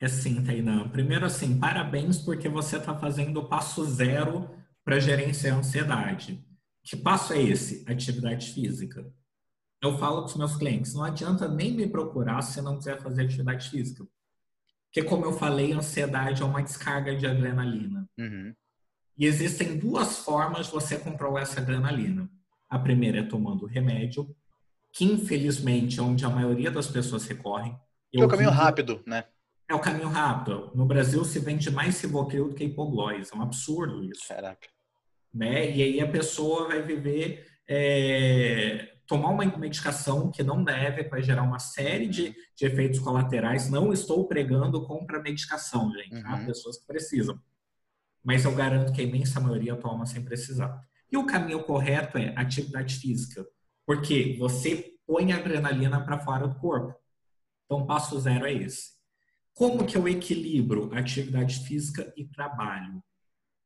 É 0.00 0.08
sim, 0.08 0.42
Tainan. 0.42 0.88
Primeiro, 0.88 1.24
assim, 1.24 1.58
parabéns 1.58 2.18
porque 2.18 2.48
você 2.48 2.76
está 2.76 2.98
fazendo 2.98 3.40
o 3.40 3.48
passo 3.48 3.84
zero 3.84 4.50
para 4.84 5.00
gerenciar 5.00 5.56
a 5.56 5.58
ansiedade. 5.58 6.45
Que 6.86 6.96
passo 6.96 7.32
é 7.32 7.42
esse? 7.42 7.84
Atividade 7.88 8.52
física. 8.52 9.12
Eu 9.82 9.98
falo 9.98 10.20
com 10.20 10.28
os 10.28 10.36
meus 10.36 10.56
clientes, 10.56 10.94
não 10.94 11.02
adianta 11.02 11.48
nem 11.48 11.74
me 11.74 11.88
procurar 11.88 12.40
se 12.42 12.62
não 12.62 12.78
quiser 12.78 13.02
fazer 13.02 13.24
atividade 13.24 13.68
física. 13.68 14.06
Porque, 14.84 15.02
como 15.02 15.24
eu 15.24 15.32
falei, 15.32 15.72
a 15.72 15.78
ansiedade 15.78 16.42
é 16.42 16.44
uma 16.44 16.62
descarga 16.62 17.14
de 17.16 17.26
adrenalina. 17.26 18.08
Uhum. 18.16 18.54
E 19.18 19.26
existem 19.26 19.76
duas 19.76 20.18
formas 20.18 20.66
de 20.66 20.72
você 20.72 20.96
controlar 20.96 21.40
essa 21.40 21.60
adrenalina. 21.60 22.30
A 22.70 22.78
primeira 22.78 23.18
é 23.18 23.22
tomando 23.24 23.66
remédio, 23.66 24.34
que 24.92 25.04
infelizmente 25.04 25.98
é 25.98 26.02
onde 26.02 26.24
a 26.24 26.30
maioria 26.30 26.70
das 26.70 26.86
pessoas 26.86 27.26
recorrem. 27.26 27.76
é 28.14 28.24
o 28.24 28.28
caminho 28.28 28.50
rápido, 28.50 29.02
né? 29.04 29.24
É 29.68 29.74
o 29.74 29.80
caminho 29.80 30.08
rápido. 30.08 30.70
No 30.72 30.86
Brasil 30.86 31.24
se 31.24 31.40
vende 31.40 31.68
mais 31.68 31.96
Civocril 31.96 32.48
do 32.48 32.54
que 32.54 32.64
hipoglós. 32.64 33.32
É 33.32 33.36
um 33.36 33.42
absurdo 33.42 34.04
isso. 34.04 34.28
Caraca 34.28 34.75
né? 35.36 35.70
E 35.70 35.82
aí 35.82 36.00
a 36.00 36.08
pessoa 36.08 36.68
vai 36.68 36.82
viver, 36.82 37.46
é, 37.68 38.96
tomar 39.06 39.28
uma 39.28 39.44
medicação 39.58 40.30
que 40.30 40.42
não 40.42 40.64
deve, 40.64 41.08
vai 41.08 41.22
gerar 41.22 41.42
uma 41.42 41.58
série 41.58 42.08
de, 42.08 42.34
de 42.56 42.66
efeitos 42.66 42.98
colaterais. 42.98 43.70
Não 43.70 43.92
estou 43.92 44.26
pregando 44.26 44.86
compra 44.86 45.22
medicação, 45.22 45.92
gente. 45.92 46.22
Tá? 46.22 46.28
Uhum. 46.28 46.42
Há 46.42 46.46
pessoas 46.46 46.78
que 46.78 46.86
precisam. 46.86 47.38
Mas 48.24 48.44
eu 48.44 48.54
garanto 48.54 48.92
que 48.92 49.00
a 49.00 49.04
imensa 49.04 49.38
maioria 49.38 49.76
toma 49.76 50.06
sem 50.06 50.24
precisar. 50.24 50.80
E 51.12 51.16
o 51.16 51.26
caminho 51.26 51.62
correto 51.62 52.18
é 52.18 52.32
atividade 52.34 52.96
física. 52.96 53.46
Porque 53.86 54.36
você 54.38 54.92
põe 55.06 55.32
a 55.32 55.36
adrenalina 55.36 56.04
para 56.04 56.18
fora 56.18 56.48
do 56.48 56.58
corpo. 56.58 56.94
Então, 57.64 57.86
passo 57.86 58.18
zero 58.18 58.46
é 58.46 58.52
esse. 58.52 58.96
Como 59.54 59.86
que 59.86 59.96
eu 59.96 60.08
equilibro 60.08 60.90
atividade 60.92 61.60
física 61.60 62.12
e 62.16 62.24
trabalho? 62.24 63.02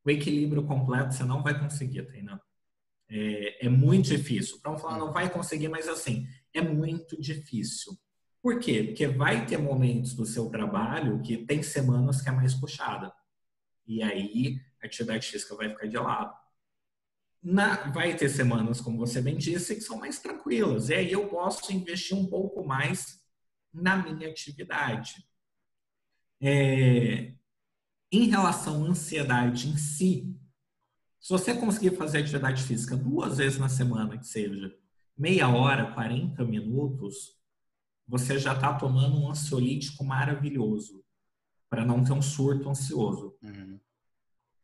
O 0.04 0.10
equilíbrio 0.10 0.64
completo 0.64 1.14
você 1.14 1.24
não 1.24 1.42
vai 1.42 1.58
conseguir, 1.58 2.02
treinando. 2.06 2.40
É, 3.08 3.66
é 3.66 3.68
muito 3.68 4.06
difícil. 4.08 4.60
Para 4.60 4.76
falar, 4.78 4.98
não 4.98 5.12
vai 5.12 5.28
conseguir, 5.30 5.68
mas 5.68 5.88
assim, 5.88 6.26
é 6.54 6.60
muito 6.60 7.20
difícil. 7.20 7.98
Por 8.42 8.58
quê? 8.58 8.84
Porque 8.84 9.06
vai 9.06 9.44
ter 9.46 9.58
momentos 9.58 10.14
do 10.14 10.24
seu 10.24 10.48
trabalho 10.48 11.20
que 11.20 11.38
tem 11.44 11.62
semanas 11.62 12.22
que 12.22 12.28
é 12.28 12.32
mais 12.32 12.54
puxada. 12.54 13.12
E 13.86 14.02
aí 14.02 14.60
a 14.82 14.86
atividade 14.86 15.26
física 15.26 15.54
vai 15.54 15.68
ficar 15.68 15.86
de 15.86 15.98
lado. 15.98 16.34
Na, 17.42 17.90
vai 17.90 18.14
ter 18.16 18.28
semanas, 18.28 18.80
como 18.80 18.98
você 18.98 19.20
bem 19.20 19.36
disse, 19.36 19.74
que 19.74 19.80
são 19.80 19.98
mais 19.98 20.18
tranquilas. 20.18 20.88
E 20.88 20.94
aí 20.94 21.12
eu 21.12 21.28
posso 21.28 21.72
investir 21.72 22.16
um 22.16 22.26
pouco 22.26 22.64
mais 22.64 23.20
na 23.72 23.96
minha 23.96 24.28
atividade. 24.28 25.26
É, 26.40 27.34
em 28.12 28.28
relação 28.28 28.84
à 28.84 28.88
ansiedade 28.88 29.68
em 29.68 29.76
si, 29.76 30.36
se 31.20 31.30
você 31.30 31.54
conseguir 31.54 31.96
fazer 31.96 32.18
atividade 32.18 32.62
física 32.62 32.96
duas 32.96 33.38
vezes 33.38 33.58
na 33.58 33.68
semana, 33.68 34.16
que 34.16 34.26
seja 34.26 34.74
meia 35.16 35.48
hora, 35.48 35.92
40 35.92 36.42
minutos, 36.44 37.38
você 38.08 38.38
já 38.38 38.54
está 38.54 38.72
tomando 38.74 39.20
um 39.20 39.30
ansiolítico 39.30 40.02
maravilhoso 40.02 41.04
para 41.68 41.84
não 41.84 42.02
ter 42.02 42.12
um 42.12 42.22
surto 42.22 42.68
ansioso. 42.68 43.36
Uhum. 43.42 43.78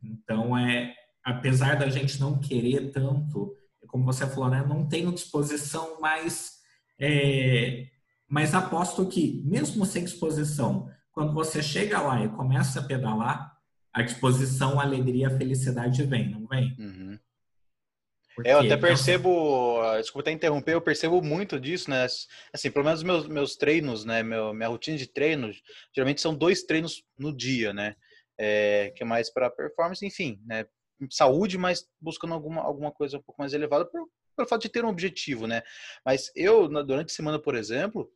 Então, 0.02 0.56
é, 0.56 0.94
apesar 1.22 1.78
da 1.78 1.88
gente 1.88 2.18
não 2.18 2.40
querer 2.40 2.90
tanto, 2.90 3.54
como 3.86 4.04
você 4.04 4.26
falou, 4.26 4.50
né, 4.50 4.64
não 4.66 4.88
tenho 4.88 5.12
disposição, 5.12 6.00
mas, 6.00 6.58
é, 6.98 7.86
mas 8.26 8.54
aposto 8.54 9.06
que, 9.06 9.42
mesmo 9.44 9.84
sem 9.84 10.04
disposição, 10.04 10.90
quando 11.16 11.32
você 11.32 11.62
chega 11.62 11.98
lá 11.98 12.22
e 12.22 12.28
começa 12.28 12.78
a 12.78 12.82
pedalar, 12.82 13.58
a 13.90 14.02
disposição, 14.02 14.78
a 14.78 14.82
alegria, 14.82 15.28
a 15.28 15.38
felicidade 15.38 16.02
vem, 16.02 16.28
não 16.28 16.46
vem? 16.46 16.76
Uhum. 16.78 17.18
É, 18.44 18.52
eu 18.52 18.58
até 18.58 18.76
percebo, 18.76 19.80
ah, 19.80 19.98
desculpa 19.98 20.28
até 20.28 20.32
interromper, 20.32 20.74
eu 20.74 20.80
percebo 20.82 21.22
muito 21.22 21.58
disso, 21.58 21.88
né? 21.88 22.06
Assim, 22.52 22.70
pelo 22.70 22.84
menos 22.84 23.02
meus, 23.02 23.26
meus 23.26 23.56
treinos, 23.56 24.04
né? 24.04 24.22
Meu, 24.22 24.52
minha 24.52 24.68
rotina 24.68 24.98
de 24.98 25.06
treino, 25.06 25.50
geralmente 25.94 26.20
são 26.20 26.34
dois 26.34 26.64
treinos 26.64 27.02
no 27.18 27.34
dia, 27.34 27.72
né? 27.72 27.96
É, 28.38 28.92
que 28.94 29.02
é 29.02 29.06
mais 29.06 29.32
para 29.32 29.48
performance, 29.48 30.04
enfim, 30.04 30.38
né? 30.44 30.66
Saúde, 31.10 31.56
mas 31.56 31.88
buscando 31.98 32.34
alguma, 32.34 32.60
alguma 32.60 32.92
coisa 32.92 33.16
um 33.16 33.22
pouco 33.22 33.40
mais 33.40 33.54
elevada 33.54 33.86
por, 33.86 34.06
pelo 34.36 34.48
fato 34.48 34.60
de 34.60 34.68
ter 34.68 34.84
um 34.84 34.90
objetivo, 34.90 35.46
né? 35.46 35.62
Mas 36.04 36.30
eu, 36.36 36.68
durante 36.84 37.10
a 37.10 37.14
semana, 37.14 37.38
por 37.38 37.54
exemplo, 37.54 38.12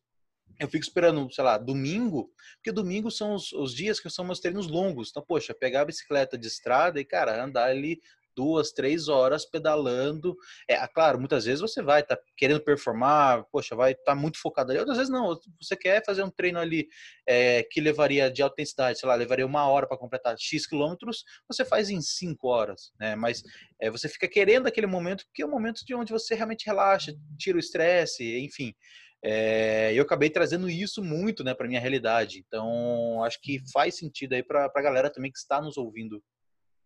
eu 0.61 0.69
fico 0.69 0.85
esperando, 0.85 1.33
sei 1.33 1.43
lá, 1.43 1.57
domingo, 1.57 2.31
porque 2.57 2.71
domingo 2.71 3.11
são 3.11 3.35
os, 3.35 3.51
os, 3.53 3.75
dias 3.75 3.99
que 3.99 4.11
são 4.11 4.25
meus 4.25 4.41
treinos 4.41 4.69
longos. 4.69 5.09
Então, 5.09 5.25
poxa, 5.27 5.55
pegar 5.55 5.81
a 5.81 5.87
bicicleta 5.87 6.37
de 6.37 6.47
estrada 6.47 7.01
e, 7.01 7.05
cara, 7.05 7.43
andar 7.43 7.71
ali 7.71 7.99
duas, 8.37 8.71
três 8.71 9.09
horas 9.09 9.45
pedalando. 9.45 10.37
É, 10.69 10.77
ah, 10.77 10.87
claro, 10.87 11.19
muitas 11.19 11.47
vezes 11.47 11.61
você 11.61 11.83
vai 11.83 12.01
estar 12.01 12.17
tá 12.17 12.23
querendo 12.37 12.61
performar, 12.61 13.45
poxa, 13.51 13.75
vai 13.75 13.93
estar 13.93 14.05
tá 14.05 14.15
muito 14.15 14.39
focado 14.39 14.71
ali. 14.71 14.79
Outras 14.81 14.99
vezes 14.99 15.11
não, 15.13 15.39
você 15.61 15.77
quer 15.77 16.05
fazer 16.05 16.23
um 16.23 16.31
treino 16.31 16.59
ali 16.59 16.89
é, 17.27 17.63
que 17.63 17.81
levaria 17.81 18.31
de 18.31 18.43
alta 18.43 18.55
intensidade, 18.55 18.99
sei 18.99 19.09
lá, 19.09 19.15
levaria 19.15 19.47
uma 19.47 19.67
hora 19.67 19.87
para 19.87 19.99
completar 19.99 20.37
X 20.39 20.67
quilômetros, 20.67 21.25
você 21.49 21.65
faz 21.65 21.91
em 21.91 22.01
cinco 22.01 22.49
horas, 22.49 22.93
né? 22.99 23.17
Mas 23.17 23.43
é, 23.81 23.91
você 23.91 24.09
fica 24.09 24.29
querendo 24.29 24.67
aquele 24.67 24.87
momento, 24.87 25.25
porque 25.27 25.43
é 25.43 25.47
o 25.47 25.51
momento 25.51 25.85
de 25.85 25.95
onde 25.95 26.13
você 26.13 26.35
realmente 26.35 26.67
relaxa, 26.67 27.15
tira 27.39 27.57
o 27.57 27.61
estresse, 27.61 28.39
enfim. 28.39 28.75
É, 29.23 29.93
eu 29.95 30.03
acabei 30.03 30.31
trazendo 30.31 30.69
isso 30.69 31.03
muito 31.03 31.45
né, 31.45 31.55
para 31.55 31.69
minha 31.69 31.81
realidade. 31.81 32.43
Então, 32.47 33.23
acho 33.23 33.41
que 33.41 33.61
faz 33.71 33.97
sentido 33.97 34.33
aí 34.33 34.43
para 34.43 34.71
a 34.75 34.83
galera 34.83 35.11
também 35.11 35.31
que 35.31 35.39
está 35.39 35.61
nos 35.61 35.77
ouvindo. 35.77 36.23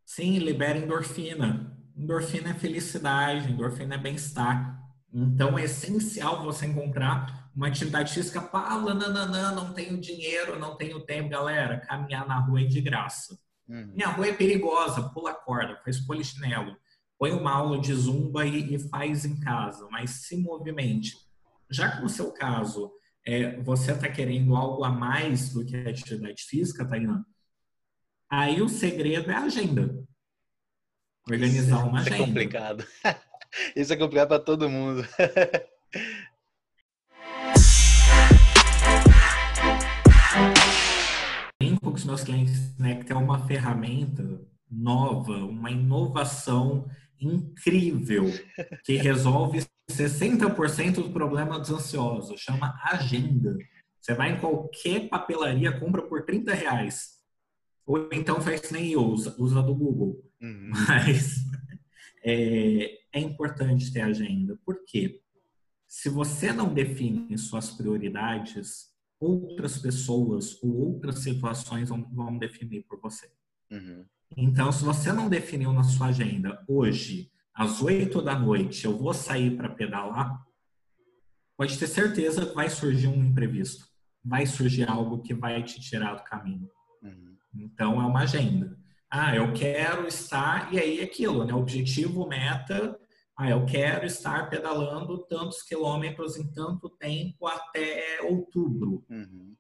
Sim, 0.05 0.39
libera 0.39 0.79
endorfina. 0.79 1.79
Endorfina 1.97 2.51
é 2.51 2.55
felicidade, 2.55 3.53
endorfina 3.53 3.95
é 3.95 3.99
bem-estar. 3.99 4.81
Então, 5.13 5.57
é 5.57 5.65
essencial 5.65 6.43
você 6.43 6.67
encontrar 6.67 7.51
uma 7.55 7.69
atividade 7.69 8.13
física. 8.13 8.41
Fala, 8.41 8.95
nananã, 8.95 9.53
não 9.53 9.73
tenho 9.73 10.01
dinheiro, 10.01 10.59
não 10.59 10.77
tenho 10.77 11.01
tempo. 11.01 11.29
Galera, 11.29 11.79
caminhar 11.81 12.27
na 12.27 12.41
rua 12.41 12.63
é 12.63 12.65
de 12.65 12.81
graça. 12.81 13.39
Uhum. 13.69 13.93
Minha 13.95 14.09
rua 14.09 14.27
é 14.27 14.33
perigosa, 14.33 15.09
pula 15.11 15.33
corda, 15.33 15.81
faz 15.85 16.01
polichinelo. 16.01 16.77
Põe 17.17 17.31
uma 17.31 17.53
aula 17.53 17.79
de 17.79 17.95
zumba 17.95 18.45
e, 18.45 18.75
e 18.75 18.79
faz 18.89 19.25
em 19.25 19.39
casa, 19.39 19.87
mas 19.89 20.11
se 20.27 20.37
movimente 20.37 21.15
já 21.71 21.97
que 21.97 22.03
no 22.03 22.09
seu 22.09 22.33
caso 22.33 22.93
é, 23.27 23.61
você 23.63 23.93
está 23.93 24.09
querendo 24.09 24.55
algo 24.55 24.85
a 24.85 24.91
mais 24.91 25.53
do 25.53 25.65
que 25.65 25.77
a 25.77 25.91
atividade 25.91 26.43
física, 26.43 26.87
Tainá, 26.87 27.25
aí 28.31 28.61
o 28.61 28.69
segredo 28.69 29.31
é 29.31 29.35
a 29.35 29.45
agenda. 29.45 30.05
Organizar 31.29 31.87
uma 31.87 32.01
Isso 32.01 32.09
agenda. 32.09 32.23
é 32.23 32.27
complicado. 32.27 32.87
Isso 33.75 33.93
é 33.93 33.97
complicado 33.97 34.29
para 34.29 34.41
todo 34.41 34.69
mundo. 34.69 35.07
Brinco 41.61 41.81
com 41.81 41.97
os 41.97 42.05
meus 42.05 42.25
clientes 42.25 42.77
né, 42.77 42.97
que 42.97 43.05
tem 43.05 43.17
uma 43.17 43.47
ferramenta 43.47 44.41
nova, 44.71 45.33
uma 45.33 45.71
inovação 45.71 46.87
incrível 47.19 48.25
que 48.85 48.97
resolve 48.97 49.65
60% 49.91 50.95
do 50.95 51.11
problema 51.11 51.59
dos 51.59 51.71
ansiosos. 51.71 52.41
Chama 52.41 52.79
agenda. 52.83 53.57
Você 54.01 54.15
vai 54.15 54.33
em 54.33 54.41
qualquer 54.41 55.09
papelaria, 55.09 55.79
compra 55.79 56.03
por 56.03 56.25
30 56.25 56.53
reais. 56.55 57.15
Ou 57.87 58.09
então 58.13 58.41
faz 58.41 58.71
nem 58.71 58.93
eu, 58.93 59.05
usa, 59.05 59.35
usa 59.39 59.63
do 59.63 59.75
Google. 59.75 60.25
Uhum. 60.41 60.71
Mas 60.89 61.37
é, 62.25 62.99
é 63.13 63.21
importante 63.21 63.93
ter 63.93 64.01
agenda. 64.01 64.59
Por 64.65 64.85
quê? 64.87 65.21
se 65.95 66.09
você 66.09 66.53
não 66.53 66.75
define 66.75 67.39
suas 67.39 67.71
prioridades, 67.71 68.93
outras 69.21 69.79
pessoas 69.79 70.61
ou 70.61 70.89
outras 70.89 71.21
situações 71.21 71.89
vão, 71.89 72.03
vão 72.13 72.37
definir 72.37 72.83
por 72.83 73.01
você. 73.01 73.31
Uhum. 73.71 74.05
Então, 74.37 74.73
se 74.73 74.85
você 74.85 75.13
não 75.13 75.29
definiu 75.29 75.73
na 75.73 75.85
sua 75.85 76.09
agenda, 76.09 76.65
hoje, 76.67 77.31
às 77.55 77.81
8 77.81 78.21
da 78.21 78.37
noite, 78.37 78.85
eu 78.85 78.99
vou 78.99 79.15
sair 79.15 79.57
para 79.57 79.69
pedalar, 79.69 80.45
pode 81.57 81.79
ter 81.79 81.87
certeza 81.87 82.45
que 82.45 82.55
vai 82.55 82.69
surgir 82.69 83.07
um 83.07 83.25
imprevisto. 83.25 83.87
Vai 84.25 84.45
surgir 84.45 84.89
algo 84.89 85.23
que 85.23 85.33
vai 85.33 85.63
te 85.63 85.81
tirar 85.81 86.15
do 86.15 86.25
caminho. 86.25 86.69
Uhum. 87.03 87.37
Então, 87.55 88.03
é 88.03 88.07
uma 88.07 88.23
agenda. 88.23 88.77
Ah, 89.09 89.37
eu 89.37 89.53
quero 89.53 90.09
estar, 90.09 90.73
e 90.75 90.79
aí 90.79 91.01
é 91.01 91.05
aquilo, 91.05 91.45
né? 91.45 91.55
Objetivo, 91.55 92.27
meta, 92.27 92.99
ah, 93.37 93.51
eu 93.51 93.65
quero 93.67 94.07
estar 94.07 94.49
pedalando 94.51 95.19
tantos 95.27 95.63
quilômetros 95.63 96.37
em 96.37 96.51
tanto 96.53 96.89
tempo 96.89 97.47
até 97.47 98.21
outubro. 98.23 99.05
Uhum. 99.09 99.55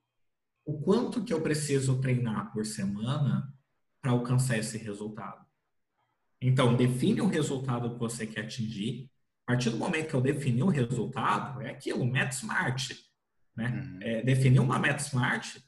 O 0.65 0.81
quanto 0.81 1.23
que 1.23 1.33
eu 1.33 1.41
preciso 1.43 2.01
treinar 2.01 2.53
por 2.53 2.65
semana 2.65 3.53
para 4.01 4.13
alcançar 4.13 4.59
esse 4.59 4.79
resultado? 4.79 5.44
Então, 6.47 6.77
define 6.77 7.23
o 7.23 7.27
resultado 7.27 7.91
que 7.91 7.99
você 7.99 8.27
quer 8.27 8.43
atingir. 8.43 9.11
A 9.47 9.53
partir 9.53 9.71
do 9.71 9.79
momento 9.79 10.09
que 10.09 10.15
eu 10.15 10.21
defini 10.21 10.63
o 10.63 10.69
resultado, 10.69 11.63
é 11.63 11.71
aquilo, 11.71 12.05
meta 12.05 12.35
smart. 12.35 12.95
Né? 13.57 13.69
Uhum. 13.69 13.99
É, 14.03 14.23
definir 14.23 14.59
uma 14.59 14.79
meta 14.79 15.03
smart, 15.03 15.65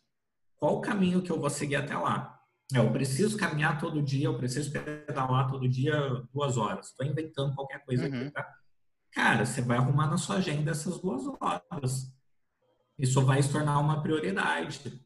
qual 0.56 0.76
o 0.76 0.80
caminho 0.82 1.22
que 1.22 1.30
eu 1.32 1.40
vou 1.40 1.48
seguir 1.48 1.76
até 1.76 1.96
lá? 1.96 2.38
É, 2.74 2.78
eu 2.78 2.92
preciso 2.92 3.38
caminhar 3.38 3.80
todo 3.80 4.02
dia, 4.02 4.26
eu 4.26 4.36
preciso 4.36 4.70
pedalar 4.70 5.50
todo 5.50 5.66
dia 5.66 5.94
duas 6.34 6.58
horas. 6.58 6.88
Estou 6.88 7.06
inventando 7.06 7.54
qualquer 7.54 7.82
coisa 7.86 8.06
uhum. 8.06 8.20
aqui, 8.20 8.30
tá? 8.30 8.46
Cara, 9.12 9.46
você 9.46 9.62
vai 9.62 9.78
arrumar 9.78 10.08
na 10.08 10.18
sua 10.18 10.36
agenda 10.36 10.72
essas 10.72 11.00
duas 11.00 11.22
horas. 11.40 12.12
Isso 12.98 13.24
vai 13.24 13.42
se 13.42 13.50
tornar 13.50 13.78
uma 13.78 14.02
prioridade 14.02 15.00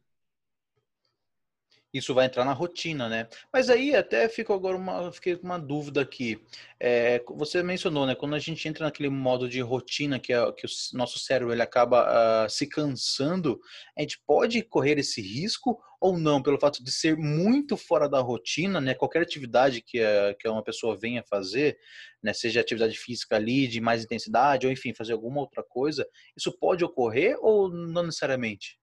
isso 1.92 2.14
vai 2.14 2.26
entrar 2.26 2.44
na 2.44 2.52
rotina, 2.52 3.08
né? 3.08 3.28
Mas 3.52 3.68
aí 3.68 3.94
até 3.94 4.28
fico 4.28 4.52
agora 4.52 4.76
uma, 4.76 5.10
fiquei 5.12 5.36
com 5.36 5.46
uma 5.46 5.58
dúvida 5.58 6.00
aqui. 6.00 6.40
É, 6.78 7.22
você 7.28 7.62
mencionou, 7.62 8.06
né? 8.06 8.14
Quando 8.14 8.34
a 8.34 8.38
gente 8.38 8.66
entra 8.68 8.84
naquele 8.84 9.08
modo 9.08 9.48
de 9.48 9.60
rotina 9.60 10.18
que, 10.18 10.32
é, 10.32 10.52
que 10.52 10.66
o 10.66 10.70
nosso 10.94 11.18
cérebro 11.18 11.52
ele 11.52 11.62
acaba 11.62 12.46
uh, 12.46 12.50
se 12.50 12.66
cansando, 12.66 13.60
a 13.96 14.00
gente 14.00 14.20
pode 14.26 14.62
correr 14.62 14.98
esse 14.98 15.20
risco 15.20 15.80
ou 16.00 16.16
não, 16.16 16.42
pelo 16.42 16.58
fato 16.58 16.82
de 16.82 16.90
ser 16.90 17.16
muito 17.16 17.76
fora 17.76 18.08
da 18.08 18.20
rotina, 18.20 18.80
né? 18.80 18.94
Qualquer 18.94 19.22
atividade 19.22 19.82
que, 19.82 19.98
que 20.38 20.48
uma 20.48 20.62
pessoa 20.62 20.96
venha 20.96 21.22
fazer, 21.22 21.76
né? 22.22 22.32
Seja 22.32 22.60
atividade 22.60 22.96
física 22.96 23.36
ali 23.36 23.66
de 23.68 23.80
mais 23.80 24.04
intensidade 24.04 24.66
ou 24.66 24.72
enfim 24.72 24.94
fazer 24.94 25.12
alguma 25.12 25.40
outra 25.40 25.62
coisa, 25.62 26.06
isso 26.36 26.56
pode 26.58 26.84
ocorrer 26.84 27.36
ou 27.40 27.68
não 27.68 28.04
necessariamente? 28.04 28.79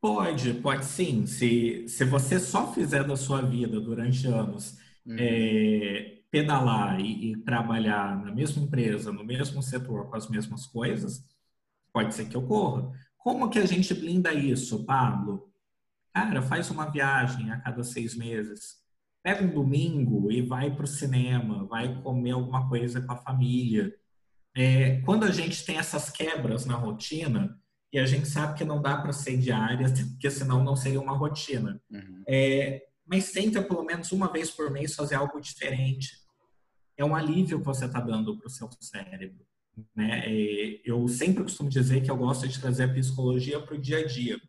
Pode, 0.00 0.54
pode 0.54 0.84
sim. 0.84 1.26
Se, 1.26 1.88
se 1.88 2.04
você 2.04 2.38
só 2.38 2.72
fizer 2.72 3.04
da 3.04 3.16
sua 3.16 3.42
vida 3.42 3.80
durante 3.80 4.26
anos 4.26 4.78
uhum. 5.04 5.16
é, 5.18 6.20
pedalar 6.30 7.00
e, 7.00 7.32
e, 7.32 7.36
trabalhar 7.38 8.22
na 8.24 8.32
mesma 8.32 8.62
empresa, 8.62 9.12
no 9.12 9.24
mesmo 9.24 9.62
setor, 9.62 10.08
com 10.08 10.16
as 10.16 10.28
mesmas 10.28 10.66
coisas, 10.66 11.24
pode 11.92 12.14
ser 12.14 12.28
que 12.28 12.36
ocorra. 12.36 12.92
Como 13.16 13.48
que 13.50 13.58
a 13.58 13.66
gente 13.66 13.94
blinda 13.94 14.32
isso, 14.32 14.84
Pablo? 14.84 15.50
Cara, 16.12 16.42
faz 16.42 16.70
uma 16.70 16.90
viagem 16.90 17.50
a 17.50 17.60
cada 17.60 17.82
seis 17.82 18.14
meses. 18.14 18.76
Pega 19.22 19.44
um 19.44 19.52
domingo 19.52 20.30
e 20.30 20.40
vai 20.40 20.74
para 20.74 20.84
o 20.84 20.86
cinema, 20.86 21.66
vai 21.66 22.00
comer 22.02 22.30
alguma 22.30 22.68
coisa 22.68 23.00
com 23.00 23.12
a 23.12 23.16
família. 23.16 23.94
É, 24.54 25.00
quando 25.02 25.24
a 25.24 25.30
gente 25.30 25.64
tem 25.64 25.76
essas 25.76 26.08
quebras 26.08 26.64
na 26.64 26.74
rotina, 26.74 27.60
e 27.92 27.98
a 27.98 28.06
gente 28.06 28.28
sabe 28.28 28.56
que 28.58 28.64
não 28.64 28.80
dá 28.80 28.96
para 28.96 29.12
ser 29.12 29.36
diária, 29.36 29.86
porque 30.12 30.30
senão 30.30 30.62
não 30.62 30.76
seria 30.76 31.00
uma 31.00 31.16
rotina. 31.16 31.80
Uhum. 31.90 32.22
É, 32.26 32.86
mas 33.06 33.32
tenta 33.32 33.62
pelo 33.62 33.84
menos 33.84 34.12
uma 34.12 34.30
vez 34.30 34.50
por 34.50 34.70
mês 34.70 34.94
fazer 34.94 35.14
algo 35.14 35.40
diferente. 35.40 36.18
É 36.96 37.04
um 37.04 37.14
alívio 37.14 37.58
que 37.58 37.64
você 37.66 37.84
está 37.84 38.00
dando 38.00 38.36
para 38.36 38.46
o 38.46 38.50
seu 38.50 38.68
cérebro. 38.80 39.46
Né? 39.94 40.22
É, 40.26 40.80
eu 40.84 41.06
sempre 41.08 41.42
costumo 41.42 41.68
dizer 41.68 42.02
que 42.02 42.10
eu 42.10 42.16
gosto 42.16 42.48
de 42.48 42.60
trazer 42.60 42.84
a 42.84 42.92
psicologia 42.92 43.60
para 43.60 43.74
o 43.74 43.80
dia 43.80 43.98
a 43.98 44.06
dia, 44.06 44.40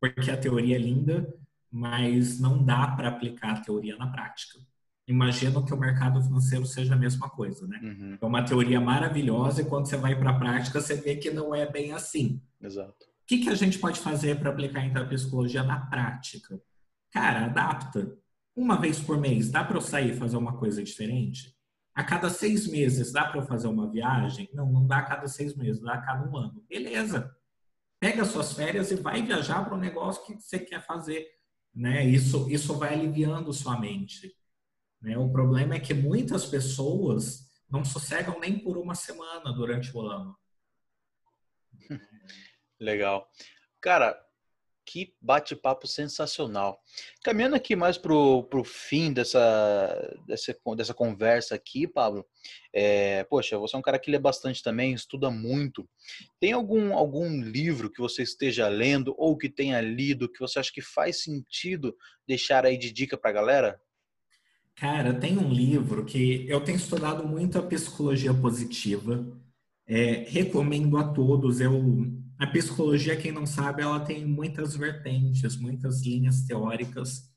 porque 0.00 0.30
a 0.30 0.36
teoria 0.36 0.76
é 0.76 0.78
linda, 0.78 1.32
mas 1.70 2.40
não 2.40 2.62
dá 2.62 2.88
para 2.88 3.08
aplicar 3.08 3.52
a 3.52 3.60
teoria 3.60 3.96
na 3.96 4.08
prática 4.08 4.58
imagino 5.06 5.64
que 5.64 5.72
o 5.72 5.78
mercado 5.78 6.22
financeiro 6.22 6.66
seja 6.66 6.94
a 6.94 6.98
mesma 6.98 7.28
coisa, 7.28 7.66
né? 7.66 7.78
Uhum. 7.82 8.18
É 8.20 8.26
uma 8.26 8.44
teoria 8.44 8.80
maravilhosa 8.80 9.62
e 9.62 9.64
quando 9.64 9.86
você 9.86 9.96
vai 9.96 10.18
para 10.18 10.30
a 10.30 10.38
prática 10.38 10.80
você 10.80 10.96
vê 10.96 11.16
que 11.16 11.30
não 11.30 11.54
é 11.54 11.70
bem 11.70 11.92
assim. 11.92 12.40
Exato. 12.60 13.04
O 13.04 13.26
que, 13.26 13.38
que 13.38 13.48
a 13.48 13.54
gente 13.54 13.78
pode 13.78 14.00
fazer 14.00 14.38
para 14.38 14.50
aplicar 14.50 14.84
então 14.84 15.02
a 15.02 15.06
psicologia 15.06 15.62
na 15.62 15.80
prática? 15.86 16.60
Cara, 17.10 17.46
adapta. 17.46 18.16
Uma 18.54 18.80
vez 18.80 19.00
por 19.00 19.18
mês, 19.18 19.50
dá 19.50 19.62
para 19.62 19.76
eu 19.76 19.80
sair 19.80 20.12
e 20.12 20.16
fazer 20.16 20.36
uma 20.36 20.56
coisa 20.56 20.82
diferente? 20.82 21.54
A 21.94 22.04
cada 22.04 22.28
seis 22.28 22.66
meses, 22.66 23.12
dá 23.12 23.24
para 23.24 23.40
eu 23.40 23.46
fazer 23.46 23.68
uma 23.68 23.90
viagem? 23.90 24.48
Não, 24.52 24.70
não 24.70 24.86
dá 24.86 24.98
a 24.98 25.02
cada 25.02 25.28
seis 25.28 25.54
meses, 25.56 25.80
dá 25.80 25.94
a 25.94 26.02
cada 26.02 26.28
um 26.28 26.36
ano. 26.36 26.64
Beleza. 26.68 27.34
Pega 27.98 28.24
suas 28.24 28.52
férias 28.52 28.90
e 28.90 28.96
vai 28.96 29.22
viajar 29.22 29.64
para 29.64 29.74
um 29.74 29.80
negócio 29.80 30.24
que 30.24 30.40
você 30.40 30.58
quer 30.58 30.84
fazer. 30.84 31.26
Né? 31.74 32.04
Isso, 32.06 32.50
isso 32.50 32.74
vai 32.78 32.94
aliviando 32.94 33.52
sua 33.52 33.78
mente. 33.80 34.34
Né? 35.06 35.16
O 35.16 35.30
problema 35.30 35.76
é 35.76 35.78
que 35.78 35.94
muitas 35.94 36.44
pessoas 36.46 37.48
não 37.70 37.84
sossegam 37.84 38.40
nem 38.40 38.58
por 38.58 38.76
uma 38.76 38.96
semana 38.96 39.52
durante 39.52 39.96
o 39.96 40.00
ano. 40.00 40.36
Legal. 42.80 43.30
Cara, 43.80 44.20
que 44.84 45.14
bate-papo 45.20 45.86
sensacional. 45.86 46.82
Caminhando 47.22 47.54
aqui 47.54 47.76
mais 47.76 47.96
para 47.96 48.12
o 48.12 48.64
fim 48.64 49.12
dessa, 49.12 50.18
dessa, 50.26 50.56
dessa 50.76 50.92
conversa 50.92 51.54
aqui, 51.54 51.86
Pablo. 51.86 52.26
É, 52.72 53.22
poxa, 53.24 53.56
você 53.58 53.76
é 53.76 53.78
um 53.78 53.82
cara 53.82 54.00
que 54.00 54.10
lê 54.10 54.18
bastante 54.18 54.60
também, 54.60 54.92
estuda 54.92 55.30
muito. 55.30 55.88
Tem 56.40 56.50
algum, 56.50 56.96
algum 56.96 57.40
livro 57.42 57.92
que 57.92 58.00
você 58.00 58.24
esteja 58.24 58.66
lendo 58.66 59.14
ou 59.16 59.38
que 59.38 59.48
tenha 59.48 59.80
lido 59.80 60.28
que 60.28 60.40
você 60.40 60.58
acha 60.58 60.72
que 60.72 60.82
faz 60.82 61.22
sentido 61.22 61.96
deixar 62.26 62.66
aí 62.66 62.76
de 62.76 62.90
dica 62.90 63.16
para 63.16 63.30
a 63.30 63.34
galera? 63.34 63.85
Cara, 64.76 65.18
tem 65.18 65.38
um 65.38 65.50
livro 65.50 66.04
que 66.04 66.46
eu 66.48 66.60
tenho 66.60 66.76
estudado 66.76 67.26
muito 67.26 67.58
a 67.58 67.62
psicologia 67.62 68.34
positiva. 68.34 69.26
É, 69.86 70.26
recomendo 70.28 70.98
a 70.98 71.12
todos. 71.14 71.60
Eu, 71.60 71.72
a 72.38 72.46
psicologia, 72.46 73.16
quem 73.16 73.32
não 73.32 73.46
sabe, 73.46 73.82
ela 73.82 74.00
tem 74.00 74.26
muitas 74.26 74.76
vertentes, 74.76 75.56
muitas 75.56 76.02
linhas 76.04 76.42
teóricas. 76.42 77.32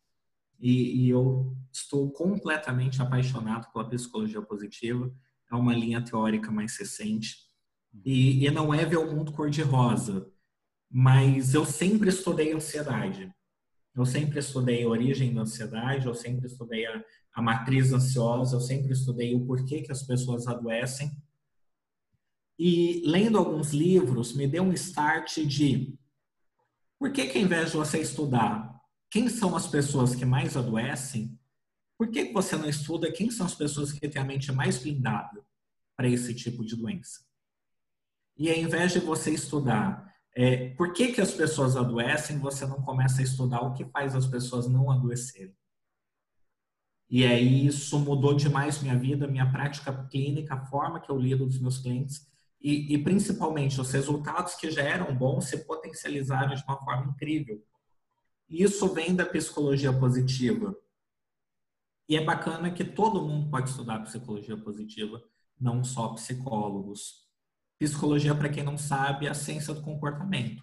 E, 0.60 1.06
e 1.06 1.10
eu 1.10 1.56
estou 1.72 2.12
completamente 2.12 3.02
apaixonado 3.02 3.72
pela 3.72 3.88
psicologia 3.88 4.42
positiva. 4.42 5.10
É 5.50 5.56
uma 5.56 5.74
linha 5.74 6.02
teórica 6.02 6.52
mais 6.52 6.76
recente. 6.78 7.38
E, 8.04 8.46
e 8.46 8.52
não 8.52 8.74
é 8.74 8.86
ver 8.86 8.98
o 8.98 9.16
mundo 9.16 9.32
cor-de-rosa, 9.32 10.30
mas 10.92 11.54
eu 11.54 11.66
sempre 11.66 12.10
estudei 12.10 12.52
ansiedade. 12.52 13.34
Eu 13.96 14.06
sempre 14.06 14.40
estudei 14.40 14.84
a 14.84 14.88
origem 14.88 15.34
da 15.34 15.42
ansiedade, 15.42 16.06
eu 16.06 16.14
sempre 16.14 16.48
estudei 16.48 16.86
a, 16.86 17.04
a 17.34 17.42
matriz 17.42 17.92
ansiosa, 17.92 18.56
eu 18.56 18.62
sempre 18.62 18.94
estudei 18.94 19.36
o 19.36 19.46
porquê 19.46 19.82
que 19.82 19.92
as 19.92 20.04
pessoas 20.04 20.48
adoecem. 20.48 21.12
E 22.58 23.02
lendo 23.06 23.38
alguns 23.38 23.72
livros, 23.72 24.34
me 24.34 24.48
deu 24.48 24.64
um 24.64 24.74
start 24.74 25.40
de 25.46 25.98
por 27.00 27.12
que, 27.12 27.28
que 27.28 27.38
ao 27.38 27.46
invés 27.46 27.72
de 27.72 27.78
você 27.78 28.00
estudar 28.00 28.78
quem 29.10 29.30
são 29.30 29.56
as 29.56 29.66
pessoas 29.66 30.14
que 30.14 30.26
mais 30.26 30.56
adoecem, 30.56 31.40
por 31.98 32.10
que, 32.10 32.28
que 32.28 32.34
você 32.34 32.56
não 32.56 32.70
estuda 32.70 33.12
quem 33.12 33.32
são 33.32 33.46
as 33.46 33.56
pessoas 33.56 33.92
que 33.92 34.08
têm 34.08 34.22
a 34.22 34.26
mente 34.26 34.52
mais 34.52 34.78
blindada 34.78 35.46
para 35.96 36.08
esse 36.08 36.34
tipo 36.34 36.64
de 36.64 36.76
doença? 36.76 37.22
E 38.38 38.50
ao 38.50 38.58
invés 38.58 38.94
de 38.94 39.00
você 39.00 39.32
estudar 39.32 40.09
é, 40.36 40.70
por 40.76 40.94
que, 40.94 41.12
que 41.12 41.22
as 41.22 41.32
pessoas 41.32 41.76
adoecem, 41.76 42.40
você 42.40 42.66
não 42.66 42.82
começa 42.82 43.22
a 43.22 43.24
estudar 43.24 43.62
o 43.62 43.74
que 43.74 43.86
faz 43.86 44.16
as 44.16 44.28
pessoas 44.28 44.68
não 44.68 44.92
adoecerem. 44.92 45.56
E 47.10 47.26
aí 47.26 47.66
isso 47.66 47.98
mudou 48.00 48.36
demais 48.36 48.82
minha 48.82 48.98
vida, 48.98 49.28
minha 49.28 49.52
prática 49.52 49.92
clínica, 50.12 50.54
a 50.54 50.66
forma 50.68 51.00
que 51.00 51.10
eu 51.10 51.18
lido 51.18 51.46
dos 51.46 51.60
meus 51.60 51.80
clientes 51.80 52.30
e, 52.62 52.94
e 52.94 52.98
principalmente 53.04 53.80
os 53.80 53.92
resultados 53.92 54.56
que 54.56 54.70
já 54.70 54.84
eram 54.84 55.16
bons 55.16 55.46
se 55.46 55.66
potencializaram 55.66 56.54
de 56.54 56.64
uma 56.64 56.78
forma 56.78 57.12
incrível. 57.12 57.64
Isso 58.50 58.92
vem 58.94 59.16
da 59.16 59.26
psicologia 59.26 59.94
positiva. 59.94 60.76
E 62.08 62.18
é 62.18 62.24
bacana 62.24 62.72
que 62.72 62.84
todo 62.84 63.22
mundo 63.22 63.50
pode 63.50 63.70
estudar 63.70 64.00
psicologia 64.00 64.58
positiva, 64.58 65.24
não 65.60 65.84
só 65.84 66.10
psicólogos. 66.10 67.29
Psicologia, 67.80 68.36
para 68.36 68.50
quem 68.50 68.62
não 68.62 68.78
sabe, 68.78 69.26
é 69.26 69.30
a 69.30 69.34
ciência 69.34 69.74
do 69.74 69.82
comportamento. 69.82 70.62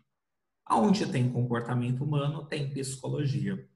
Aonde 0.66 1.10
tem 1.10 1.32
comportamento 1.32 2.04
humano, 2.04 2.44
tem 2.44 2.68
psicologia. 2.68 3.66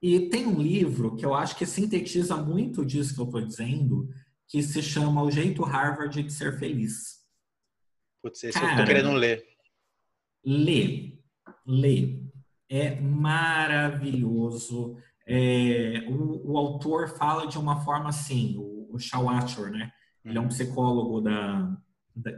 E 0.00 0.28
tem 0.28 0.46
um 0.46 0.62
livro 0.62 1.16
que 1.16 1.26
eu 1.26 1.34
acho 1.34 1.56
que 1.56 1.66
sintetiza 1.66 2.36
muito 2.36 2.86
disso 2.86 3.14
que 3.14 3.20
eu 3.20 3.24
estou 3.24 3.40
dizendo, 3.40 4.08
que 4.46 4.62
se 4.62 4.80
chama 4.80 5.24
O 5.24 5.30
Jeito 5.30 5.64
Harvard 5.64 6.22
de 6.22 6.32
Ser 6.32 6.56
Feliz. 6.56 7.18
Putz, 8.22 8.44
esse 8.44 8.58
Cara, 8.58 8.74
eu 8.74 8.76
tô 8.78 8.84
querendo 8.84 9.12
ler. 9.12 9.44
Lê, 10.44 11.18
lê. 11.66 12.22
É 12.68 12.94
maravilhoso. 13.00 14.96
É, 15.26 16.04
o, 16.08 16.52
o, 16.52 16.58
autor 16.58 17.08
fala 17.08 17.46
de 17.46 17.58
uma 17.58 17.80
forma 17.84 18.08
assim, 18.08 18.56
o, 18.56 18.94
o 18.94 18.98
Shawachor, 18.98 19.70
né? 19.70 19.92
Ele 20.24 20.38
é 20.38 20.40
um 20.40 20.44
uhum. 20.44 20.48
psicólogo 20.48 21.20
da 21.20 21.76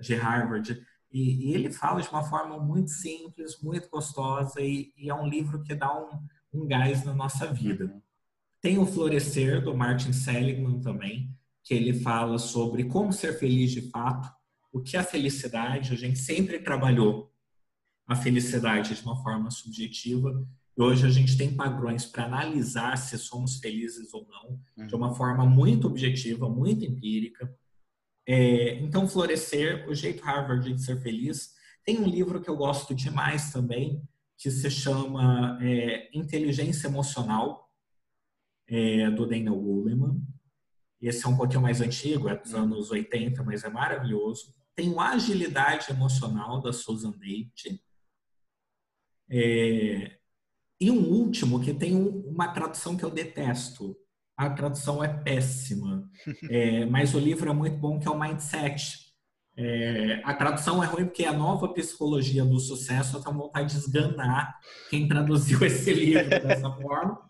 de 0.00 0.14
Harvard. 0.14 0.80
E, 1.12 1.50
e, 1.50 1.54
ele 1.54 1.72
fala 1.72 2.00
de 2.00 2.08
uma 2.08 2.22
forma 2.22 2.58
muito 2.58 2.90
simples, 2.90 3.60
muito 3.62 3.88
gostosa, 3.88 4.60
e, 4.60 4.92
e 4.96 5.10
é 5.10 5.14
um 5.14 5.26
livro 5.26 5.62
que 5.62 5.74
dá 5.74 5.92
um, 5.92 6.20
um 6.52 6.66
gás 6.66 7.04
na 7.04 7.12
nossa 7.12 7.52
vida. 7.52 7.86
Uhum. 7.86 8.02
Tem 8.60 8.78
o 8.78 8.86
Florescer, 8.86 9.62
do 9.62 9.74
Martin 9.74 10.12
Seligman 10.12 10.80
também, 10.80 11.34
que 11.64 11.74
ele 11.74 11.94
fala 11.94 12.38
sobre 12.38 12.84
como 12.84 13.12
ser 13.12 13.38
feliz 13.38 13.70
de 13.70 13.90
fato, 13.90 14.30
o 14.72 14.80
que 14.80 14.96
é 14.96 15.00
a 15.00 15.04
felicidade. 15.04 15.92
A 15.92 15.96
gente 15.96 16.18
sempre 16.18 16.58
trabalhou 16.58 17.32
a 18.06 18.16
felicidade 18.16 18.94
de 18.94 19.02
uma 19.02 19.22
forma 19.22 19.50
subjetiva. 19.50 20.46
E 20.76 20.82
hoje 20.82 21.06
a 21.06 21.10
gente 21.10 21.36
tem 21.36 21.54
padrões 21.54 22.04
para 22.04 22.24
analisar 22.24 22.96
se 22.96 23.16
somos 23.18 23.58
felizes 23.58 24.12
ou 24.12 24.26
não, 24.28 24.60
uhum. 24.76 24.86
de 24.86 24.94
uma 24.94 25.14
forma 25.14 25.46
muito 25.46 25.86
objetiva, 25.86 26.48
muito 26.48 26.84
empírica. 26.84 27.54
É, 28.32 28.74
então, 28.74 29.08
Florescer, 29.08 29.88
o 29.88 29.94
jeito 29.94 30.22
Harvard 30.22 30.72
de 30.72 30.80
ser 30.80 31.00
feliz. 31.02 31.52
Tem 31.84 31.98
um 31.98 32.06
livro 32.06 32.40
que 32.40 32.48
eu 32.48 32.56
gosto 32.56 32.94
demais 32.94 33.52
também, 33.52 34.00
que 34.38 34.48
se 34.52 34.70
chama 34.70 35.58
é, 35.60 36.08
Inteligência 36.16 36.86
Emocional, 36.86 37.68
é, 38.68 39.10
do 39.10 39.26
Daniel 39.26 39.56
Goleman. 39.56 40.22
Esse 41.02 41.26
é 41.26 41.28
um 41.28 41.36
pouquinho 41.36 41.62
mais 41.62 41.80
antigo, 41.80 42.28
é 42.28 42.36
dos 42.36 42.54
anos 42.54 42.92
80, 42.92 43.42
mas 43.42 43.64
é 43.64 43.68
maravilhoso. 43.68 44.54
Tem 44.76 44.88
o 44.90 45.00
Agilidade 45.00 45.90
Emocional, 45.90 46.62
da 46.62 46.72
Susan 46.72 47.10
Date. 47.10 47.82
É, 49.28 50.18
e 50.80 50.88
um 50.88 51.04
último, 51.04 51.60
que 51.60 51.74
tem 51.74 51.96
uma 51.96 52.46
tradução 52.52 52.96
que 52.96 53.04
eu 53.04 53.10
detesto. 53.10 53.96
A 54.40 54.48
tradução 54.48 55.04
é 55.04 55.08
péssima, 55.08 56.08
é, 56.48 56.86
mas 56.86 57.14
o 57.14 57.18
livro 57.18 57.50
é 57.50 57.52
muito 57.52 57.76
bom, 57.76 57.98
que 57.98 58.08
é 58.08 58.10
o 58.10 58.18
Mindset. 58.18 59.12
É, 59.54 60.22
a 60.24 60.32
tradução 60.32 60.82
é 60.82 60.86
ruim 60.86 61.04
porque 61.04 61.24
é 61.24 61.28
a 61.28 61.32
nova 61.34 61.68
psicologia 61.74 62.42
do 62.42 62.58
sucesso. 62.58 63.18
Eu 63.18 63.22
tenho 63.22 63.36
vontade 63.36 63.74
de 63.74 63.78
esganar 63.78 64.58
quem 64.88 65.06
traduziu 65.06 65.60
esse 65.66 65.92
livro 65.92 66.30
dessa 66.30 66.72
forma. 66.72 67.20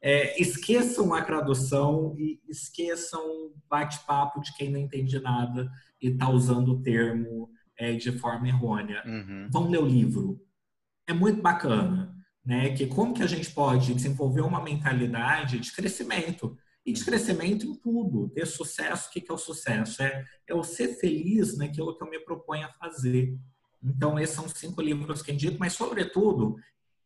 É, 0.00 0.40
esqueçam 0.40 1.12
a 1.12 1.20
tradução 1.20 2.16
e 2.18 2.40
esqueçam 2.48 3.20
o 3.20 3.54
bate-papo 3.68 4.40
de 4.40 4.56
quem 4.56 4.70
não 4.70 4.80
entende 4.80 5.20
nada 5.20 5.70
e 6.00 6.08
está 6.08 6.30
usando 6.30 6.72
o 6.72 6.82
termo 6.82 7.50
é, 7.78 7.92
de 7.92 8.10
forma 8.10 8.48
errônea. 8.48 9.02
Uhum. 9.04 9.48
Vão 9.52 9.68
ler 9.68 9.82
o 9.82 9.86
livro. 9.86 10.40
É 11.06 11.12
muito 11.12 11.42
bacana, 11.42 12.16
né? 12.44 12.74
Que 12.74 12.86
como 12.86 13.14
que 13.14 13.22
a 13.22 13.26
gente 13.26 13.50
pode 13.50 13.94
desenvolver 13.94 14.40
uma 14.40 14.62
mentalidade 14.62 15.58
de 15.58 15.72
crescimento 15.72 16.56
e 16.84 16.92
de 16.92 17.04
crescimento 17.04 17.66
em 17.66 17.74
tudo, 17.76 18.28
ter 18.30 18.46
sucesso. 18.46 19.08
O 19.08 19.12
que, 19.12 19.20
que 19.20 19.30
é 19.30 19.34
o 19.34 19.38
sucesso? 19.38 20.02
É, 20.02 20.24
é 20.48 20.52
eu 20.52 20.62
ser 20.64 20.98
feliz 20.98 21.56
naquilo 21.56 21.96
que 21.96 22.02
eu 22.02 22.10
me 22.10 22.18
proponho 22.18 22.66
a 22.66 22.72
fazer. 22.72 23.38
Então, 23.82 24.18
esses 24.18 24.34
são 24.34 24.48
cinco 24.48 24.80
livros 24.80 25.22
que 25.22 25.30
eu 25.30 25.34
indico, 25.34 25.56
mas, 25.58 25.72
sobretudo, 25.72 26.56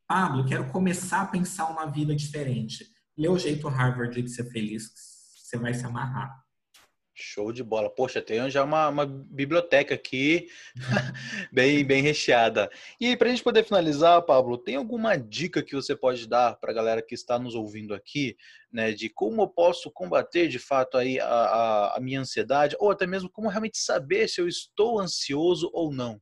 Pablo, 0.06 0.46
quero 0.46 0.70
começar 0.70 1.22
a 1.22 1.26
pensar 1.26 1.66
uma 1.66 1.86
vida 1.86 2.14
diferente. 2.14 2.86
Lê 3.16 3.28
o 3.28 3.38
jeito 3.38 3.68
Harvard 3.68 4.20
de 4.22 4.30
ser 4.30 4.44
feliz, 4.50 4.90
você 5.36 5.56
vai 5.58 5.74
se 5.74 5.84
amarrar. 5.84 6.45
Show 7.22 7.52
de 7.52 7.62
bola. 7.62 7.88
Poxa, 7.88 8.20
tem 8.20 8.50
já 8.50 8.62
uma, 8.62 8.88
uma 8.88 9.06
biblioteca 9.06 9.94
aqui 9.94 10.48
bem, 11.52 11.84
bem 11.84 12.02
recheada. 12.02 12.70
E 13.00 13.16
para 13.16 13.28
a 13.28 13.30
gente 13.30 13.42
poder 13.42 13.64
finalizar, 13.64 14.20
Pablo, 14.22 14.58
tem 14.58 14.76
alguma 14.76 15.16
dica 15.16 15.62
que 15.62 15.74
você 15.74 15.96
pode 15.96 16.28
dar 16.28 16.56
para 16.56 16.70
a 16.70 16.74
galera 16.74 17.02
que 17.02 17.14
está 17.14 17.38
nos 17.38 17.54
ouvindo 17.54 17.94
aqui, 17.94 18.36
né, 18.70 18.92
de 18.92 19.08
como 19.08 19.42
eu 19.42 19.48
posso 19.48 19.90
combater 19.90 20.48
de 20.48 20.58
fato 20.58 20.98
aí 20.98 21.18
a, 21.18 21.26
a, 21.26 21.96
a 21.96 22.00
minha 22.00 22.20
ansiedade, 22.20 22.76
ou 22.78 22.90
até 22.90 23.06
mesmo 23.06 23.30
como 23.30 23.48
realmente 23.48 23.78
saber 23.78 24.28
se 24.28 24.40
eu 24.40 24.46
estou 24.46 25.00
ansioso 25.00 25.70
ou 25.72 25.92
não? 25.92 26.20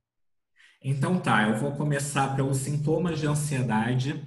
Então 0.80 1.18
tá, 1.18 1.48
eu 1.48 1.56
vou 1.56 1.72
começar 1.72 2.36
pelos 2.36 2.58
sintomas 2.58 3.18
de 3.18 3.26
ansiedade. 3.26 4.22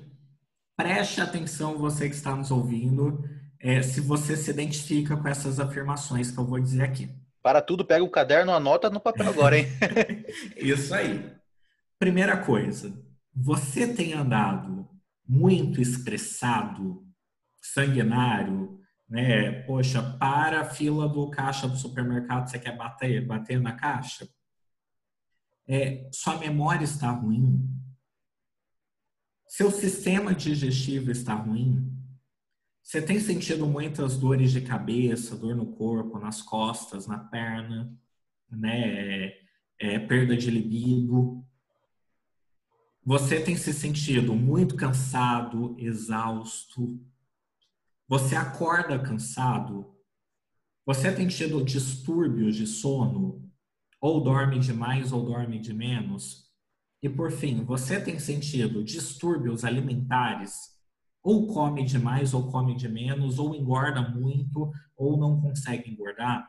Preste 0.75 1.21
atenção, 1.21 1.77
você 1.77 2.09
que 2.09 2.15
está 2.15 2.35
nos 2.35 2.51
ouvindo, 2.51 3.23
é, 3.59 3.81
se 3.81 4.01
você 4.01 4.35
se 4.35 4.49
identifica 4.49 5.15
com 5.15 5.27
essas 5.27 5.59
afirmações 5.59 6.31
que 6.31 6.37
eu 6.37 6.45
vou 6.45 6.59
dizer 6.59 6.83
aqui. 6.83 7.09
Para 7.41 7.61
tudo, 7.61 7.85
pega 7.85 8.03
o 8.03 8.09
caderno, 8.09 8.51
anota 8.51 8.89
no 8.89 8.99
papel 8.99 9.29
agora, 9.29 9.57
hein? 9.57 9.67
Isso 10.57 10.93
aí. 10.93 11.33
Primeira 11.97 12.37
coisa, 12.37 12.93
você 13.33 13.93
tem 13.93 14.13
andado 14.13 14.87
muito 15.27 15.81
estressado, 15.81 17.03
sanguinário, 17.61 18.79
né? 19.09 19.61
Poxa, 19.63 20.01
para 20.19 20.61
a 20.61 20.65
fila 20.65 21.07
do 21.07 21.29
caixa 21.29 21.67
do 21.67 21.77
supermercado, 21.77 22.49
você 22.49 22.59
quer 22.59 22.75
bater, 22.75 23.25
bater 23.25 23.59
na 23.59 23.73
caixa? 23.73 24.27
é, 25.67 26.09
sua 26.11 26.37
memória 26.37 26.85
está 26.85 27.11
ruim, 27.11 27.69
seu 29.47 29.69
sistema 29.69 30.33
digestivo 30.33 31.11
está 31.11 31.33
ruim, 31.33 31.93
você 32.87 33.01
tem 33.01 33.19
sentido 33.19 33.67
muitas 33.67 34.15
dores 34.15 34.49
de 34.49 34.61
cabeça, 34.61 35.35
dor 35.35 35.53
no 35.53 35.73
corpo, 35.73 36.17
nas 36.19 36.41
costas, 36.41 37.05
na 37.05 37.19
perna, 37.19 37.93
né? 38.49 39.33
É, 39.77 39.99
perda 39.99 40.37
de 40.37 40.49
libido. 40.49 41.45
Você 43.03 43.41
tem 43.41 43.57
se 43.57 43.73
sentido 43.73 44.33
muito 44.33 44.77
cansado, 44.77 45.75
exausto. 45.77 46.97
Você 48.07 48.37
acorda 48.37 48.97
cansado. 48.97 49.93
Você 50.85 51.11
tem 51.11 51.27
tido 51.27 51.61
distúrbios 51.65 52.55
de 52.55 52.65
sono, 52.65 53.51
ou 53.99 54.23
dorme 54.23 54.59
demais 54.59 55.11
ou 55.11 55.25
dorme 55.25 55.59
de 55.59 55.73
menos. 55.73 56.49
E 57.03 57.09
por 57.09 57.33
fim, 57.33 57.65
você 57.65 57.99
tem 57.99 58.17
sentido 58.17 58.81
distúrbios 58.81 59.65
alimentares, 59.65 60.76
ou 61.23 61.47
come 61.47 61.83
demais 61.83 62.33
ou 62.33 62.49
come 62.51 62.75
de 62.75 62.87
menos, 62.87 63.39
ou 63.39 63.53
engorda 63.55 64.01
muito 64.01 64.71
ou 64.95 65.17
não 65.17 65.41
consegue 65.41 65.89
engordar? 65.89 66.47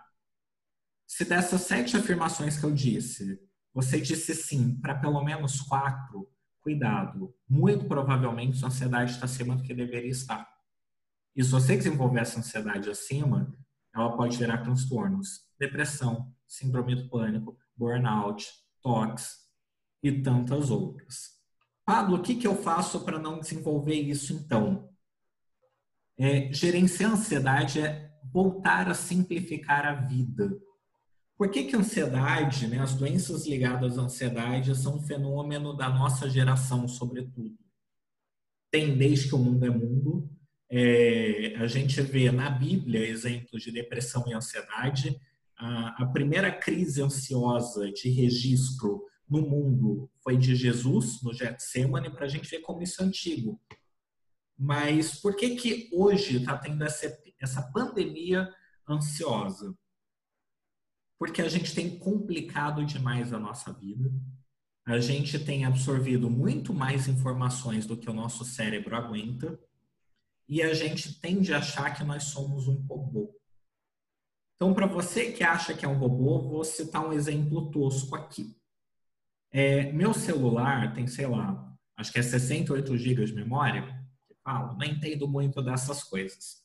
Se 1.06 1.24
dessas 1.24 1.62
sete 1.62 1.96
afirmações 1.96 2.58
que 2.58 2.64
eu 2.64 2.72
disse, 2.72 3.40
você 3.72 4.00
disse 4.00 4.34
sim 4.34 4.78
para 4.80 4.94
pelo 4.94 5.22
menos 5.24 5.60
quatro, 5.60 6.30
cuidado. 6.60 7.34
Muito 7.48 7.86
provavelmente 7.86 8.56
sua 8.56 8.68
ansiedade 8.68 9.12
está 9.12 9.24
acima 9.24 9.56
do 9.56 9.62
que 9.62 9.72
deveria 9.72 10.10
estar. 10.10 10.46
E 11.34 11.42
se 11.42 11.50
você 11.50 11.76
desenvolver 11.76 12.20
essa 12.20 12.40
ansiedade 12.40 12.90
acima, 12.90 13.56
ela 13.94 14.16
pode 14.16 14.36
gerar 14.36 14.58
transtornos, 14.58 15.46
depressão, 15.58 16.34
síndrome 16.46 16.94
do 16.94 17.08
pânico, 17.08 17.56
burnout, 17.76 18.46
TOX 18.82 19.38
e 20.02 20.20
tantas 20.20 20.70
outras. 20.70 21.38
Pablo, 21.89 22.18
o 22.18 22.22
que, 22.22 22.34
que 22.34 22.47
eu 22.47 22.55
faço 22.55 23.01
para 23.01 23.18
não 23.18 23.41
desenvolver 23.41 23.95
isso 23.95 24.34
então? 24.34 24.91
É, 26.18 26.53
gerenciar 26.53 27.12
a 27.12 27.14
ansiedade 27.14 27.80
é 27.80 28.11
voltar 28.30 28.91
a 28.91 28.95
simplificar 28.95 29.86
a 29.86 29.95
vida. 29.95 30.55
Por 31.34 31.51
que, 31.51 31.64
que 31.64 31.74
a 31.74 31.78
ansiedade, 31.78 32.66
né, 32.66 32.78
as 32.78 32.95
doenças 32.95 33.47
ligadas 33.47 33.97
à 33.97 34.03
ansiedade, 34.03 34.76
são 34.76 34.97
um 34.97 35.01
fenômeno 35.01 35.74
da 35.74 35.89
nossa 35.89 36.28
geração, 36.28 36.86
sobretudo? 36.86 37.57
Tem 38.70 38.95
desde 38.95 39.28
que 39.28 39.34
o 39.34 39.39
mundo 39.39 39.64
é 39.64 39.70
mundo. 39.70 40.30
É, 40.70 41.55
a 41.57 41.66
gente 41.66 42.03
vê 42.03 42.30
na 42.30 42.51
Bíblia 42.51 43.09
exemplos 43.09 43.62
de 43.62 43.72
depressão 43.72 44.24
e 44.28 44.34
ansiedade 44.34 45.18
a, 45.57 46.03
a 46.03 46.07
primeira 46.09 46.53
crise 46.53 47.01
ansiosa 47.01 47.91
de 47.91 48.11
registro 48.11 49.09
no 49.28 49.42
mundo 49.42 50.10
foi 50.22 50.36
de 50.36 50.56
Jesus, 50.56 51.22
no 51.22 51.32
Getsemane, 51.32 52.10
para 52.10 52.24
a 52.24 52.28
gente 52.28 52.48
ver 52.48 52.60
como 52.60 52.82
isso 52.82 53.02
é 53.02 53.04
antigo. 53.04 53.60
Mas 54.58 55.20
por 55.20 55.36
que 55.36 55.56
que 55.56 55.88
hoje 55.92 56.38
está 56.38 56.56
tendo 56.56 56.82
essa, 56.82 57.16
essa 57.40 57.62
pandemia 57.70 58.52
ansiosa? 58.88 59.76
Porque 61.18 61.42
a 61.42 61.48
gente 61.48 61.74
tem 61.74 61.98
complicado 61.98 62.84
demais 62.84 63.32
a 63.32 63.38
nossa 63.38 63.72
vida. 63.72 64.10
A 64.86 64.98
gente 64.98 65.38
tem 65.38 65.64
absorvido 65.64 66.30
muito 66.30 66.72
mais 66.72 67.06
informações 67.06 67.86
do 67.86 67.96
que 67.96 68.08
o 68.08 68.14
nosso 68.14 68.44
cérebro 68.44 68.96
aguenta. 68.96 69.58
E 70.48 70.62
a 70.62 70.72
gente 70.72 71.20
tende 71.20 71.52
a 71.52 71.58
achar 71.58 71.94
que 71.94 72.02
nós 72.02 72.24
somos 72.24 72.66
um 72.66 72.80
robô. 72.86 73.38
Então, 74.56 74.74
para 74.74 74.86
você 74.86 75.30
que 75.30 75.44
acha 75.44 75.72
que 75.72 75.84
é 75.84 75.88
um 75.88 75.98
robô, 75.98 76.40
vou 76.48 76.64
citar 76.64 77.06
um 77.06 77.12
exemplo 77.12 77.70
tosco 77.70 78.16
aqui. 78.16 78.57
É, 79.51 79.90
meu 79.92 80.12
celular 80.12 80.92
tem, 80.92 81.07
sei 81.07 81.26
lá, 81.26 81.74
acho 81.96 82.12
que 82.12 82.18
é 82.18 82.22
68 82.22 82.96
GB 82.96 83.24
de 83.24 83.34
memória. 83.34 83.99
Não 84.46 84.84
entendo 84.84 85.28
muito 85.28 85.61
dessas 85.62 86.03
coisas. 86.03 86.62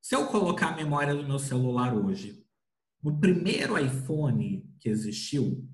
Se 0.00 0.14
eu 0.14 0.26
colocar 0.26 0.68
a 0.68 0.76
memória 0.76 1.14
do 1.14 1.26
meu 1.26 1.38
celular 1.38 1.94
hoje, 1.94 2.44
no 3.02 3.18
primeiro 3.18 3.78
iPhone 3.78 4.64
que 4.78 4.88
existiu, 4.88 5.68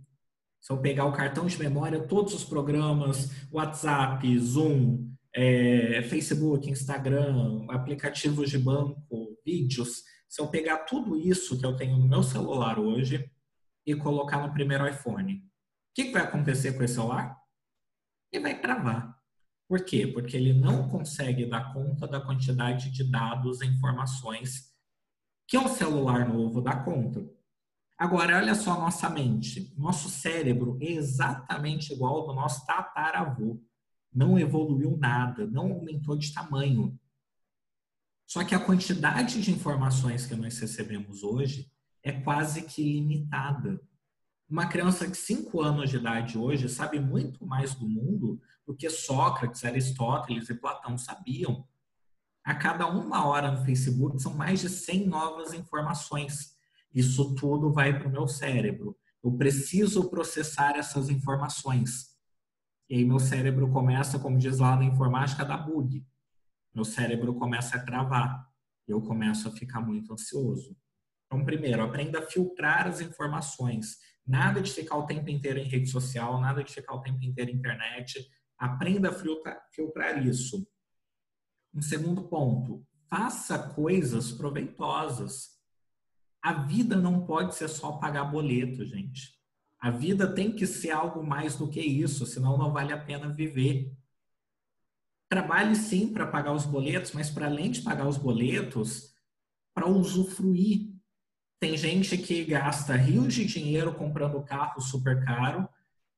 se 0.61 0.72
eu 0.72 0.78
pegar 0.78 1.07
o 1.07 1.12
cartão 1.12 1.47
de 1.47 1.59
memória, 1.59 2.07
todos 2.07 2.35
os 2.35 2.45
programas, 2.45 3.31
WhatsApp, 3.51 4.39
Zoom, 4.39 5.11
é, 5.35 6.03
Facebook, 6.03 6.70
Instagram, 6.70 7.66
aplicativos 7.68 8.51
de 8.51 8.59
banco, 8.59 9.39
vídeos, 9.45 10.03
se 10.28 10.41
eu 10.41 10.49
pegar 10.49 10.78
tudo 10.85 11.16
isso 11.16 11.59
que 11.59 11.66
eu 11.66 11.74
tenho 11.74 11.97
no 11.97 12.07
meu 12.07 12.22
celular 12.22 12.78
hoje 12.78 13.28
e 13.85 13.95
colocar 13.97 14.47
no 14.47 14.53
primeiro 14.53 14.87
iPhone, 14.87 15.43
que, 16.05 16.12
vai 16.12 16.22
acontecer 16.22 16.72
com 16.72 16.82
esse 16.82 16.94
celular? 16.94 17.36
Ele 18.32 18.42
vai 18.42 18.61
travar. 18.61 19.18
Por 19.68 19.84
quê? 19.84 20.07
Porque 20.07 20.36
ele 20.36 20.53
não 20.53 20.88
consegue 20.88 21.46
dar 21.46 21.72
conta 21.72 22.07
da 22.07 22.20
quantidade 22.20 22.90
de 22.90 23.05
dados 23.05 23.61
e 23.61 23.66
informações 23.66 24.70
que 25.46 25.59
um 25.59 25.68
celular 25.68 26.28
novo 26.28 26.61
dá 26.61 26.76
conta. 26.76 27.28
Agora, 27.98 28.38
olha 28.38 28.55
só 28.55 28.72
a 28.72 28.78
nossa 28.78 29.11
mente. 29.11 29.74
Nosso 29.76 30.09
cérebro 30.09 30.78
é 30.80 30.92
exatamente 30.92 31.92
igual 31.92 32.18
ao 32.18 32.26
do 32.28 32.34
nosso 32.34 32.64
tataravô. 32.64 33.62
Não 34.12 34.38
evoluiu 34.38 34.96
nada, 34.96 35.46
não 35.46 35.72
aumentou 35.72 36.16
de 36.16 36.32
tamanho. 36.32 36.98
Só 38.26 38.44
que 38.44 38.55
a 38.55 38.64
quantidade 38.64 39.42
de 39.42 39.51
informações 39.51 40.24
que 40.24 40.34
nós 40.34 40.59
recebemos 40.59 41.22
hoje 41.22 41.70
é 42.03 42.12
quase 42.12 42.62
que 42.62 42.82
limitada. 42.82 43.80
Uma 44.51 44.66
criança 44.66 45.07
de 45.07 45.16
5 45.16 45.62
anos 45.62 45.90
de 45.90 45.96
idade 45.96 46.36
hoje 46.36 46.68
sabe 46.68 46.98
muito 46.98 47.46
mais 47.46 47.72
do 47.72 47.88
mundo 47.88 48.42
do 48.66 48.74
que 48.74 48.90
Sócrates, 48.90 49.64
Aristóteles 49.64 50.51
e 50.51 50.55
Platão 50.57 50.98
sabiam. 50.98 51.64
A 52.42 52.57
cada 52.57 52.88
uma 52.88 53.24
hora 53.24 53.53
no 53.53 53.64
Facebook 53.64 54.20
são 54.20 54.34
mais 54.34 54.59
de 54.59 54.68
100 54.68 55.07
novas 55.07 55.53
informações. 55.53 56.57
Isso 56.92 57.32
tudo 57.36 57.72
vai 57.72 57.96
para 57.96 58.09
o 58.09 58.11
meu 58.11 58.26
cérebro. 58.26 58.98
Eu 59.22 59.30
preciso 59.30 60.11
processar 60.11 60.76
essas 60.76 61.09
informações. 61.09 62.16
E 62.88 62.96
aí 62.96 63.05
meu 63.05 63.20
cérebro 63.20 63.70
começa, 63.70 64.18
como 64.18 64.36
diz 64.36 64.59
lá 64.59 64.74
na 64.74 64.84
informática, 64.84 65.44
da 65.44 65.57
bug. 65.57 66.05
Meu 66.74 66.84
cérebro 66.84 67.36
começa 67.36 67.76
a 67.76 67.84
travar. 67.84 68.51
Eu 68.88 69.01
começo 69.01 69.46
a 69.46 69.53
ficar 69.53 69.80
muito 69.80 70.12
ansioso. 70.12 70.76
Então, 71.26 71.44
primeiro, 71.44 71.84
aprenda 71.84 72.18
a 72.18 72.26
filtrar 72.26 72.88
as 72.88 73.01
informações. 73.01 73.98
Nada 74.31 74.62
de 74.62 74.70
ficar 74.70 74.97
o 74.97 75.07
tempo 75.07 75.28
inteiro 75.28 75.59
em 75.59 75.64
rede 75.64 75.89
social, 75.89 76.41
nada 76.41 76.62
de 76.62 76.72
ficar 76.72 76.95
o 76.95 77.03
tempo 77.03 77.20
inteiro 77.24 77.51
na 77.51 77.59
internet. 77.59 78.31
Aprenda 78.57 79.11
a 79.11 79.12
filtrar, 79.72 80.24
isso. 80.24 80.64
Um 81.74 81.83
segundo 81.83 82.28
ponto, 82.28 82.87
faça 83.09 83.59
coisas 83.59 84.31
proveitosas. 84.31 85.59
A 86.41 86.53
vida 86.53 86.95
não 86.95 87.26
pode 87.26 87.57
ser 87.57 87.66
só 87.66 87.99
pagar 87.99 88.22
boleto, 88.26 88.85
gente. 88.85 89.37
A 89.81 89.91
vida 89.91 90.33
tem 90.33 90.55
que 90.55 90.64
ser 90.64 90.93
algo 90.93 91.26
mais 91.26 91.57
do 91.57 91.68
que 91.68 91.81
isso, 91.81 92.24
senão 92.24 92.57
não 92.57 92.72
vale 92.72 92.93
a 92.93 93.05
pena 93.05 93.35
viver. 93.35 93.93
Trabalhe 95.28 95.74
sim 95.74 96.12
para 96.12 96.28
pagar 96.28 96.53
os 96.53 96.64
boletos, 96.64 97.11
mas 97.11 97.31
para 97.31 97.47
além 97.47 97.72
de 97.72 97.83
pagar 97.83 98.07
os 98.07 98.16
boletos, 98.16 99.12
para 99.74 99.89
usufruir. 99.89 100.89
Tem 101.61 101.76
gente 101.76 102.16
que 102.16 102.42
gasta 102.42 102.96
rios 102.96 103.34
de 103.34 103.44
dinheiro 103.44 103.94
comprando 103.94 104.42
carro 104.42 104.80
super 104.80 105.22
caro 105.22 105.68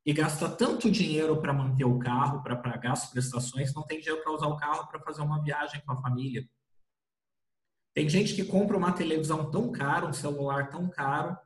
e 0.06 0.12
gasta 0.12 0.48
tanto 0.48 0.88
dinheiro 0.88 1.40
para 1.40 1.52
manter 1.52 1.84
o 1.84 1.98
carro, 1.98 2.44
para 2.44 2.54
pagar 2.54 2.92
as 2.92 3.10
prestações, 3.10 3.74
não 3.74 3.82
tem 3.82 3.98
dinheiro 3.98 4.22
para 4.22 4.32
usar 4.32 4.46
o 4.46 4.56
carro 4.56 4.86
para 4.86 5.00
fazer 5.00 5.20
uma 5.20 5.42
viagem 5.42 5.80
com 5.84 5.92
a 5.92 6.00
família. 6.00 6.48
Tem 7.92 8.08
gente 8.08 8.36
que 8.36 8.44
compra 8.44 8.76
uma 8.76 8.92
televisão 8.92 9.50
tão 9.50 9.72
cara, 9.72 10.06
um 10.06 10.12
celular 10.12 10.70
tão 10.70 10.88
caro, 10.88 11.36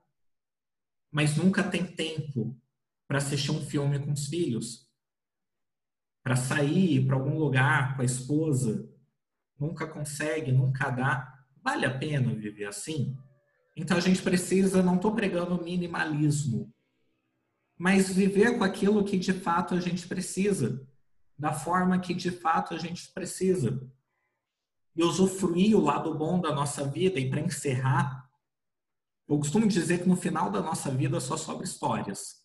mas 1.10 1.34
nunca 1.34 1.64
tem 1.64 1.86
tempo 1.86 2.54
para 3.08 3.16
assistir 3.16 3.50
um 3.50 3.64
filme 3.64 3.98
com 3.98 4.12
os 4.12 4.26
filhos, 4.26 4.86
para 6.22 6.36
sair 6.36 7.06
para 7.06 7.16
algum 7.16 7.38
lugar 7.38 7.96
com 7.96 8.02
a 8.02 8.04
esposa, 8.04 8.86
nunca 9.58 9.86
consegue, 9.86 10.52
nunca 10.52 10.90
dá. 10.90 11.44
Vale 11.62 11.86
a 11.86 11.98
pena 11.98 12.34
viver 12.34 12.66
assim? 12.66 13.16
Então 13.76 13.98
a 13.98 14.00
gente 14.00 14.22
precisa, 14.22 14.82
não 14.82 14.96
estou 14.96 15.14
pregando 15.14 15.62
minimalismo, 15.62 16.72
mas 17.78 18.08
viver 18.08 18.56
com 18.56 18.64
aquilo 18.64 19.04
que 19.04 19.18
de 19.18 19.34
fato 19.34 19.74
a 19.74 19.80
gente 19.80 20.08
precisa, 20.08 20.88
da 21.38 21.52
forma 21.52 22.00
que 22.00 22.14
de 22.14 22.30
fato 22.30 22.72
a 22.72 22.78
gente 22.78 23.12
precisa 23.12 23.86
e 24.96 25.04
usufruir 25.04 25.76
o 25.76 25.84
lado 25.84 26.14
bom 26.14 26.40
da 26.40 26.54
nossa 26.54 26.88
vida. 26.88 27.20
E 27.20 27.28
para 27.28 27.42
encerrar, 27.42 28.26
eu 29.28 29.36
costumo 29.36 29.68
dizer 29.68 30.02
que 30.02 30.08
no 30.08 30.16
final 30.16 30.50
da 30.50 30.62
nossa 30.62 30.90
vida 30.90 31.20
só 31.20 31.36
sobra 31.36 31.64
histórias. 31.64 32.42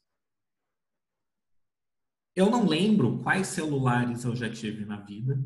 Eu 2.36 2.49
não 2.49 2.67
lembro 2.67 3.19
quais 3.19 3.47
celulares 3.47 4.25
eu 4.25 4.36
já 4.36 4.49
tive 4.49 4.84
na 4.84 4.99
vida. 4.99 5.41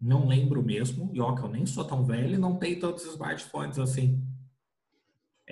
Não 0.00 0.26
lembro 0.26 0.62
mesmo. 0.62 1.10
E 1.12 1.20
ó, 1.20 1.34
que 1.34 1.42
eu 1.42 1.48
nem 1.48 1.66
sou 1.66 1.84
tão 1.84 2.02
velho 2.04 2.34
e 2.34 2.38
não 2.38 2.58
tenho 2.58 2.80
tantos 2.80 3.04
smartphones 3.04 3.78
assim. 3.78 4.29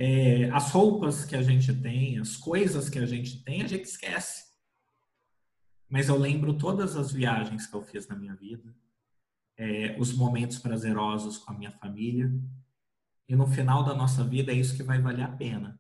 É, 0.01 0.49
as 0.51 0.71
roupas 0.71 1.25
que 1.25 1.35
a 1.35 1.43
gente 1.43 1.75
tem, 1.75 2.21
as 2.21 2.37
coisas 2.37 2.89
que 2.89 3.01
a 3.01 3.05
gente 3.05 3.43
tem, 3.43 3.63
a 3.63 3.67
gente 3.67 3.87
esquece. 3.87 4.45
Mas 5.89 6.09
eu 6.09 6.17
lembro 6.17 6.57
todas 6.57 6.95
as 6.95 7.11
viagens 7.11 7.67
que 7.67 7.75
eu 7.75 7.83
fiz 7.83 8.07
na 8.07 8.15
minha 8.15 8.37
vida 8.37 8.73
é, 9.57 9.97
os 9.99 10.13
momentos 10.13 10.61
prazerosos 10.61 11.39
com 11.39 11.53
a 11.53 11.59
minha 11.59 11.73
família. 11.73 12.33
E 13.29 13.35
no 13.35 13.49
final 13.49 13.83
da 13.83 13.93
nossa 13.93 14.23
vida 14.23 14.53
é 14.53 14.55
isso 14.55 14.77
que 14.77 14.85
vai 14.85 15.03
valer 15.03 15.25
a 15.25 15.33
pena. 15.33 15.79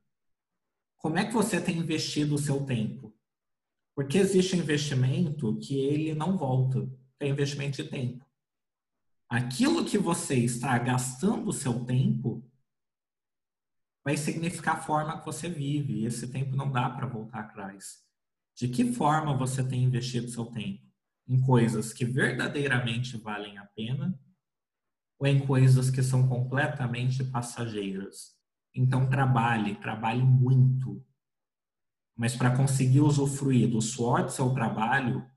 Como 0.96 1.16
é 1.16 1.24
que 1.24 1.32
você 1.32 1.60
tem 1.60 1.78
investido 1.78 2.34
o 2.34 2.38
seu 2.38 2.66
tempo? 2.66 3.14
Porque 3.94 4.18
existe 4.18 4.56
investimento 4.56 5.56
que 5.60 5.78
ele 5.78 6.12
não 6.12 6.36
volta, 6.36 6.90
é 7.20 7.28
investimento 7.28 7.80
de 7.80 7.88
tempo. 7.88 8.26
Aquilo 9.28 9.84
que 9.84 9.96
você 9.96 10.34
está 10.34 10.76
gastando 10.76 11.50
o 11.50 11.52
seu 11.52 11.84
tempo 11.84 12.42
vai 14.08 14.16
significar 14.16 14.76
a 14.76 14.80
forma 14.80 15.18
que 15.18 15.26
você 15.26 15.48
vive. 15.48 16.00
E 16.00 16.06
esse 16.06 16.28
tempo 16.28 16.56
não 16.56 16.70
dá 16.70 16.90
para 16.90 17.06
voltar 17.06 17.40
atrás. 17.40 17.98
De 18.56 18.68
que 18.68 18.92
forma 18.92 19.36
você 19.36 19.62
tem 19.62 19.84
investido 19.84 20.28
seu 20.28 20.46
tempo? 20.46 20.88
em 21.28 21.38
coisas 21.40 21.92
que 21.92 22.06
verdadeiramente 22.06 23.18
valem 23.18 23.58
a 23.58 23.66
pena 23.66 24.18
ou 25.18 25.26
em 25.26 25.46
coisas 25.46 25.90
que 25.90 26.02
são 26.02 26.26
completamente 26.26 27.22
passageiras. 27.24 28.34
Então 28.74 29.08
trabalhe, 29.10 29.74
trabalhe 29.76 30.22
muito. 30.22 31.04
Mas 32.16 32.34
para 32.34 32.56
conseguir 32.56 33.00
usufruir 33.00 33.68
do 33.68 33.82
suor 33.82 34.24
do 34.24 34.30
seu 34.30 34.50
trabalho, 34.54 35.28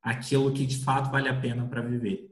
aquilo 0.00 0.52
que 0.52 0.66
de 0.66 0.78
fato 0.78 1.10
vale 1.10 1.28
a 1.28 1.40
pena 1.40 1.66
para 1.66 1.82
viver. 1.82 2.30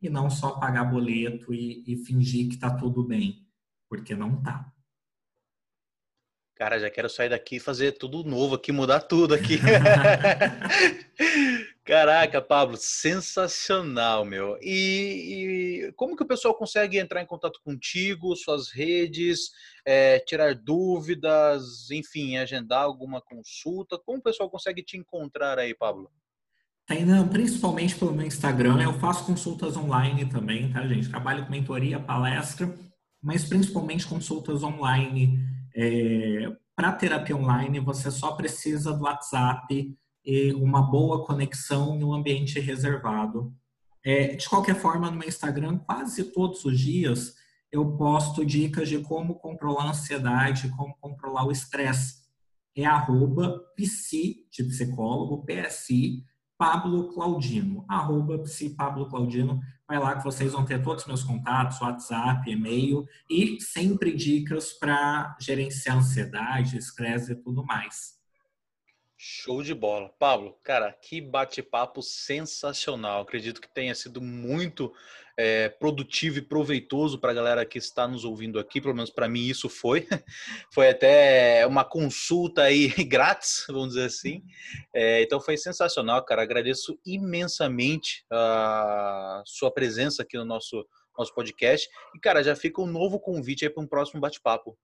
E 0.00 0.10
não 0.10 0.28
só 0.28 0.58
pagar 0.58 0.84
boleto 0.84 1.54
e, 1.54 1.84
e 1.86 1.96
fingir 2.04 2.48
que 2.48 2.54
está 2.54 2.76
tudo 2.76 3.04
bem, 3.04 3.46
porque 3.88 4.16
não 4.16 4.38
está. 4.38 4.71
Cara, 6.62 6.78
já 6.78 6.88
quero 6.88 7.10
sair 7.10 7.28
daqui 7.28 7.56
e 7.56 7.60
fazer 7.60 7.98
tudo 7.98 8.22
novo 8.22 8.54
aqui, 8.54 8.70
mudar 8.70 9.00
tudo 9.00 9.34
aqui. 9.34 9.58
Caraca, 11.84 12.40
Pablo, 12.40 12.76
sensacional, 12.76 14.24
meu. 14.24 14.56
E, 14.62 15.88
e, 15.88 15.92
como 15.96 16.14
que 16.14 16.22
o 16.22 16.26
pessoal 16.26 16.54
consegue 16.54 17.00
entrar 17.00 17.20
em 17.20 17.26
contato 17.26 17.60
contigo, 17.64 18.36
suas 18.36 18.70
redes, 18.70 19.50
é, 19.84 20.20
tirar 20.20 20.54
dúvidas, 20.54 21.90
enfim, 21.90 22.36
agendar 22.36 22.84
alguma 22.84 23.20
consulta? 23.20 23.98
Como 23.98 24.18
o 24.18 24.22
pessoal 24.22 24.48
consegue 24.48 24.84
te 24.84 24.96
encontrar 24.96 25.58
aí, 25.58 25.74
Pablo? 25.74 26.12
Ainda, 26.88 27.24
principalmente 27.24 27.96
pelo 27.96 28.14
meu 28.14 28.24
Instagram, 28.24 28.80
eu 28.80 28.92
faço 29.00 29.26
consultas 29.26 29.76
online 29.76 30.26
também, 30.26 30.72
tá, 30.72 30.86
gente? 30.86 31.08
Trabalho 31.08 31.44
com 31.44 31.50
mentoria, 31.50 31.98
palestra, 31.98 32.72
mas 33.20 33.48
principalmente 33.48 34.06
consultas 34.06 34.62
online. 34.62 35.60
É, 35.74 36.56
Para 36.74 36.92
terapia 36.92 37.36
online, 37.36 37.80
você 37.80 38.10
só 38.10 38.32
precisa 38.32 38.92
do 38.92 39.04
WhatsApp 39.04 39.96
e 40.24 40.52
uma 40.54 40.82
boa 40.82 41.24
conexão 41.24 41.96
em 41.96 42.04
um 42.04 42.12
ambiente 42.12 42.60
reservado. 42.60 43.52
É, 44.04 44.34
de 44.34 44.48
qualquer 44.48 44.74
forma, 44.74 45.10
no 45.10 45.18
meu 45.18 45.28
Instagram, 45.28 45.78
quase 45.78 46.24
todos 46.32 46.64
os 46.64 46.78
dias, 46.78 47.34
eu 47.70 47.96
posto 47.96 48.44
dicas 48.44 48.88
de 48.88 48.98
como 48.98 49.36
controlar 49.36 49.84
a 49.84 49.90
ansiedade, 49.90 50.68
como 50.76 50.96
controlar 51.00 51.46
o 51.46 51.52
estresse. 51.52 52.22
É 52.76 52.84
arroba 52.84 53.60
psi, 53.76 54.46
de 54.50 54.64
psicólogo, 54.64 55.44
PSI, 55.44 56.24
Pablo 56.58 57.12
Claudino. 57.12 57.84
Arroba 57.88 58.42
Pablo 58.76 59.08
Claudino. 59.08 59.60
Vai 59.86 59.98
lá 59.98 60.16
que 60.16 60.24
vocês 60.24 60.52
vão 60.52 60.64
ter 60.64 60.82
todos 60.82 61.02
os 61.02 61.08
meus 61.08 61.24
contatos, 61.24 61.80
WhatsApp, 61.80 62.50
e-mail 62.50 63.06
e 63.28 63.60
sempre 63.60 64.14
dicas 64.14 64.72
para 64.72 65.36
gerenciar 65.40 65.98
ansiedade, 65.98 66.78
estresse 66.78 67.32
e 67.32 67.36
tudo 67.36 67.64
mais. 67.64 68.20
Show 69.24 69.62
de 69.62 69.72
bola. 69.72 70.08
Pablo, 70.18 70.58
cara, 70.64 70.92
que 70.92 71.20
bate-papo 71.20 72.02
sensacional. 72.02 73.22
Acredito 73.22 73.60
que 73.60 73.68
tenha 73.68 73.94
sido 73.94 74.20
muito 74.20 74.92
é, 75.38 75.68
produtivo 75.68 76.38
e 76.38 76.42
proveitoso 76.42 77.18
para 77.18 77.30
a 77.30 77.34
galera 77.34 77.66
que 77.66 77.78
está 77.78 78.06
nos 78.06 78.24
ouvindo 78.24 78.58
aqui, 78.58 78.80
pelo 78.80 78.94
menos 78.94 79.10
para 79.10 79.28
mim 79.28 79.46
isso 79.46 79.68
foi. 79.68 80.06
Foi 80.72 80.88
até 80.88 81.66
uma 81.66 81.84
consulta 81.84 82.62
aí 82.62 82.88
grátis, 83.04 83.64
vamos 83.68 83.88
dizer 83.88 84.06
assim. 84.06 84.42
É, 84.94 85.22
então 85.22 85.40
foi 85.40 85.56
sensacional, 85.56 86.24
cara. 86.24 86.42
Agradeço 86.42 86.98
imensamente 87.04 88.24
a 88.30 89.42
sua 89.44 89.70
presença 89.70 90.22
aqui 90.22 90.36
no 90.36 90.44
nosso, 90.44 90.86
nosso 91.18 91.34
podcast. 91.34 91.88
E, 92.14 92.18
cara, 92.18 92.42
já 92.42 92.56
fica 92.56 92.80
um 92.80 92.86
novo 92.86 93.20
convite 93.20 93.64
aí 93.64 93.70
para 93.70 93.82
um 93.82 93.86
próximo 93.86 94.20
bate-papo. 94.20 94.76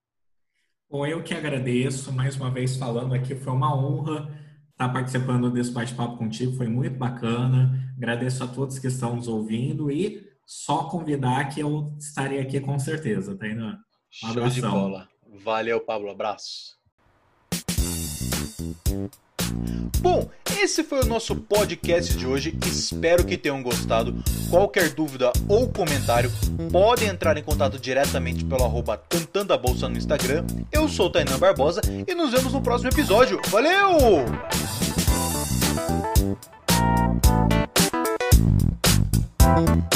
Bom, 0.90 1.06
eu 1.06 1.22
que 1.22 1.34
agradeço, 1.34 2.12
mais 2.12 2.36
uma 2.36 2.50
vez 2.50 2.76
falando 2.76 3.14
aqui, 3.14 3.34
foi 3.34 3.52
uma 3.52 3.74
honra 3.74 4.28
estar 4.72 4.88
participando 4.90 5.50
desse 5.50 5.72
bate-papo 5.72 6.16
contigo, 6.16 6.52
foi 6.52 6.68
muito 6.68 6.96
bacana. 6.96 7.92
Agradeço 7.96 8.44
a 8.44 8.46
todos 8.46 8.78
que 8.78 8.86
estão 8.86 9.16
nos 9.16 9.26
ouvindo 9.26 9.90
e 9.90 10.27
só 10.48 10.84
convidar 10.84 11.44
que 11.50 11.60
eu 11.60 11.92
estarei 11.98 12.40
aqui 12.40 12.58
com 12.58 12.78
certeza, 12.78 13.36
tá 13.36 13.46
indo? 13.46 13.66
Um 13.66 14.32
Show 14.32 14.48
de 14.48 14.62
bola. 14.62 15.06
Valeu, 15.44 15.78
Pablo. 15.78 16.10
Abraço. 16.10 16.78
Bom, 20.00 20.26
esse 20.58 20.82
foi 20.82 21.02
o 21.02 21.06
nosso 21.06 21.36
podcast 21.36 22.16
de 22.16 22.26
hoje. 22.26 22.58
Espero 22.64 23.26
que 23.26 23.36
tenham 23.36 23.62
gostado. 23.62 24.14
Qualquer 24.48 24.88
dúvida 24.94 25.30
ou 25.46 25.68
comentário, 25.68 26.30
podem 26.72 27.08
entrar 27.08 27.36
em 27.36 27.42
contato 27.42 27.78
diretamente 27.78 28.42
pelo 28.42 28.64
arroba 28.64 28.96
Cantando 28.96 29.52
a 29.52 29.58
Bolsa 29.58 29.86
no 29.86 29.98
Instagram. 29.98 30.46
Eu 30.72 30.88
sou 30.88 31.08
o 31.08 31.10
Tainan 31.10 31.38
Barbosa 31.38 31.82
e 32.06 32.14
nos 32.14 32.30
vemos 32.30 32.54
no 32.54 32.62
próximo 32.62 32.88
episódio. 32.88 33.38
Valeu! 33.48 34.24
Thank 39.48 39.88